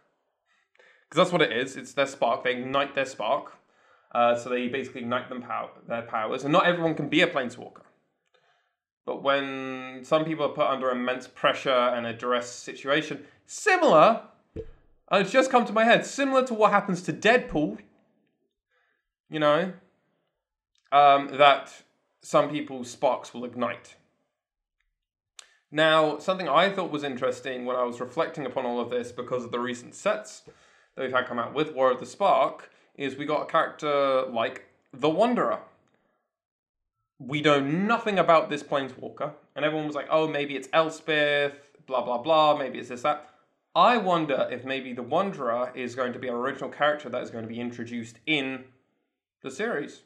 because 1.08 1.16
that's 1.24 1.32
what 1.32 1.42
it 1.42 1.52
is, 1.52 1.76
it's 1.76 1.92
their 1.92 2.06
spark, 2.06 2.44
they 2.44 2.52
ignite 2.52 2.94
their 2.94 3.06
spark. 3.06 3.54
Uh, 4.14 4.36
so 4.36 4.50
they 4.50 4.68
basically 4.68 5.00
ignite 5.00 5.30
them 5.30 5.40
power, 5.40 5.70
their 5.88 6.02
powers, 6.02 6.44
and 6.44 6.52
not 6.52 6.66
everyone 6.66 6.94
can 6.94 7.08
be 7.08 7.22
a 7.22 7.26
planeswalker. 7.26 7.82
But 9.04 9.22
when 9.22 10.00
some 10.04 10.24
people 10.24 10.46
are 10.46 10.50
put 10.50 10.66
under 10.66 10.90
immense 10.90 11.26
pressure 11.26 11.70
and 11.70 12.06
a 12.06 12.12
duress 12.12 12.50
situation, 12.50 13.24
similar, 13.46 14.22
and 14.54 15.22
it's 15.22 15.32
just 15.32 15.50
come 15.50 15.64
to 15.64 15.72
my 15.72 15.84
head, 15.84 16.06
similar 16.06 16.46
to 16.46 16.54
what 16.54 16.70
happens 16.70 17.02
to 17.02 17.12
Deadpool, 17.12 17.78
you 19.28 19.40
know, 19.40 19.72
um, 20.92 21.28
that 21.36 21.82
some 22.20 22.48
people's 22.50 22.90
sparks 22.90 23.34
will 23.34 23.44
ignite. 23.44 23.96
Now, 25.70 26.18
something 26.18 26.48
I 26.48 26.70
thought 26.70 26.92
was 26.92 27.02
interesting 27.02 27.64
when 27.64 27.76
I 27.76 27.82
was 27.82 27.98
reflecting 27.98 28.46
upon 28.46 28.66
all 28.66 28.78
of 28.78 28.90
this 28.90 29.10
because 29.10 29.44
of 29.44 29.50
the 29.50 29.58
recent 29.58 29.94
sets 29.94 30.42
that 30.94 31.02
we've 31.02 31.12
had 31.12 31.26
come 31.26 31.38
out 31.38 31.54
with 31.54 31.74
War 31.74 31.90
of 31.90 31.98
the 31.98 32.06
Spark 32.06 32.70
is 32.94 33.16
we 33.16 33.24
got 33.24 33.42
a 33.42 33.46
character 33.46 34.26
like 34.26 34.66
the 34.92 35.08
Wanderer 35.08 35.60
we 37.26 37.40
know 37.40 37.60
nothing 37.60 38.18
about 38.18 38.50
this 38.50 38.62
planeswalker, 38.62 39.32
and 39.54 39.64
everyone 39.64 39.86
was 39.86 39.96
like, 39.96 40.08
oh, 40.10 40.26
maybe 40.26 40.56
it's 40.56 40.68
Elspeth, 40.72 41.54
blah, 41.86 42.02
blah, 42.02 42.18
blah, 42.18 42.56
maybe 42.56 42.78
it's 42.78 42.88
this, 42.88 43.02
that. 43.02 43.28
I 43.74 43.96
wonder 43.96 44.48
if 44.50 44.64
maybe 44.64 44.92
the 44.92 45.02
Wanderer 45.02 45.72
is 45.74 45.94
going 45.94 46.12
to 46.12 46.18
be 46.18 46.28
an 46.28 46.34
original 46.34 46.68
character 46.68 47.08
that 47.08 47.22
is 47.22 47.30
going 47.30 47.44
to 47.44 47.48
be 47.48 47.60
introduced 47.60 48.18
in 48.26 48.64
the 49.42 49.50
series. 49.50 50.02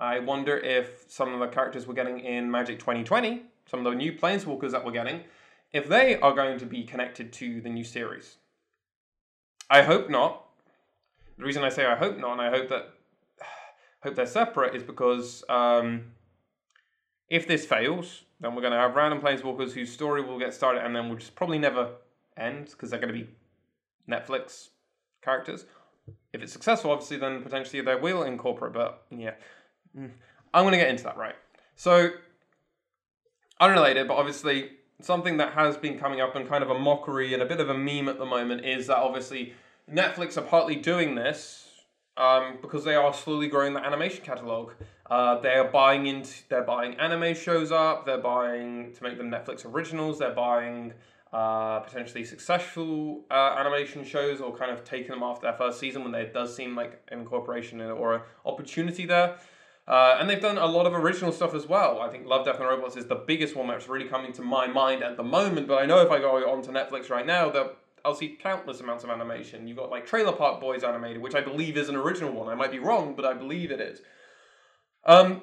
I 0.00 0.18
wonder 0.18 0.56
if 0.58 1.04
some 1.08 1.32
of 1.32 1.38
the 1.38 1.46
characters 1.46 1.86
we're 1.86 1.94
getting 1.94 2.20
in 2.20 2.50
Magic 2.50 2.78
2020, 2.80 3.42
some 3.66 3.86
of 3.86 3.92
the 3.92 3.96
new 3.96 4.12
planeswalkers 4.12 4.72
that 4.72 4.84
we're 4.84 4.92
getting, 4.92 5.20
if 5.72 5.88
they 5.88 6.18
are 6.20 6.32
going 6.32 6.58
to 6.58 6.66
be 6.66 6.82
connected 6.82 7.32
to 7.34 7.60
the 7.60 7.68
new 7.68 7.84
series. 7.84 8.36
I 9.70 9.82
hope 9.82 10.10
not. 10.10 10.44
The 11.38 11.44
reason 11.44 11.62
I 11.62 11.68
say 11.68 11.86
I 11.86 11.96
hope 11.96 12.18
not, 12.18 12.32
and 12.32 12.40
I 12.40 12.50
hope 12.50 12.68
that 12.68 12.93
hope 14.04 14.14
they're 14.14 14.26
separate 14.26 14.76
is 14.76 14.82
because 14.82 15.42
um, 15.48 16.12
if 17.28 17.48
this 17.48 17.64
fails, 17.64 18.24
then 18.38 18.54
we're 18.54 18.60
going 18.60 18.72
to 18.72 18.78
have 18.78 18.94
random 18.94 19.20
planeswalkers 19.20 19.72
whose 19.72 19.90
story 19.90 20.22
will 20.22 20.38
get 20.38 20.52
started 20.52 20.84
and 20.84 20.94
then 20.94 21.08
will 21.08 21.16
just 21.16 21.34
probably 21.34 21.58
never 21.58 21.90
end 22.36 22.66
because 22.66 22.90
they're 22.90 23.00
going 23.00 23.12
to 23.12 23.18
be 23.18 23.28
Netflix 24.08 24.68
characters. 25.22 25.64
If 26.34 26.42
it's 26.42 26.52
successful, 26.52 26.90
obviously, 26.90 27.16
then 27.16 27.42
potentially 27.42 27.80
they 27.80 27.94
will 27.94 28.24
incorporate. 28.24 28.74
But 28.74 29.04
yeah, 29.10 29.34
mm, 29.98 30.10
I'm 30.52 30.64
going 30.64 30.72
to 30.72 30.78
get 30.78 30.90
into 30.90 31.04
that 31.04 31.16
right. 31.16 31.36
So 31.74 32.10
unrelated, 33.58 34.06
but 34.06 34.14
obviously 34.14 34.72
something 35.00 35.38
that 35.38 35.54
has 35.54 35.78
been 35.78 35.98
coming 35.98 36.20
up 36.20 36.36
and 36.36 36.46
kind 36.46 36.62
of 36.62 36.68
a 36.68 36.78
mockery 36.78 37.32
and 37.32 37.42
a 37.42 37.46
bit 37.46 37.58
of 37.58 37.70
a 37.70 37.74
meme 37.74 38.08
at 38.08 38.18
the 38.18 38.26
moment 38.26 38.66
is 38.66 38.86
that 38.88 38.98
obviously 38.98 39.54
Netflix 39.90 40.36
are 40.36 40.42
partly 40.42 40.76
doing 40.76 41.14
this 41.14 41.63
um, 42.16 42.58
because 42.60 42.84
they 42.84 42.94
are 42.94 43.12
slowly 43.12 43.48
growing 43.48 43.74
the 43.74 43.84
animation 43.84 44.24
catalog. 44.24 44.72
Uh, 45.10 45.38
they 45.40 45.54
are 45.54 45.68
buying 45.68 46.06
into, 46.06 46.32
they're 46.48 46.62
buying 46.62 46.94
anime 46.94 47.34
shows 47.34 47.70
up. 47.70 48.06
They're 48.06 48.18
buying 48.18 48.92
to 48.94 49.02
make 49.02 49.18
them 49.18 49.30
Netflix 49.30 49.64
originals. 49.66 50.18
They're 50.18 50.34
buying 50.34 50.94
uh, 51.32 51.80
potentially 51.80 52.24
successful 52.24 53.24
uh, 53.30 53.56
animation 53.58 54.04
shows, 54.04 54.40
or 54.40 54.56
kind 54.56 54.70
of 54.70 54.84
taking 54.84 55.10
them 55.10 55.22
after 55.22 55.46
their 55.46 55.56
first 55.56 55.80
season 55.80 56.02
when 56.02 56.12
there 56.12 56.32
does 56.32 56.54
seem 56.54 56.76
like 56.76 57.02
an 57.08 57.18
incorporation 57.18 57.80
or 57.80 58.14
an 58.14 58.20
opportunity 58.46 59.04
there. 59.04 59.36
Uh, 59.86 60.16
and 60.18 60.30
they've 60.30 60.40
done 60.40 60.56
a 60.56 60.66
lot 60.66 60.86
of 60.86 60.94
original 60.94 61.30
stuff 61.30 61.54
as 61.54 61.66
well. 61.66 62.00
I 62.00 62.08
think 62.08 62.26
Love, 62.26 62.46
Death, 62.46 62.58
and 62.58 62.66
Robots 62.66 62.96
is 62.96 63.06
the 63.06 63.16
biggest 63.16 63.54
one 63.54 63.66
that's 63.66 63.88
really 63.88 64.08
coming 64.08 64.32
to 64.34 64.42
my 64.42 64.66
mind 64.66 65.02
at 65.02 65.16
the 65.16 65.22
moment. 65.22 65.68
But 65.68 65.82
I 65.82 65.86
know 65.86 66.00
if 66.00 66.10
I 66.10 66.20
go 66.20 66.50
onto 66.50 66.70
Netflix 66.70 67.10
right 67.10 67.26
now, 67.26 67.50
that 67.50 67.76
I'll 68.04 68.14
see 68.14 68.28
countless 68.28 68.80
amounts 68.80 69.04
of 69.04 69.10
animation. 69.10 69.66
You've 69.66 69.78
got 69.78 69.90
like 69.90 70.06
Trailer 70.06 70.32
Park 70.32 70.60
Boys 70.60 70.84
animated, 70.84 71.22
which 71.22 71.34
I 71.34 71.40
believe 71.40 71.76
is 71.76 71.88
an 71.88 71.96
original 71.96 72.32
one. 72.32 72.48
I 72.48 72.54
might 72.54 72.70
be 72.70 72.78
wrong, 72.78 73.14
but 73.14 73.24
I 73.24 73.32
believe 73.32 73.70
it 73.70 73.80
is. 73.80 74.00
Um, 75.04 75.42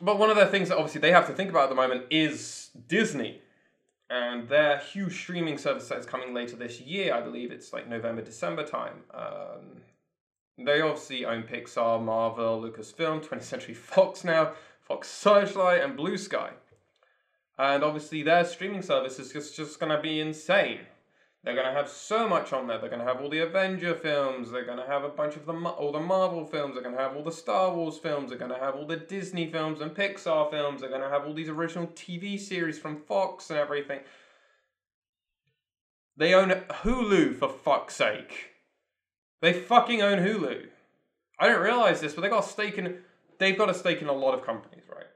but 0.00 0.18
one 0.18 0.30
of 0.30 0.36
the 0.36 0.46
things 0.46 0.68
that 0.68 0.76
obviously 0.76 1.00
they 1.00 1.12
have 1.12 1.26
to 1.28 1.32
think 1.32 1.50
about 1.50 1.64
at 1.64 1.68
the 1.70 1.74
moment 1.74 2.04
is 2.10 2.70
Disney 2.88 3.40
and 4.10 4.46
their 4.48 4.78
huge 4.78 5.14
streaming 5.14 5.56
service 5.56 5.88
that 5.88 5.98
is 5.98 6.06
coming 6.06 6.34
later 6.34 6.54
this 6.56 6.80
year. 6.80 7.14
I 7.14 7.22
believe 7.22 7.50
it's 7.50 7.72
like 7.72 7.88
November, 7.88 8.20
December 8.20 8.64
time. 8.64 9.04
Um, 9.14 9.80
they 10.58 10.82
obviously 10.82 11.24
own 11.24 11.44
Pixar, 11.44 12.02
Marvel, 12.02 12.60
Lucasfilm, 12.60 13.24
20th 13.26 13.42
Century 13.42 13.74
Fox 13.74 14.22
now, 14.22 14.52
Fox 14.82 15.08
Searchlight, 15.08 15.82
and 15.82 15.96
Blue 15.96 16.18
Sky. 16.18 16.50
And 17.58 17.82
obviously 17.82 18.22
their 18.22 18.44
streaming 18.44 18.82
service 18.82 19.18
is 19.18 19.32
just, 19.32 19.56
just 19.56 19.80
going 19.80 19.92
to 19.94 20.02
be 20.02 20.20
insane. 20.20 20.80
They're 21.44 21.54
going 21.54 21.66
to 21.66 21.72
have 21.72 21.88
so 21.88 22.28
much 22.28 22.52
on 22.52 22.68
there. 22.68 22.78
They're 22.78 22.88
going 22.88 23.04
to 23.04 23.06
have 23.06 23.20
all 23.20 23.28
the 23.28 23.40
Avenger 23.40 23.94
films. 23.94 24.50
They're 24.50 24.64
going 24.64 24.78
to 24.78 24.86
have 24.86 25.02
a 25.02 25.08
bunch 25.08 25.34
of 25.34 25.44
the 25.44 25.52
all 25.52 25.90
the 25.90 25.98
Marvel 25.98 26.46
films. 26.46 26.74
They're 26.74 26.84
going 26.84 26.94
to 26.94 27.02
have 27.02 27.16
all 27.16 27.24
the 27.24 27.32
Star 27.32 27.74
Wars 27.74 27.98
films. 27.98 28.30
They're 28.30 28.38
going 28.38 28.52
to 28.52 28.58
have 28.58 28.76
all 28.76 28.86
the 28.86 28.96
Disney 28.96 29.50
films 29.50 29.80
and 29.80 29.90
Pixar 29.90 30.50
films. 30.50 30.80
They're 30.80 30.90
going 30.90 31.02
to 31.02 31.08
have 31.08 31.26
all 31.26 31.34
these 31.34 31.48
original 31.48 31.88
TV 31.88 32.38
series 32.38 32.78
from 32.78 33.00
Fox 33.02 33.50
and 33.50 33.58
everything. 33.58 34.00
They 36.16 36.32
own 36.32 36.50
Hulu 36.50 37.36
for 37.36 37.48
fuck's 37.48 37.96
sake. 37.96 38.50
They 39.40 39.52
fucking 39.52 40.00
own 40.00 40.18
Hulu. 40.18 40.66
I 41.40 41.48
didn't 41.48 41.62
realize 41.62 42.00
this, 42.00 42.14
but 42.14 42.20
they 42.20 42.28
got 42.28 42.44
a 42.44 42.48
stake 42.48 42.78
in. 42.78 42.98
They've 43.38 43.58
got 43.58 43.68
a 43.68 43.74
stake 43.74 44.00
in 44.00 44.08
a 44.08 44.12
lot 44.12 44.38
of 44.38 44.46
companies, 44.46 44.84
right? 44.88 45.06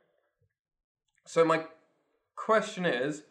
So 1.24 1.44
my 1.44 1.66
question 2.34 2.84
is, 2.84 3.22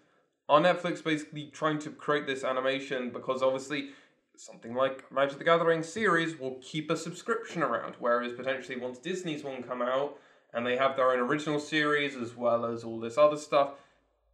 are 0.47 0.61
Netflix 0.61 1.03
basically 1.03 1.47
trying 1.47 1.79
to 1.79 1.89
create 1.89 2.27
this 2.27 2.43
animation 2.43 3.09
because 3.09 3.41
obviously 3.41 3.89
something 4.37 4.75
like 4.75 5.11
Magic 5.11 5.37
the 5.37 5.43
Gathering 5.43 5.81
series 5.81 6.37
will 6.39 6.59
keep 6.61 6.91
a 6.91 6.97
subscription 6.97 7.63
around, 7.63 7.95
whereas 7.99 8.33
potentially 8.33 8.77
once 8.77 8.97
Disney's 8.99 9.43
one 9.43 9.63
come 9.63 9.81
out 9.81 10.17
and 10.53 10.65
they 10.65 10.77
have 10.77 10.95
their 10.95 11.11
own 11.11 11.19
original 11.19 11.59
series 11.59 12.15
as 12.15 12.35
well 12.35 12.65
as 12.65 12.83
all 12.83 12.99
this 12.99 13.17
other 13.17 13.37
stuff, 13.37 13.71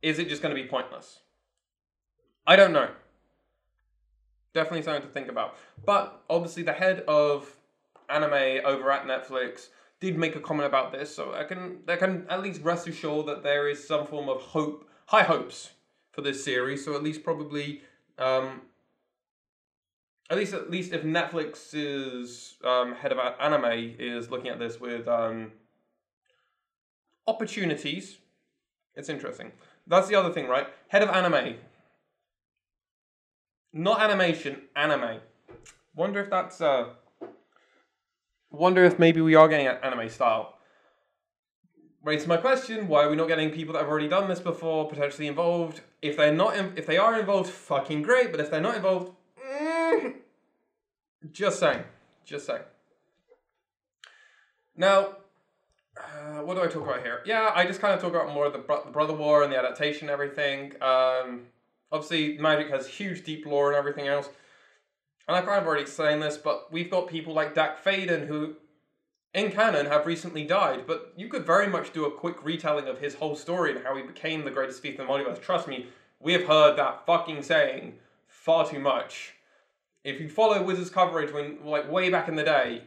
is 0.01 0.20
it 0.20 0.28
just 0.28 0.41
going 0.41 0.55
to 0.55 0.62
be 0.62 0.68
pointless? 0.68 1.20
I 2.45 2.55
don't 2.55 2.74
know. 2.74 2.89
Definitely 4.53 4.82
something 4.82 5.03
to 5.03 5.14
think 5.14 5.30
about. 5.30 5.55
But 5.86 6.22
obviously, 6.30 6.64
the 6.64 6.74
head 6.74 7.03
of 7.07 7.55
anime 8.09 8.66
over 8.66 8.91
at 8.91 9.05
Netflix 9.05 9.70
did 10.01 10.18
make 10.18 10.36
a 10.36 10.39
comment 10.41 10.68
about 10.68 10.91
this, 10.91 11.16
so 11.16 11.34
I 11.34 11.43
can 11.45 11.78
I 11.88 11.95
can 11.95 12.26
at 12.30 12.41
least 12.41 12.62
rest 12.64 12.88
assured 12.88 13.28
that 13.28 13.43
there 13.43 13.70
is 13.70 13.88
some 13.88 14.05
form 14.05 14.28
of 14.28 14.41
hope, 14.41 14.89
high 15.05 15.24
hopes 15.24 15.70
for 16.12 16.22
this 16.22 16.43
series. 16.43 16.84
So 16.84 16.95
at 16.95 17.03
least 17.03 17.24
probably, 17.24 17.82
um, 18.18 18.62
at 20.30 20.38
least 20.38 20.53
at 20.53 20.70
least 20.70 20.93
if 20.93 21.03
Netflix's 21.03 22.55
um, 22.64 22.93
head 22.93 23.12
of 23.12 23.20
anime 23.39 23.95
is 23.99 24.30
looking 24.30 24.49
at 24.49 24.59
this 24.59 24.80
with 24.80 25.07
um, 25.07 25.51
opportunities, 27.28 28.18
it's 28.95 29.09
interesting. 29.09 29.51
That's 29.88 30.07
the 30.07 30.16
other 30.16 30.32
thing, 30.32 30.47
right? 30.47 30.68
Head 30.89 31.01
of 31.01 31.09
anime, 31.09 31.55
not 33.74 34.01
animation, 34.01 34.62
anime. 34.76 35.20
Wonder 35.95 36.22
if 36.22 36.30
that's 36.30 36.62
uh. 36.62 36.89
Wonder 38.53 38.84
if 38.84 38.99
maybe 38.99 39.22
we 39.22 39.34
are 39.36 39.47
getting 39.47 39.68
an 39.68 39.78
anime 39.82 40.09
style 40.09 40.55
raises 42.04 42.28
my 42.28 42.38
question: 42.38 42.88
Why 42.88 43.04
are 43.04 43.10
we 43.10 43.16
not 43.16 43.28
getting 43.28 43.49
people 43.52 43.74
that 43.74 43.80
have 43.80 43.89
already 43.89 44.08
done 44.08 44.28
this 44.30 44.39
before 44.39 44.89
potentially 44.89 45.28
involved? 45.28 45.82
If 46.02 46.18
they're 46.18 46.34
not, 46.34 46.56
in, 46.58 46.74
if 46.76 46.86
they 46.86 46.97
are 46.97 47.20
involved, 47.20 47.49
fucking 47.49 48.02
great. 48.02 48.32
But 48.32 48.39
if 48.39 48.49
they're 48.49 48.62
not 48.62 48.76
involved, 48.76 49.12
mm, 49.43 50.16
just 51.32 51.60
saying, 51.60 51.84
just 52.26 52.45
saying. 52.45 52.64
Now, 54.76 55.18
uh, 55.97 56.41
what 56.41 56.56
do 56.56 56.64
I 56.64 56.68
talk 56.68 56.84
about 56.84 57.04
here? 57.04 57.22
Yeah, 57.26 57.52
I 57.54 57.66
just 57.66 57.82
kind 57.82 57.93
of 57.93 58.02
talk 58.02 58.12
about 58.12 58.34
more 58.34 58.45
of 58.45 58.54
the, 58.54 58.60
bro- 58.60 58.84
the 58.84 58.91
brother 58.91 59.14
war 59.14 59.43
and 59.43 59.52
the 59.52 59.58
adaptation 59.58 60.10
and 60.10 60.12
everything. 60.12 60.74
Um, 60.82 61.47
obviously, 61.91 62.38
Magic 62.38 62.70
has 62.70 62.88
huge 62.88 63.24
deep 63.24 63.45
lore 63.45 63.70
and 63.70 63.78
everything 63.78 64.08
else. 64.08 64.30
And 65.28 65.38
I've 65.38 65.45
kind 65.45 65.60
of 65.62 65.68
already 65.68 65.84
explained 65.84 66.22
this, 66.22 66.38
but 66.38 66.72
we've 66.72 66.89
got 66.89 67.08
people 67.08 67.34
like 67.34 67.54
Dack 67.54 67.84
Fayden 67.84 68.28
who 68.28 68.56
in 69.34 69.51
canon 69.51 69.86
have 69.86 70.05
recently 70.05 70.43
died, 70.43 70.86
but 70.86 71.13
you 71.15 71.27
could 71.27 71.45
very 71.45 71.67
much 71.67 71.93
do 71.93 72.05
a 72.05 72.11
quick 72.11 72.43
retelling 72.43 72.88
of 72.88 72.99
his 72.99 73.15
whole 73.15 73.36
story 73.36 73.71
and 73.75 73.86
how 73.86 73.95
he 73.95 74.03
became 74.03 74.43
the 74.43 74.51
greatest 74.51 74.82
thief 74.82 74.99
in 74.99 75.05
the 75.05 75.11
multiverse. 75.11 75.41
Trust 75.41 75.67
me, 75.67 75.88
we 76.19 76.34
have 76.34 76.45
heard 76.45 76.77
that 76.77 77.05
fucking 77.05 77.43
saying 77.43 77.93
far 78.27 78.67
too 78.67 78.79
much. 78.79 79.34
If 80.03 80.19
you 80.19 80.29
follow 80.29 80.61
Wizards 80.63 80.89
coverage 80.89 81.32
when 81.32 81.59
like 81.63 81.89
way 81.89 82.09
back 82.09 82.27
in 82.27 82.36
the 82.36 82.43
day, 82.43 82.84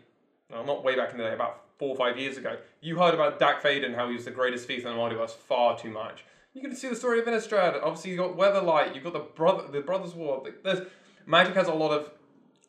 well 0.50 0.64
not 0.64 0.84
way 0.84 0.96
back 0.96 1.12
in 1.12 1.18
the 1.18 1.24
day, 1.24 1.32
about 1.32 1.62
four 1.78 1.90
or 1.90 1.96
five 1.96 2.18
years 2.18 2.36
ago, 2.36 2.56
you 2.80 2.98
heard 2.98 3.14
about 3.14 3.38
Dack 3.38 3.62
Fayden, 3.62 3.94
how 3.94 4.08
he 4.08 4.14
was 4.14 4.24
the 4.24 4.30
greatest 4.30 4.66
thief 4.66 4.84
in 4.84 4.92
the 4.92 4.98
multiverse 4.98 5.30
far 5.30 5.78
too 5.78 5.90
much. 5.90 6.24
You 6.52 6.60
can 6.60 6.74
see 6.76 6.88
the 6.88 6.96
story 6.96 7.18
of 7.18 7.24
Innistrad. 7.26 7.80
Obviously, 7.82 8.12
you 8.12 8.16
got 8.16 8.36
Weatherlight. 8.36 8.94
You've 8.94 9.02
got 9.02 9.12
the 9.12 9.20
brother, 9.20 9.66
the 9.70 9.80
Brothers' 9.80 10.14
War. 10.14 10.44
There's 10.62 10.86
Magic 11.26 11.54
has 11.54 11.68
a 11.68 11.74
lot 11.74 11.90
of 11.90 12.10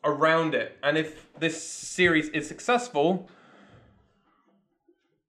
around 0.02 0.54
it, 0.54 0.76
and 0.82 0.96
if 0.96 1.26
this 1.38 1.62
series 1.62 2.28
is 2.30 2.48
successful, 2.48 3.28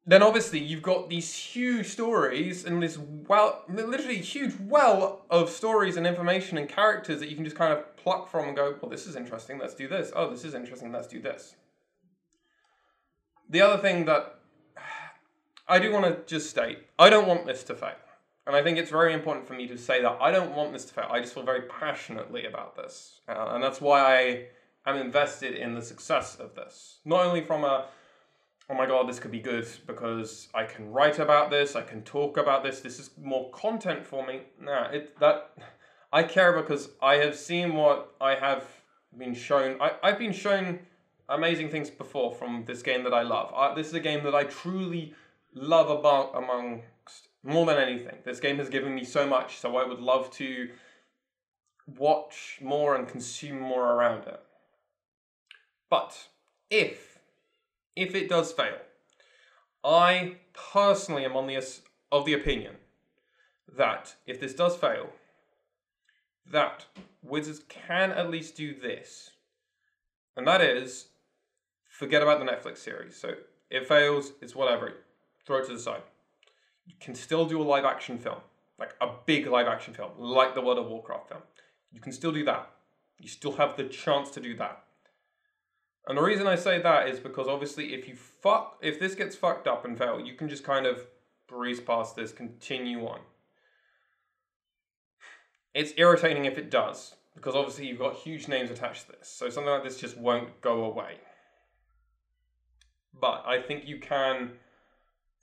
then 0.07 0.23
obviously 0.23 0.57
you've 0.57 0.81
got 0.81 1.09
these 1.09 1.35
huge 1.35 1.87
stories 1.87 2.63
and 2.63 2.81
this 2.81 2.97
well, 2.97 3.63
literally 3.67 4.19
huge 4.19 4.53
well 4.61 5.25
of 5.29 5.49
stories 5.49 5.97
and 5.97 6.07
information 6.07 6.57
and 6.57 6.69
characters 6.69 7.19
that 7.19 7.29
you 7.29 7.35
can 7.35 7.43
just 7.43 7.57
kind 7.57 7.73
of 7.73 7.95
pluck 7.97 8.31
from 8.31 8.47
and 8.47 8.55
go, 8.55 8.75
well, 8.81 8.89
this 8.89 9.05
is 9.05 9.17
interesting, 9.17 9.59
let's 9.59 9.75
do 9.75 9.89
this. 9.89 10.13
Oh, 10.15 10.29
this 10.31 10.45
is 10.45 10.53
interesting, 10.53 10.93
let's 10.93 11.07
do 11.07 11.21
this. 11.21 11.55
The 13.49 13.61
other 13.61 13.81
thing 13.81 14.05
that 14.05 14.39
I 15.67 15.79
do 15.79 15.91
want 15.91 16.05
to 16.05 16.21
just 16.25 16.49
state, 16.49 16.79
I 16.97 17.09
don't 17.09 17.27
want 17.27 17.45
this 17.45 17.63
to 17.65 17.75
fail. 17.75 17.91
And 18.45 18.55
I 18.55 18.63
think 18.63 18.77
it's 18.77 18.91
very 18.91 19.13
important 19.13 19.45
for 19.45 19.55
me 19.55 19.67
to 19.67 19.77
say 19.77 20.01
that 20.01 20.19
I 20.21 20.31
don't 20.31 20.55
want 20.55 20.71
this 20.71 20.85
to 20.85 20.93
fail. 20.93 21.09
I 21.11 21.19
just 21.19 21.33
feel 21.33 21.43
very 21.43 21.63
passionately 21.63 22.45
about 22.45 22.77
this. 22.77 23.19
Uh, 23.27 23.49
and 23.49 23.61
that's 23.61 23.81
why 23.81 24.45
I 24.85 24.89
am 24.89 24.95
invested 24.95 25.55
in 25.55 25.75
the 25.75 25.81
success 25.81 26.37
of 26.37 26.55
this. 26.55 26.99
Not 27.03 27.25
only 27.25 27.41
from 27.41 27.65
a 27.65 27.87
oh 28.69 28.73
my 28.73 28.85
god, 28.85 29.07
this 29.07 29.19
could 29.19 29.31
be 29.31 29.39
good 29.39 29.67
because 29.85 30.49
I 30.53 30.63
can 30.63 30.91
write 30.91 31.19
about 31.19 31.49
this, 31.49 31.75
I 31.75 31.81
can 31.81 32.01
talk 32.03 32.37
about 32.37 32.63
this, 32.63 32.81
this 32.81 32.99
is 32.99 33.11
more 33.21 33.49
content 33.51 34.05
for 34.05 34.25
me. 34.25 34.41
Nah, 34.61 34.89
it 34.89 35.17
that 35.19 35.51
I 36.11 36.23
care 36.23 36.53
because 36.53 36.89
I 37.01 37.15
have 37.15 37.35
seen 37.35 37.75
what 37.75 38.13
I 38.19 38.35
have 38.35 38.65
been 39.17 39.33
shown. 39.33 39.81
I, 39.81 39.91
I've 40.03 40.19
been 40.19 40.33
shown 40.33 40.79
amazing 41.29 41.69
things 41.69 41.89
before 41.89 42.33
from 42.33 42.63
this 42.65 42.81
game 42.81 43.03
that 43.03 43.13
I 43.13 43.23
love. 43.23 43.53
I, 43.53 43.73
this 43.73 43.87
is 43.87 43.93
a 43.93 43.99
game 43.99 44.23
that 44.23 44.35
I 44.35 44.43
truly 44.43 45.13
love 45.53 45.89
about 45.89 46.31
amongst 46.35 47.29
more 47.43 47.65
than 47.65 47.77
anything. 47.77 48.15
This 48.23 48.39
game 48.39 48.57
has 48.57 48.69
given 48.69 48.93
me 48.93 49.03
so 49.03 49.25
much, 49.25 49.57
so 49.57 49.77
I 49.77 49.87
would 49.87 49.99
love 49.99 50.29
to 50.31 50.69
watch 51.97 52.59
more 52.61 52.95
and 52.95 53.07
consume 53.07 53.59
more 53.59 53.93
around 53.93 54.27
it. 54.27 54.39
But 55.89 56.27
if 56.69 57.16
if 57.97 58.15
it 58.15 58.29
does 58.29 58.51
fail, 58.51 58.77
I 59.83 60.35
personally 60.71 61.25
am 61.25 61.35
on 61.35 61.47
the 61.47 61.57
of 62.11 62.25
the 62.25 62.33
opinion 62.33 62.75
that 63.75 64.15
if 64.25 64.39
this 64.39 64.53
does 64.53 64.77
fail, 64.77 65.09
that 66.49 66.85
Wizards 67.21 67.61
can 67.67 68.11
at 68.11 68.29
least 68.29 68.55
do 68.55 68.73
this, 68.73 69.31
and 70.37 70.47
that 70.47 70.61
is 70.61 71.07
forget 71.89 72.21
about 72.21 72.39
the 72.39 72.45
Netflix 72.45 72.77
series. 72.77 73.15
So 73.15 73.31
it 73.69 73.87
fails, 73.87 74.33
it's 74.41 74.55
whatever. 74.55 74.93
Throw 75.45 75.57
it 75.57 75.67
to 75.67 75.73
the 75.73 75.79
side. 75.79 76.03
You 76.85 76.93
can 76.99 77.15
still 77.15 77.45
do 77.45 77.61
a 77.61 77.63
live 77.63 77.83
action 77.83 78.17
film, 78.17 78.39
like 78.79 78.93
a 79.01 79.09
big 79.25 79.47
live 79.47 79.67
action 79.67 79.93
film, 79.93 80.11
like 80.17 80.55
the 80.55 80.61
World 80.61 80.77
of 80.77 80.87
Warcraft 80.87 81.29
film. 81.29 81.41
You 81.91 81.99
can 81.99 82.11
still 82.11 82.31
do 82.31 82.45
that. 82.45 82.69
You 83.19 83.27
still 83.27 83.53
have 83.53 83.75
the 83.75 83.85
chance 83.85 84.29
to 84.31 84.39
do 84.39 84.55
that. 84.57 84.83
And 86.07 86.17
the 86.17 86.21
reason 86.21 86.47
I 86.47 86.55
say 86.55 86.81
that 86.81 87.09
is 87.09 87.19
because 87.19 87.47
obviously 87.47 87.93
if 87.93 88.07
you 88.07 88.15
fuck 88.15 88.77
if 88.81 88.99
this 88.99 89.13
gets 89.13 89.35
fucked 89.35 89.67
up 89.67 89.83
and 89.83 89.97
fail, 89.97 90.19
you 90.19 90.35
can 90.35 90.47
just 90.47 90.63
kind 90.63 90.85
of 90.85 91.05
breeze 91.47 91.81
past 91.81 92.15
this, 92.15 92.31
continue 92.31 93.05
on. 93.05 93.19
It's 95.73 95.93
irritating 95.97 96.45
if 96.45 96.57
it 96.57 96.71
does, 96.71 97.15
because 97.35 97.55
obviously 97.55 97.87
you've 97.87 97.99
got 97.99 98.15
huge 98.15 98.47
names 98.47 98.71
attached 98.71 99.05
to 99.05 99.11
this. 99.11 99.27
So 99.27 99.49
something 99.49 99.71
like 99.71 99.83
this 99.83 99.99
just 99.99 100.17
won't 100.17 100.61
go 100.61 100.85
away. 100.85 101.15
But 103.19 103.43
I 103.45 103.61
think 103.61 103.85
you 103.85 103.99
can 103.99 104.51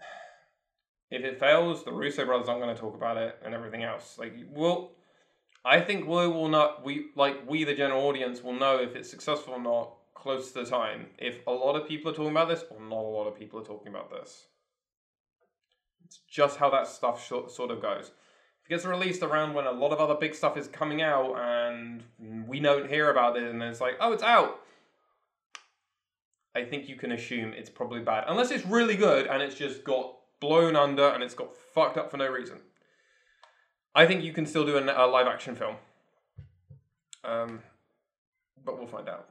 if 1.10 1.24
it 1.24 1.38
fails, 1.38 1.84
the 1.84 1.92
Russo 1.92 2.24
brothers 2.24 2.48
aren't 2.48 2.62
going 2.62 2.74
to 2.74 2.80
talk 2.80 2.94
about 2.94 3.18
it 3.18 3.38
and 3.44 3.54
everything 3.54 3.82
else. 3.82 4.16
Like 4.18 4.34
we'll 4.50 4.92
I 5.62 5.82
think 5.82 6.06
we 6.06 6.26
will 6.26 6.48
not 6.48 6.82
we 6.82 7.10
like 7.16 7.46
we 7.46 7.64
the 7.64 7.74
general 7.74 8.06
audience 8.06 8.42
will 8.42 8.54
know 8.54 8.78
if 8.78 8.96
it's 8.96 9.10
successful 9.10 9.52
or 9.52 9.60
not 9.60 9.90
close 10.24 10.50
to 10.52 10.64
the 10.64 10.64
time 10.64 11.04
if 11.18 11.46
a 11.46 11.50
lot 11.50 11.76
of 11.76 11.86
people 11.86 12.10
are 12.10 12.14
talking 12.14 12.30
about 12.30 12.48
this 12.48 12.64
or 12.70 12.80
not 12.80 13.04
a 13.04 13.12
lot 13.16 13.28
of 13.28 13.38
people 13.38 13.60
are 13.60 13.64
talking 13.64 13.88
about 13.88 14.10
this. 14.10 14.46
It's 16.06 16.20
just 16.26 16.56
how 16.56 16.70
that 16.70 16.86
stuff 16.86 17.22
sort 17.26 17.70
of 17.70 17.82
goes. 17.82 18.06
If 18.06 18.66
it 18.66 18.68
gets 18.70 18.86
released 18.86 19.22
around 19.22 19.52
when 19.52 19.66
a 19.66 19.70
lot 19.70 19.92
of 19.92 20.00
other 20.00 20.14
big 20.14 20.34
stuff 20.34 20.56
is 20.56 20.66
coming 20.66 21.02
out 21.02 21.34
and 21.38 22.02
we 22.48 22.58
don't 22.58 22.88
hear 22.88 23.10
about 23.10 23.36
it 23.36 23.42
and 23.42 23.62
it's 23.62 23.82
like, 23.82 23.96
oh, 24.00 24.12
it's 24.12 24.22
out. 24.22 24.60
I 26.54 26.64
think 26.64 26.88
you 26.88 26.96
can 26.96 27.12
assume 27.12 27.52
it's 27.52 27.68
probably 27.68 28.00
bad. 28.00 28.24
Unless 28.26 28.50
it's 28.50 28.64
really 28.64 28.96
good 28.96 29.26
and 29.26 29.42
it's 29.42 29.56
just 29.56 29.84
got 29.84 30.14
blown 30.40 30.74
under 30.74 31.08
and 31.08 31.22
it's 31.22 31.34
got 31.34 31.54
fucked 31.54 31.98
up 31.98 32.10
for 32.10 32.16
no 32.16 32.28
reason. 32.28 32.60
I 33.94 34.06
think 34.06 34.24
you 34.24 34.32
can 34.32 34.46
still 34.46 34.64
do 34.64 34.78
a, 34.78 34.80
a 34.80 35.06
live 35.06 35.26
action 35.26 35.54
film. 35.54 35.76
Um, 37.22 37.60
but 38.64 38.78
we'll 38.78 38.86
find 38.86 39.06
out. 39.10 39.28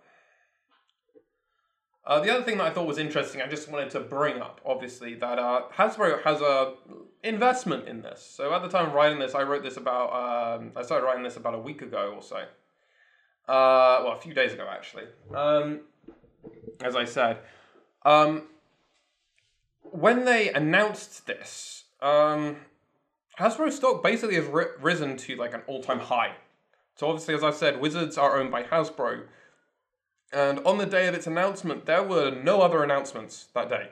Uh, 2.06 2.20
the 2.20 2.30
other 2.34 2.44
thing 2.44 2.58
that 2.58 2.68
I 2.68 2.70
thought 2.70 2.86
was 2.86 2.98
interesting, 2.98 3.42
I 3.42 3.48
just 3.48 3.72
wanted 3.72 3.90
to 3.92 4.02
bring 4.02 4.42
up, 4.42 4.60
obviously, 4.66 5.14
that 5.16 5.40
uh, 5.40 5.64
Hasbro 5.74 6.22
has 6.24 6.42
a 6.42 6.74
investment 7.24 7.88
in 7.88 8.02
this. 8.02 8.22
So 8.22 8.54
at 8.54 8.62
the 8.62 8.68
time 8.68 8.88
of 8.88 8.94
writing 8.94 9.20
this, 9.20 9.34
I 9.34 9.44
wrote 9.44 9.64
this 9.64 9.78
about, 9.78 10.60
um, 10.60 10.74
I 10.76 10.82
started 10.82 11.06
writing 11.06 11.24
this 11.24 11.38
about 11.38 11.54
a 11.54 11.60
week 11.60 11.82
ago 11.82 12.14
or 12.16 12.22
so. 12.22 12.38
Uh, 13.48 14.04
well, 14.04 14.12
a 14.12 14.20
few 14.20 14.34
days 14.34 14.52
ago, 14.52 14.68
actually. 14.70 15.06
Um, 15.34 15.82
as 16.82 16.96
I 16.96 17.06
said. 17.06 17.40
Um, 18.06 18.44
when 19.84 20.26
they 20.26 20.52
announced 20.52 21.26
this, 21.26 21.86
um, 22.02 22.58
Hasbro 23.40 23.72
stock 23.72 24.04
basically 24.04 24.36
has 24.36 24.46
ri- 24.46 24.66
risen 24.82 25.18
to 25.18 25.36
like 25.36 25.54
an 25.54 25.62
all-time 25.68 26.00
high. 26.00 26.34
So 26.96 27.08
obviously, 27.08 27.34
as 27.34 27.44
I 27.44 27.52
said, 27.52 27.80
Wizards 27.80 28.18
are 28.18 28.38
owned 28.38 28.52
by 28.52 28.64
Hasbro. 28.64 29.24
And 30.34 30.60
on 30.66 30.80
the 30.80 30.86
day 30.86 31.08
of 31.08 31.14
its 31.14 31.28
announcement, 31.28 31.86
there 31.86 32.04
were 32.04 32.32
no 32.32 32.62
other 32.62 32.84
announcements 32.84 33.48
that 33.54 33.70
day 33.70 33.90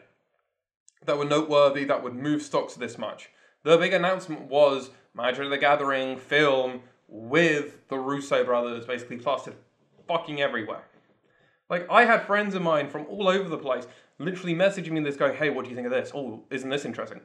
that 1.06 1.18
were 1.18 1.26
noteworthy 1.26 1.84
that 1.86 2.04
would 2.04 2.16
move 2.16 2.42
stocks 2.42 2.74
this 2.74 2.98
much. 2.98 3.30
The 3.64 3.78
big 3.78 3.94
announcement 3.94 4.42
was 4.42 4.90
Magic 5.14 5.50
the 5.50 5.58
Gathering 5.58 6.18
film 6.18 6.82
with 7.08 7.88
the 7.90 7.98
Russo 7.98 8.44
brothers 8.44 8.86
basically 8.86 9.18
plastered 9.18 9.56
fucking 10.08 10.42
everywhere. 10.42 10.84
Like, 11.70 11.88
I 11.90 12.06
had 12.06 12.24
friends 12.24 12.56
of 12.56 12.62
mine 12.62 12.90
from 12.90 13.06
all 13.08 13.28
over 13.28 13.48
the 13.48 13.58
place 13.58 13.88
literally 14.20 14.56
messaging 14.56 14.92
me 14.92 15.02
this 15.02 15.16
going, 15.16 15.36
hey, 15.36 15.50
what 15.50 15.64
do 15.64 15.70
you 15.70 15.76
think 15.76 15.88
of 15.88 15.94
this? 15.94 16.12
Oh, 16.14 16.44
isn't 16.50 16.70
this 16.70 16.86
interesting? 16.86 17.22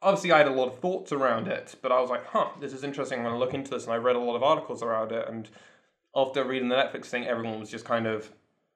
Obviously, 0.00 0.30
I 0.32 0.38
had 0.38 0.48
a 0.48 0.52
lot 0.52 0.68
of 0.68 0.78
thoughts 0.78 1.10
around 1.12 1.48
it, 1.48 1.74
but 1.82 1.90
I 1.90 2.00
was 2.00 2.10
like, 2.10 2.26
huh, 2.26 2.48
this 2.60 2.72
is 2.72 2.84
interesting. 2.84 3.18
I'm 3.18 3.24
going 3.24 3.34
to 3.34 3.38
look 3.38 3.54
into 3.54 3.70
this. 3.70 3.84
And 3.84 3.92
I 3.92 3.96
read 3.96 4.16
a 4.16 4.20
lot 4.20 4.36
of 4.36 4.42
articles 4.42 4.82
around 4.82 5.12
it. 5.12 5.28
And 5.28 5.48
after 6.14 6.44
reading 6.44 6.68
the 6.68 6.74
Netflix 6.74 7.06
thing, 7.06 7.26
everyone 7.26 7.60
was 7.60 7.70
just 7.70 7.84
kind 7.84 8.06
of 8.06 8.30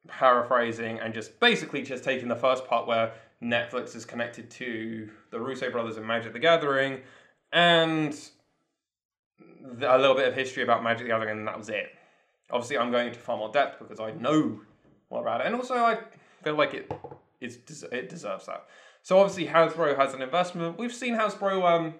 paraphrasing 0.08 0.98
and 0.98 1.14
just 1.14 1.38
basically 1.40 1.82
just 1.82 2.04
taking 2.04 2.28
the 2.28 2.36
first 2.36 2.66
part 2.66 2.86
where 2.86 3.12
Netflix 3.42 3.96
is 3.96 4.04
connected 4.04 4.50
to 4.50 5.08
the 5.30 5.40
Russo 5.40 5.70
brothers 5.70 5.96
and 5.96 6.06
Magic 6.06 6.32
the 6.32 6.38
Gathering 6.38 7.00
and 7.52 8.16
a 9.80 9.98
little 9.98 10.14
bit 10.14 10.28
of 10.28 10.34
history 10.34 10.62
about 10.62 10.82
Magic 10.82 11.06
the 11.06 11.08
Gathering, 11.08 11.38
and 11.38 11.48
that 11.48 11.58
was 11.58 11.68
it. 11.68 11.90
Obviously, 12.50 12.78
I'm 12.78 12.90
going 12.90 13.08
into 13.08 13.18
far 13.18 13.36
more 13.36 13.50
depth 13.50 13.78
because 13.78 14.00
I 14.00 14.12
know 14.12 14.60
more 15.10 15.22
about 15.22 15.40
it, 15.40 15.46
and 15.46 15.56
also 15.56 15.74
I 15.76 15.98
feel 16.42 16.54
like 16.54 16.74
it 16.74 16.92
it 17.40 18.08
deserves 18.08 18.46
that. 18.46 18.66
So 19.02 19.18
obviously, 19.18 19.46
Hasbro 19.46 19.96
has 19.96 20.14
an 20.14 20.22
investment. 20.22 20.78
We've 20.78 20.94
seen 20.94 21.14
Hasbro 21.14 21.64
um, 21.64 21.94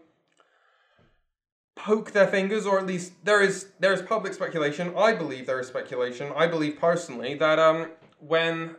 poke 1.83 2.13
their 2.13 2.29
fingers, 2.29 2.65
or 2.65 2.79
at 2.79 2.87
least 2.87 3.13
there 3.25 3.43
is 3.43 3.69
there 3.81 3.93
is 3.93 4.03
public 4.03 4.33
speculation. 4.35 4.95
I 4.97 5.15
believe 5.15 5.47
there 5.47 5.61
is 5.61 5.67
speculation. 5.67 6.33
I 6.37 6.47
believe 6.47 6.79
personally 6.79 7.35
that 7.35 7.59
um, 7.59 7.89
when 8.19 8.77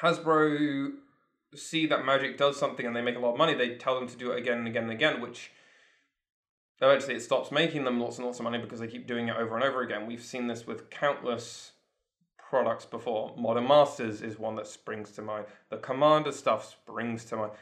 Hasbro 0.00 0.92
see 1.54 1.86
that 1.86 2.04
Magic 2.04 2.38
does 2.38 2.58
something 2.58 2.86
and 2.86 2.96
they 2.96 3.02
make 3.02 3.16
a 3.16 3.18
lot 3.18 3.32
of 3.32 3.38
money, 3.38 3.54
they 3.54 3.76
tell 3.76 3.98
them 3.98 4.08
to 4.08 4.16
do 4.16 4.32
it 4.32 4.38
again 4.38 4.58
and 4.58 4.68
again 4.68 4.84
and 4.84 4.92
again, 4.92 5.20
which 5.20 5.52
eventually 6.80 7.14
it 7.14 7.22
stops 7.22 7.50
making 7.50 7.84
them 7.84 8.00
lots 8.00 8.16
and 8.16 8.26
lots 8.26 8.38
of 8.38 8.44
money 8.44 8.58
because 8.58 8.80
they 8.80 8.86
keep 8.86 9.06
doing 9.06 9.28
it 9.28 9.36
over 9.36 9.54
and 9.54 9.64
over 9.64 9.82
again. 9.82 10.06
We've 10.06 10.22
seen 10.22 10.46
this 10.46 10.66
with 10.66 10.90
countless 10.90 11.72
products 12.38 12.84
before. 12.86 13.34
Modern 13.36 13.66
Masters 13.68 14.22
is 14.22 14.38
one 14.38 14.54
that 14.56 14.66
springs 14.66 15.12
to 15.12 15.22
mind. 15.22 15.46
The 15.70 15.78
Commander 15.78 16.32
stuff 16.32 16.70
springs 16.70 17.24
to 17.26 17.36
mind. 17.36 17.52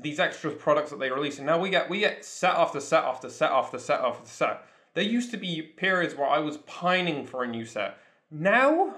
These 0.00 0.20
extra 0.20 0.50
products 0.50 0.90
that 0.90 1.00
they 1.00 1.10
release, 1.10 1.38
and 1.38 1.46
now 1.46 1.58
we 1.58 1.70
get 1.70 1.90
we 1.90 2.00
get 2.00 2.24
set 2.24 2.54
after 2.54 2.80
set 2.80 3.04
after 3.04 3.28
set 3.28 3.50
after 3.50 3.78
set 3.78 4.00
after 4.00 4.28
set. 4.28 4.64
There 4.94 5.04
used 5.04 5.30
to 5.30 5.36
be 5.36 5.62
periods 5.62 6.14
where 6.14 6.28
I 6.28 6.38
was 6.38 6.58
pining 6.58 7.26
for 7.26 7.42
a 7.42 7.48
new 7.48 7.64
set. 7.64 7.98
Now, 8.30 8.96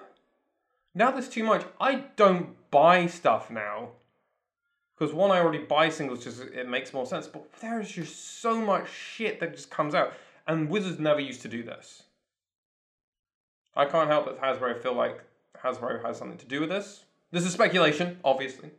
now 0.94 1.10
there's 1.10 1.28
too 1.28 1.44
much. 1.44 1.64
I 1.80 2.04
don't 2.16 2.56
buy 2.70 3.06
stuff 3.06 3.50
now 3.50 3.90
because 4.96 5.12
one, 5.12 5.30
I 5.30 5.40
already 5.40 5.58
buy 5.58 5.88
singles, 5.88 6.22
just 6.24 6.40
it 6.40 6.68
makes 6.68 6.92
more 6.92 7.06
sense. 7.06 7.26
But 7.26 7.52
there's 7.60 7.90
just 7.90 8.40
so 8.40 8.60
much 8.60 8.88
shit 8.90 9.40
that 9.40 9.54
just 9.54 9.70
comes 9.70 9.94
out, 9.94 10.12
and 10.46 10.68
Wizards 10.68 10.98
never 10.98 11.20
used 11.20 11.42
to 11.42 11.48
do 11.48 11.62
this. 11.62 12.04
I 13.76 13.86
can't 13.86 14.08
help 14.08 14.26
but 14.26 14.40
Hasbro 14.40 14.80
feel 14.80 14.94
like 14.94 15.20
Hasbro 15.62 16.04
has 16.04 16.16
something 16.16 16.38
to 16.38 16.46
do 16.46 16.60
with 16.60 16.68
this. 16.68 17.04
This 17.32 17.44
is 17.44 17.52
speculation, 17.52 18.18
obviously. 18.24 18.70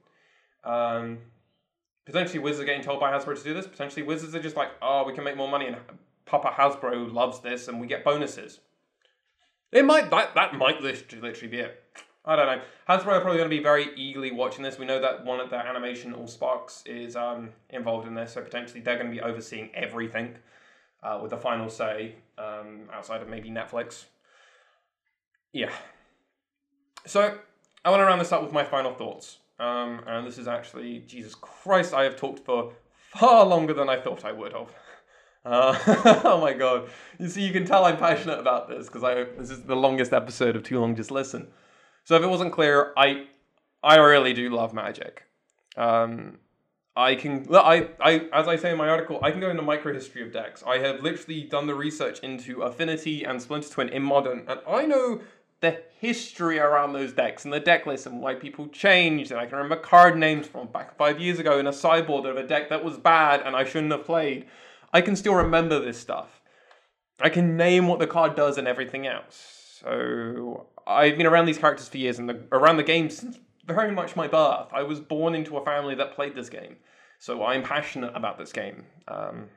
Um, 0.64 1.20
potentially, 2.06 2.40
Wizards 2.40 2.62
are 2.62 2.66
getting 2.66 2.84
told 2.84 3.00
by 3.00 3.12
Hasbro 3.12 3.38
to 3.38 3.44
do 3.44 3.54
this. 3.54 3.68
Potentially, 3.68 4.04
Wizards 4.04 4.36
are 4.36 4.42
just 4.42 4.56
like, 4.56 4.70
oh, 4.82 5.04
we 5.06 5.14
can 5.14 5.24
make 5.24 5.38
more 5.38 5.50
money, 5.50 5.68
and 5.68 5.78
Papa 6.26 6.54
Hasbro 6.56 7.12
loves 7.14 7.40
this, 7.40 7.68
and 7.68 7.80
we 7.80 7.88
get 7.88 8.04
bonuses. 8.04 8.60
It 9.72 9.84
might 9.86 10.10
that 10.12 10.36
that 10.36 10.56
might 10.56 10.82
literally, 10.82 11.48
be 11.48 11.60
it. 11.60 11.84
I 12.24 12.36
don't 12.36 12.48
know. 12.48 12.62
Hasbro 12.90 13.08
are 13.08 13.22
probably 13.22 13.38
going 13.38 13.50
to 13.50 13.56
be 13.56 13.62
very 13.62 13.90
eagerly 13.96 14.32
watching 14.32 14.64
this. 14.64 14.80
We 14.80 14.86
know 14.86 15.00
that 15.00 15.24
one 15.26 15.40
of 15.40 15.50
their 15.50 15.60
animation, 15.60 16.14
All 16.14 16.28
Sparks, 16.28 16.82
is 16.86 17.16
um, 17.16 17.50
involved 17.70 18.08
in 18.08 18.16
this, 18.16 18.34
so 18.34 18.42
potentially 18.42 18.80
they're 18.80 18.98
going 18.98 19.10
to 19.10 19.14
be 19.14 19.22
overseeing 19.22 19.70
everything 19.76 20.36
uh, 21.04 21.20
with 21.22 21.32
the 21.32 21.38
final 21.38 21.70
say 21.70 22.16
um, 22.38 22.90
outside 22.92 23.22
of 23.22 23.28
maybe 23.28 23.50
Netflix. 23.50 24.06
Yeah. 25.54 25.72
So 27.06 27.38
I 27.84 27.90
want 27.90 28.02
to 28.02 28.06
round 28.06 28.20
this 28.20 28.32
up 28.32 28.42
with 28.42 28.52
my 28.52 28.64
final 28.64 28.94
thoughts. 28.94 29.38
Um, 29.60 30.02
and 30.06 30.28
this 30.28 30.38
is 30.38 30.48
actually, 30.48 31.00
Jesus 31.00 31.36
Christ, 31.36 31.94
I 31.94 32.04
have 32.04 32.16
talked 32.16 32.40
for 32.40 32.74
far 32.94 33.46
longer 33.46 33.74
than 33.74 33.90
I 33.90 34.00
thought 34.00 34.26
I 34.26 34.32
would 34.32 34.54
have. 34.54 34.70
Uh, 35.46 35.78
oh 36.26 36.42
my 36.42 36.54
god! 36.54 36.90
You 37.20 37.30
see, 37.30 37.46
you 37.46 37.54
can 37.54 37.66
tell 37.66 37.86
I'm 37.86 37.98
passionate 37.98 38.40
about 38.40 38.68
this 38.68 38.88
because 38.88 39.04
I 39.04 39.26
this 39.38 39.52
is 39.52 39.62
the 39.62 39.76
longest 39.76 40.12
episode 40.12 40.56
of 40.56 40.64
Too 40.64 40.80
Long 40.80 40.96
Just 40.96 41.12
Listen. 41.12 41.50
So 42.04 42.16
if 42.16 42.24
it 42.24 42.28
wasn't 42.28 42.52
clear, 42.52 42.94
I 42.98 43.28
I 43.84 43.98
really 43.98 44.34
do 44.34 44.50
love 44.50 44.74
magic. 44.74 45.28
Um, 45.78 46.40
I 46.96 47.14
can 47.14 47.46
I, 47.54 47.90
I 48.00 48.28
as 48.34 48.48
I 48.48 48.56
say 48.56 48.72
in 48.72 48.78
my 48.78 48.90
article, 48.90 49.20
I 49.22 49.30
can 49.30 49.40
go 49.40 49.50
into 49.50 49.62
micro 49.62 49.94
history 49.94 50.24
of 50.24 50.32
decks. 50.32 50.64
I 50.66 50.80
have 50.80 51.02
literally 51.02 51.44
done 51.44 51.68
the 51.68 51.76
research 51.76 52.20
into 52.22 52.64
Affinity 52.64 53.24
and 53.24 53.42
Splinter 53.42 53.70
Twin 53.70 53.90
in 53.90 54.02
modern, 54.02 54.46
and 54.48 54.60
I 54.68 54.86
know 54.86 55.22
the 55.62 55.82
history 56.00 56.60
around 56.60 56.94
those 56.94 57.14
decks 57.14 57.46
and 57.46 57.54
the 57.54 57.60
deck 57.60 57.86
list 57.86 58.06
and 58.06 58.22
why 58.22 58.36
people 58.36 58.68
changed. 58.68 59.32
And 59.32 59.40
I 59.40 59.46
can 59.46 59.58
remember 59.58 59.78
card 59.78 60.18
names 60.18 60.48
from 60.48 60.68
back 60.68 60.98
five 60.98 61.20
years 61.20 61.40
ago 61.40 61.60
in 61.60 61.68
a 61.68 61.74
sideboard 61.74 62.26
of 62.26 62.38
a 62.38 62.46
deck 62.46 62.70
that 62.70 62.84
was 62.84 62.98
bad 62.98 63.42
and 63.42 63.56
I 63.56 63.64
shouldn't 63.64 63.92
have 63.92 64.06
played. 64.06 64.46
I 64.94 65.02
can 65.02 65.16
still 65.16 65.36
remember 65.36 65.80
this 65.80 65.98
stuff. 65.98 66.42
I 67.20 67.30
can 67.30 67.58
name 67.58 67.88
what 67.88 68.00
the 68.00 68.08
card 68.08 68.36
does 68.36 68.58
and 68.58 68.68
everything 68.68 69.08
else. 69.08 69.80
So 69.82 70.68
I've 70.86 71.18
been 71.18 71.26
around 71.26 71.46
these 71.46 71.58
characters 71.58 71.88
for 71.88 71.98
years 71.98 72.20
and 72.20 72.30
the, 72.30 72.42
around 72.52 72.78
the 72.78 72.84
game 72.84 73.10
since 73.10 73.40
very 73.66 73.92
much 73.92 74.16
my 74.16 74.28
birth. 74.28 74.70
I 74.74 74.84
was 74.84 75.00
born 75.00 75.36
into 75.36 75.58
a 75.58 75.66
family 75.66 75.96
that 75.96 76.14
played 76.14 76.36
this 76.36 76.50
game, 76.50 76.76
so 77.20 77.44
I'm 77.44 77.64
passionate 77.64 78.16
about 78.16 78.38
this 78.38 78.52
game. 78.52 78.84
Um, 79.08 79.50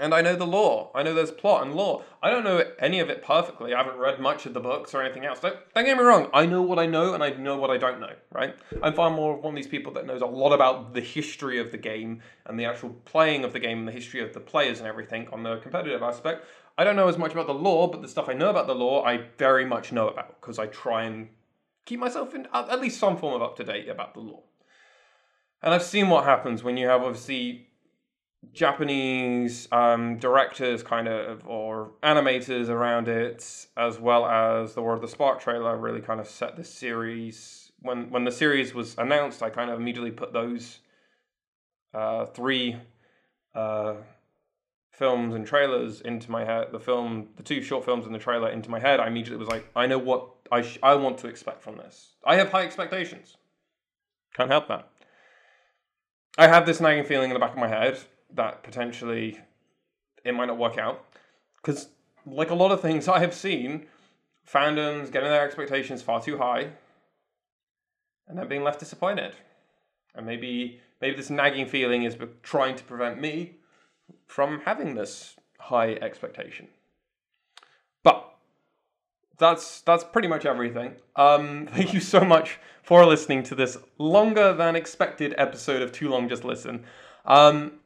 and 0.00 0.14
I 0.14 0.22
know 0.22 0.34
the 0.34 0.46
lore. 0.46 0.90
I 0.94 1.02
know 1.02 1.14
there's 1.14 1.30
plot 1.30 1.64
and 1.64 1.74
lore. 1.74 2.02
I 2.22 2.30
don't 2.30 2.42
know 2.42 2.64
any 2.78 3.00
of 3.00 3.10
it 3.10 3.22
perfectly. 3.22 3.74
I 3.74 3.78
haven't 3.78 3.98
read 3.98 4.18
much 4.18 4.46
of 4.46 4.54
the 4.54 4.60
books 4.60 4.94
or 4.94 5.02
anything 5.02 5.26
else. 5.26 5.40
Don't, 5.40 5.56
don't 5.74 5.84
get 5.84 5.96
me 5.96 6.02
wrong. 6.02 6.28
I 6.32 6.46
know 6.46 6.62
what 6.62 6.78
I 6.78 6.86
know 6.86 7.12
and 7.14 7.22
I 7.22 7.30
know 7.30 7.56
what 7.58 7.70
I 7.70 7.76
don't 7.76 8.00
know, 8.00 8.12
right? 8.32 8.56
I'm 8.82 8.94
far 8.94 9.10
more 9.10 9.36
one 9.36 9.52
of 9.52 9.56
these 9.56 9.70
people 9.70 9.92
that 9.92 10.06
knows 10.06 10.22
a 10.22 10.26
lot 10.26 10.52
about 10.52 10.94
the 10.94 11.00
history 11.00 11.60
of 11.60 11.70
the 11.70 11.78
game 11.78 12.22
and 12.46 12.58
the 12.58 12.64
actual 12.64 12.90
playing 13.04 13.44
of 13.44 13.52
the 13.52 13.60
game 13.60 13.78
and 13.78 13.88
the 13.88 13.92
history 13.92 14.20
of 14.20 14.32
the 14.32 14.40
players 14.40 14.78
and 14.78 14.88
everything 14.88 15.28
on 15.32 15.42
the 15.42 15.58
competitive 15.58 16.02
aspect. 16.02 16.46
I 16.78 16.84
don't 16.84 16.96
know 16.96 17.08
as 17.08 17.18
much 17.18 17.32
about 17.32 17.46
the 17.46 17.54
lore, 17.54 17.90
but 17.90 18.00
the 18.00 18.08
stuff 18.08 18.28
I 18.28 18.32
know 18.32 18.48
about 18.48 18.66
the 18.66 18.74
lore, 18.74 19.06
I 19.06 19.26
very 19.36 19.66
much 19.66 19.92
know 19.92 20.08
about 20.08 20.40
because 20.40 20.58
I 20.58 20.66
try 20.66 21.04
and 21.04 21.28
keep 21.84 22.00
myself 22.00 22.34
in 22.34 22.48
at 22.54 22.80
least 22.80 22.98
some 22.98 23.16
form 23.18 23.34
of 23.34 23.42
up 23.42 23.56
to 23.56 23.64
date 23.64 23.88
about 23.88 24.14
the 24.14 24.20
lore. 24.20 24.44
And 25.62 25.74
I've 25.74 25.82
seen 25.82 26.08
what 26.08 26.24
happens 26.24 26.62
when 26.62 26.76
you 26.76 26.86
have 26.86 27.02
obviously 27.02 27.68
Japanese 28.52 29.68
um, 29.70 30.18
directors, 30.18 30.82
kind 30.82 31.08
of, 31.08 31.46
or 31.46 31.92
animators 32.02 32.68
around 32.68 33.08
it, 33.08 33.66
as 33.76 33.98
well 33.98 34.26
as 34.26 34.74
the 34.74 34.82
War 34.82 34.94
of 34.94 35.00
the 35.00 35.08
Spark 35.08 35.40
trailer, 35.40 35.76
really 35.76 36.00
kind 36.00 36.20
of 36.20 36.28
set 36.28 36.56
the 36.56 36.64
series. 36.64 37.72
When 37.80 38.10
when 38.10 38.24
the 38.24 38.32
series 38.32 38.74
was 38.74 38.94
announced, 38.98 39.42
I 39.42 39.50
kind 39.50 39.70
of 39.70 39.78
immediately 39.78 40.10
put 40.10 40.32
those 40.32 40.80
uh, 41.94 42.26
three 42.26 42.76
uh, 43.54 43.94
films 45.00 45.34
and 45.34 45.46
trailers 45.46 46.02
into 46.02 46.30
my 46.30 46.44
head, 46.44 46.68
the 46.72 46.78
film, 46.78 47.28
the 47.36 47.42
two 47.42 47.62
short 47.62 47.84
films 47.84 48.04
and 48.04 48.14
the 48.14 48.18
trailer 48.18 48.50
into 48.50 48.70
my 48.70 48.78
head, 48.78 49.00
I 49.00 49.06
immediately 49.06 49.38
was 49.38 49.48
like, 49.48 49.66
I 49.74 49.86
know 49.86 49.98
what 49.98 50.28
I, 50.52 50.62
sh- 50.62 50.78
I 50.82 50.94
want 50.94 51.16
to 51.18 51.26
expect 51.26 51.62
from 51.62 51.78
this. 51.78 52.16
I 52.24 52.36
have 52.36 52.50
high 52.50 52.64
expectations. 52.64 53.38
Can't 54.34 54.50
help 54.50 54.68
that. 54.68 54.88
I 56.36 56.48
have 56.48 56.66
this 56.66 56.80
nagging 56.80 57.04
feeling 57.04 57.30
in 57.30 57.34
the 57.34 57.40
back 57.40 57.52
of 57.52 57.58
my 57.58 57.68
head 57.68 57.98
that 58.34 58.62
potentially 58.62 59.38
it 60.24 60.34
might 60.34 60.46
not 60.46 60.58
work 60.58 60.78
out. 60.78 61.04
Because, 61.56 61.88
like 62.26 62.50
a 62.50 62.54
lot 62.54 62.72
of 62.72 62.80
things 62.80 63.08
I 63.16 63.20
have 63.20 63.34
seen, 63.34 63.86
fandoms 64.48 65.10
getting 65.10 65.30
their 65.30 65.44
expectations 65.44 66.02
far 66.02 66.20
too 66.22 66.38
high 66.38 66.70
and 68.30 68.38
then 68.38 68.48
being 68.48 68.62
left 68.62 68.80
disappointed. 68.80 69.34
And 70.14 70.24
maybe 70.24 70.80
maybe 71.00 71.16
this 71.16 71.30
nagging 71.30 71.66
feeling 71.66 72.04
is 72.04 72.16
trying 72.42 72.76
to 72.76 72.84
prevent 72.84 73.20
me 73.20 73.56
from 74.26 74.60
having 74.64 74.94
this 74.94 75.36
high 75.58 75.94
expectation. 75.94 76.68
But 78.02 78.24
that's 79.38 79.80
that's 79.82 80.04
pretty 80.04 80.28
much 80.28 80.46
everything. 80.46 80.94
Um, 81.16 81.66
thank 81.72 81.92
you 81.92 82.00
so 82.00 82.20
much 82.20 82.58
for 82.82 83.04
listening 83.04 83.42
to 83.44 83.54
this 83.54 83.76
longer 83.98 84.52
than 84.52 84.76
expected 84.76 85.34
episode 85.36 85.82
of 85.82 85.92
Too 85.92 86.08
Long 86.08 86.28
Just 86.28 86.44
Listen. 86.44 86.84
Um, 87.26 87.79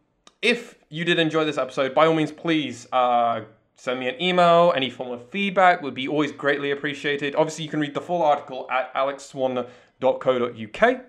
if 0.45 0.76
you 0.90 1.05
did 1.05 1.18
enjoy 1.18 1.45
this 1.45 1.57
episode, 1.57 1.95
by 1.95 2.07
all 2.07 2.14
means, 2.14 2.30
please 2.30 2.86
uh, 2.92 3.40
send 3.76 3.99
me 3.99 4.09
an 4.09 4.22
email. 4.22 4.74
Any 4.76 4.90
form 4.90 5.11
of 5.11 5.28
feedback 5.30 5.80
would 5.82 5.95
be 5.95 6.07
always 6.07 6.32
greatly 6.32 6.70
appreciated. 6.70 7.34
Obviously, 7.34 7.64
you 7.64 7.70
can 7.70 7.80
read 7.80 7.95
the 7.95 8.03
full 8.03 8.22
article 8.22 8.68
at 8.70 8.92
alexswan.co.uk. 8.95 11.01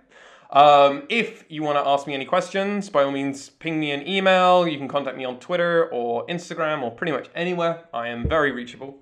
Um, 0.51 1.03
if 1.09 1.43
you 1.49 1.63
want 1.63 1.77
to 1.77 1.85
ask 1.85 2.07
me 2.07 2.13
any 2.13 2.23
questions, 2.23 2.89
by 2.89 3.03
all 3.03 3.11
means, 3.11 3.49
ping 3.49 3.77
me 3.77 3.91
an 3.91 4.07
email. 4.07 4.65
You 4.65 4.77
can 4.77 4.87
contact 4.87 5.17
me 5.17 5.25
on 5.25 5.37
Twitter 5.39 5.89
or 5.91 6.25
Instagram 6.27 6.81
or 6.81 6.91
pretty 6.91 7.11
much 7.11 7.27
anywhere. 7.35 7.83
I 7.93 8.07
am 8.07 8.29
very 8.29 8.53
reachable. 8.53 8.99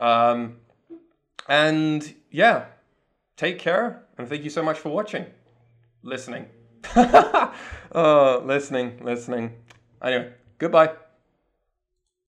Um, 0.00 0.56
and 1.48 2.14
yeah, 2.32 2.64
take 3.36 3.60
care 3.60 4.02
and 4.18 4.28
thank 4.28 4.42
you 4.42 4.50
so 4.50 4.62
much 4.62 4.78
for 4.78 4.88
watching, 4.88 5.26
listening. 6.02 6.46
uh, 6.96 8.40
listening, 8.44 8.98
listening. 9.04 9.54
Anyway, 10.02 10.32
goodbye. 10.58 11.07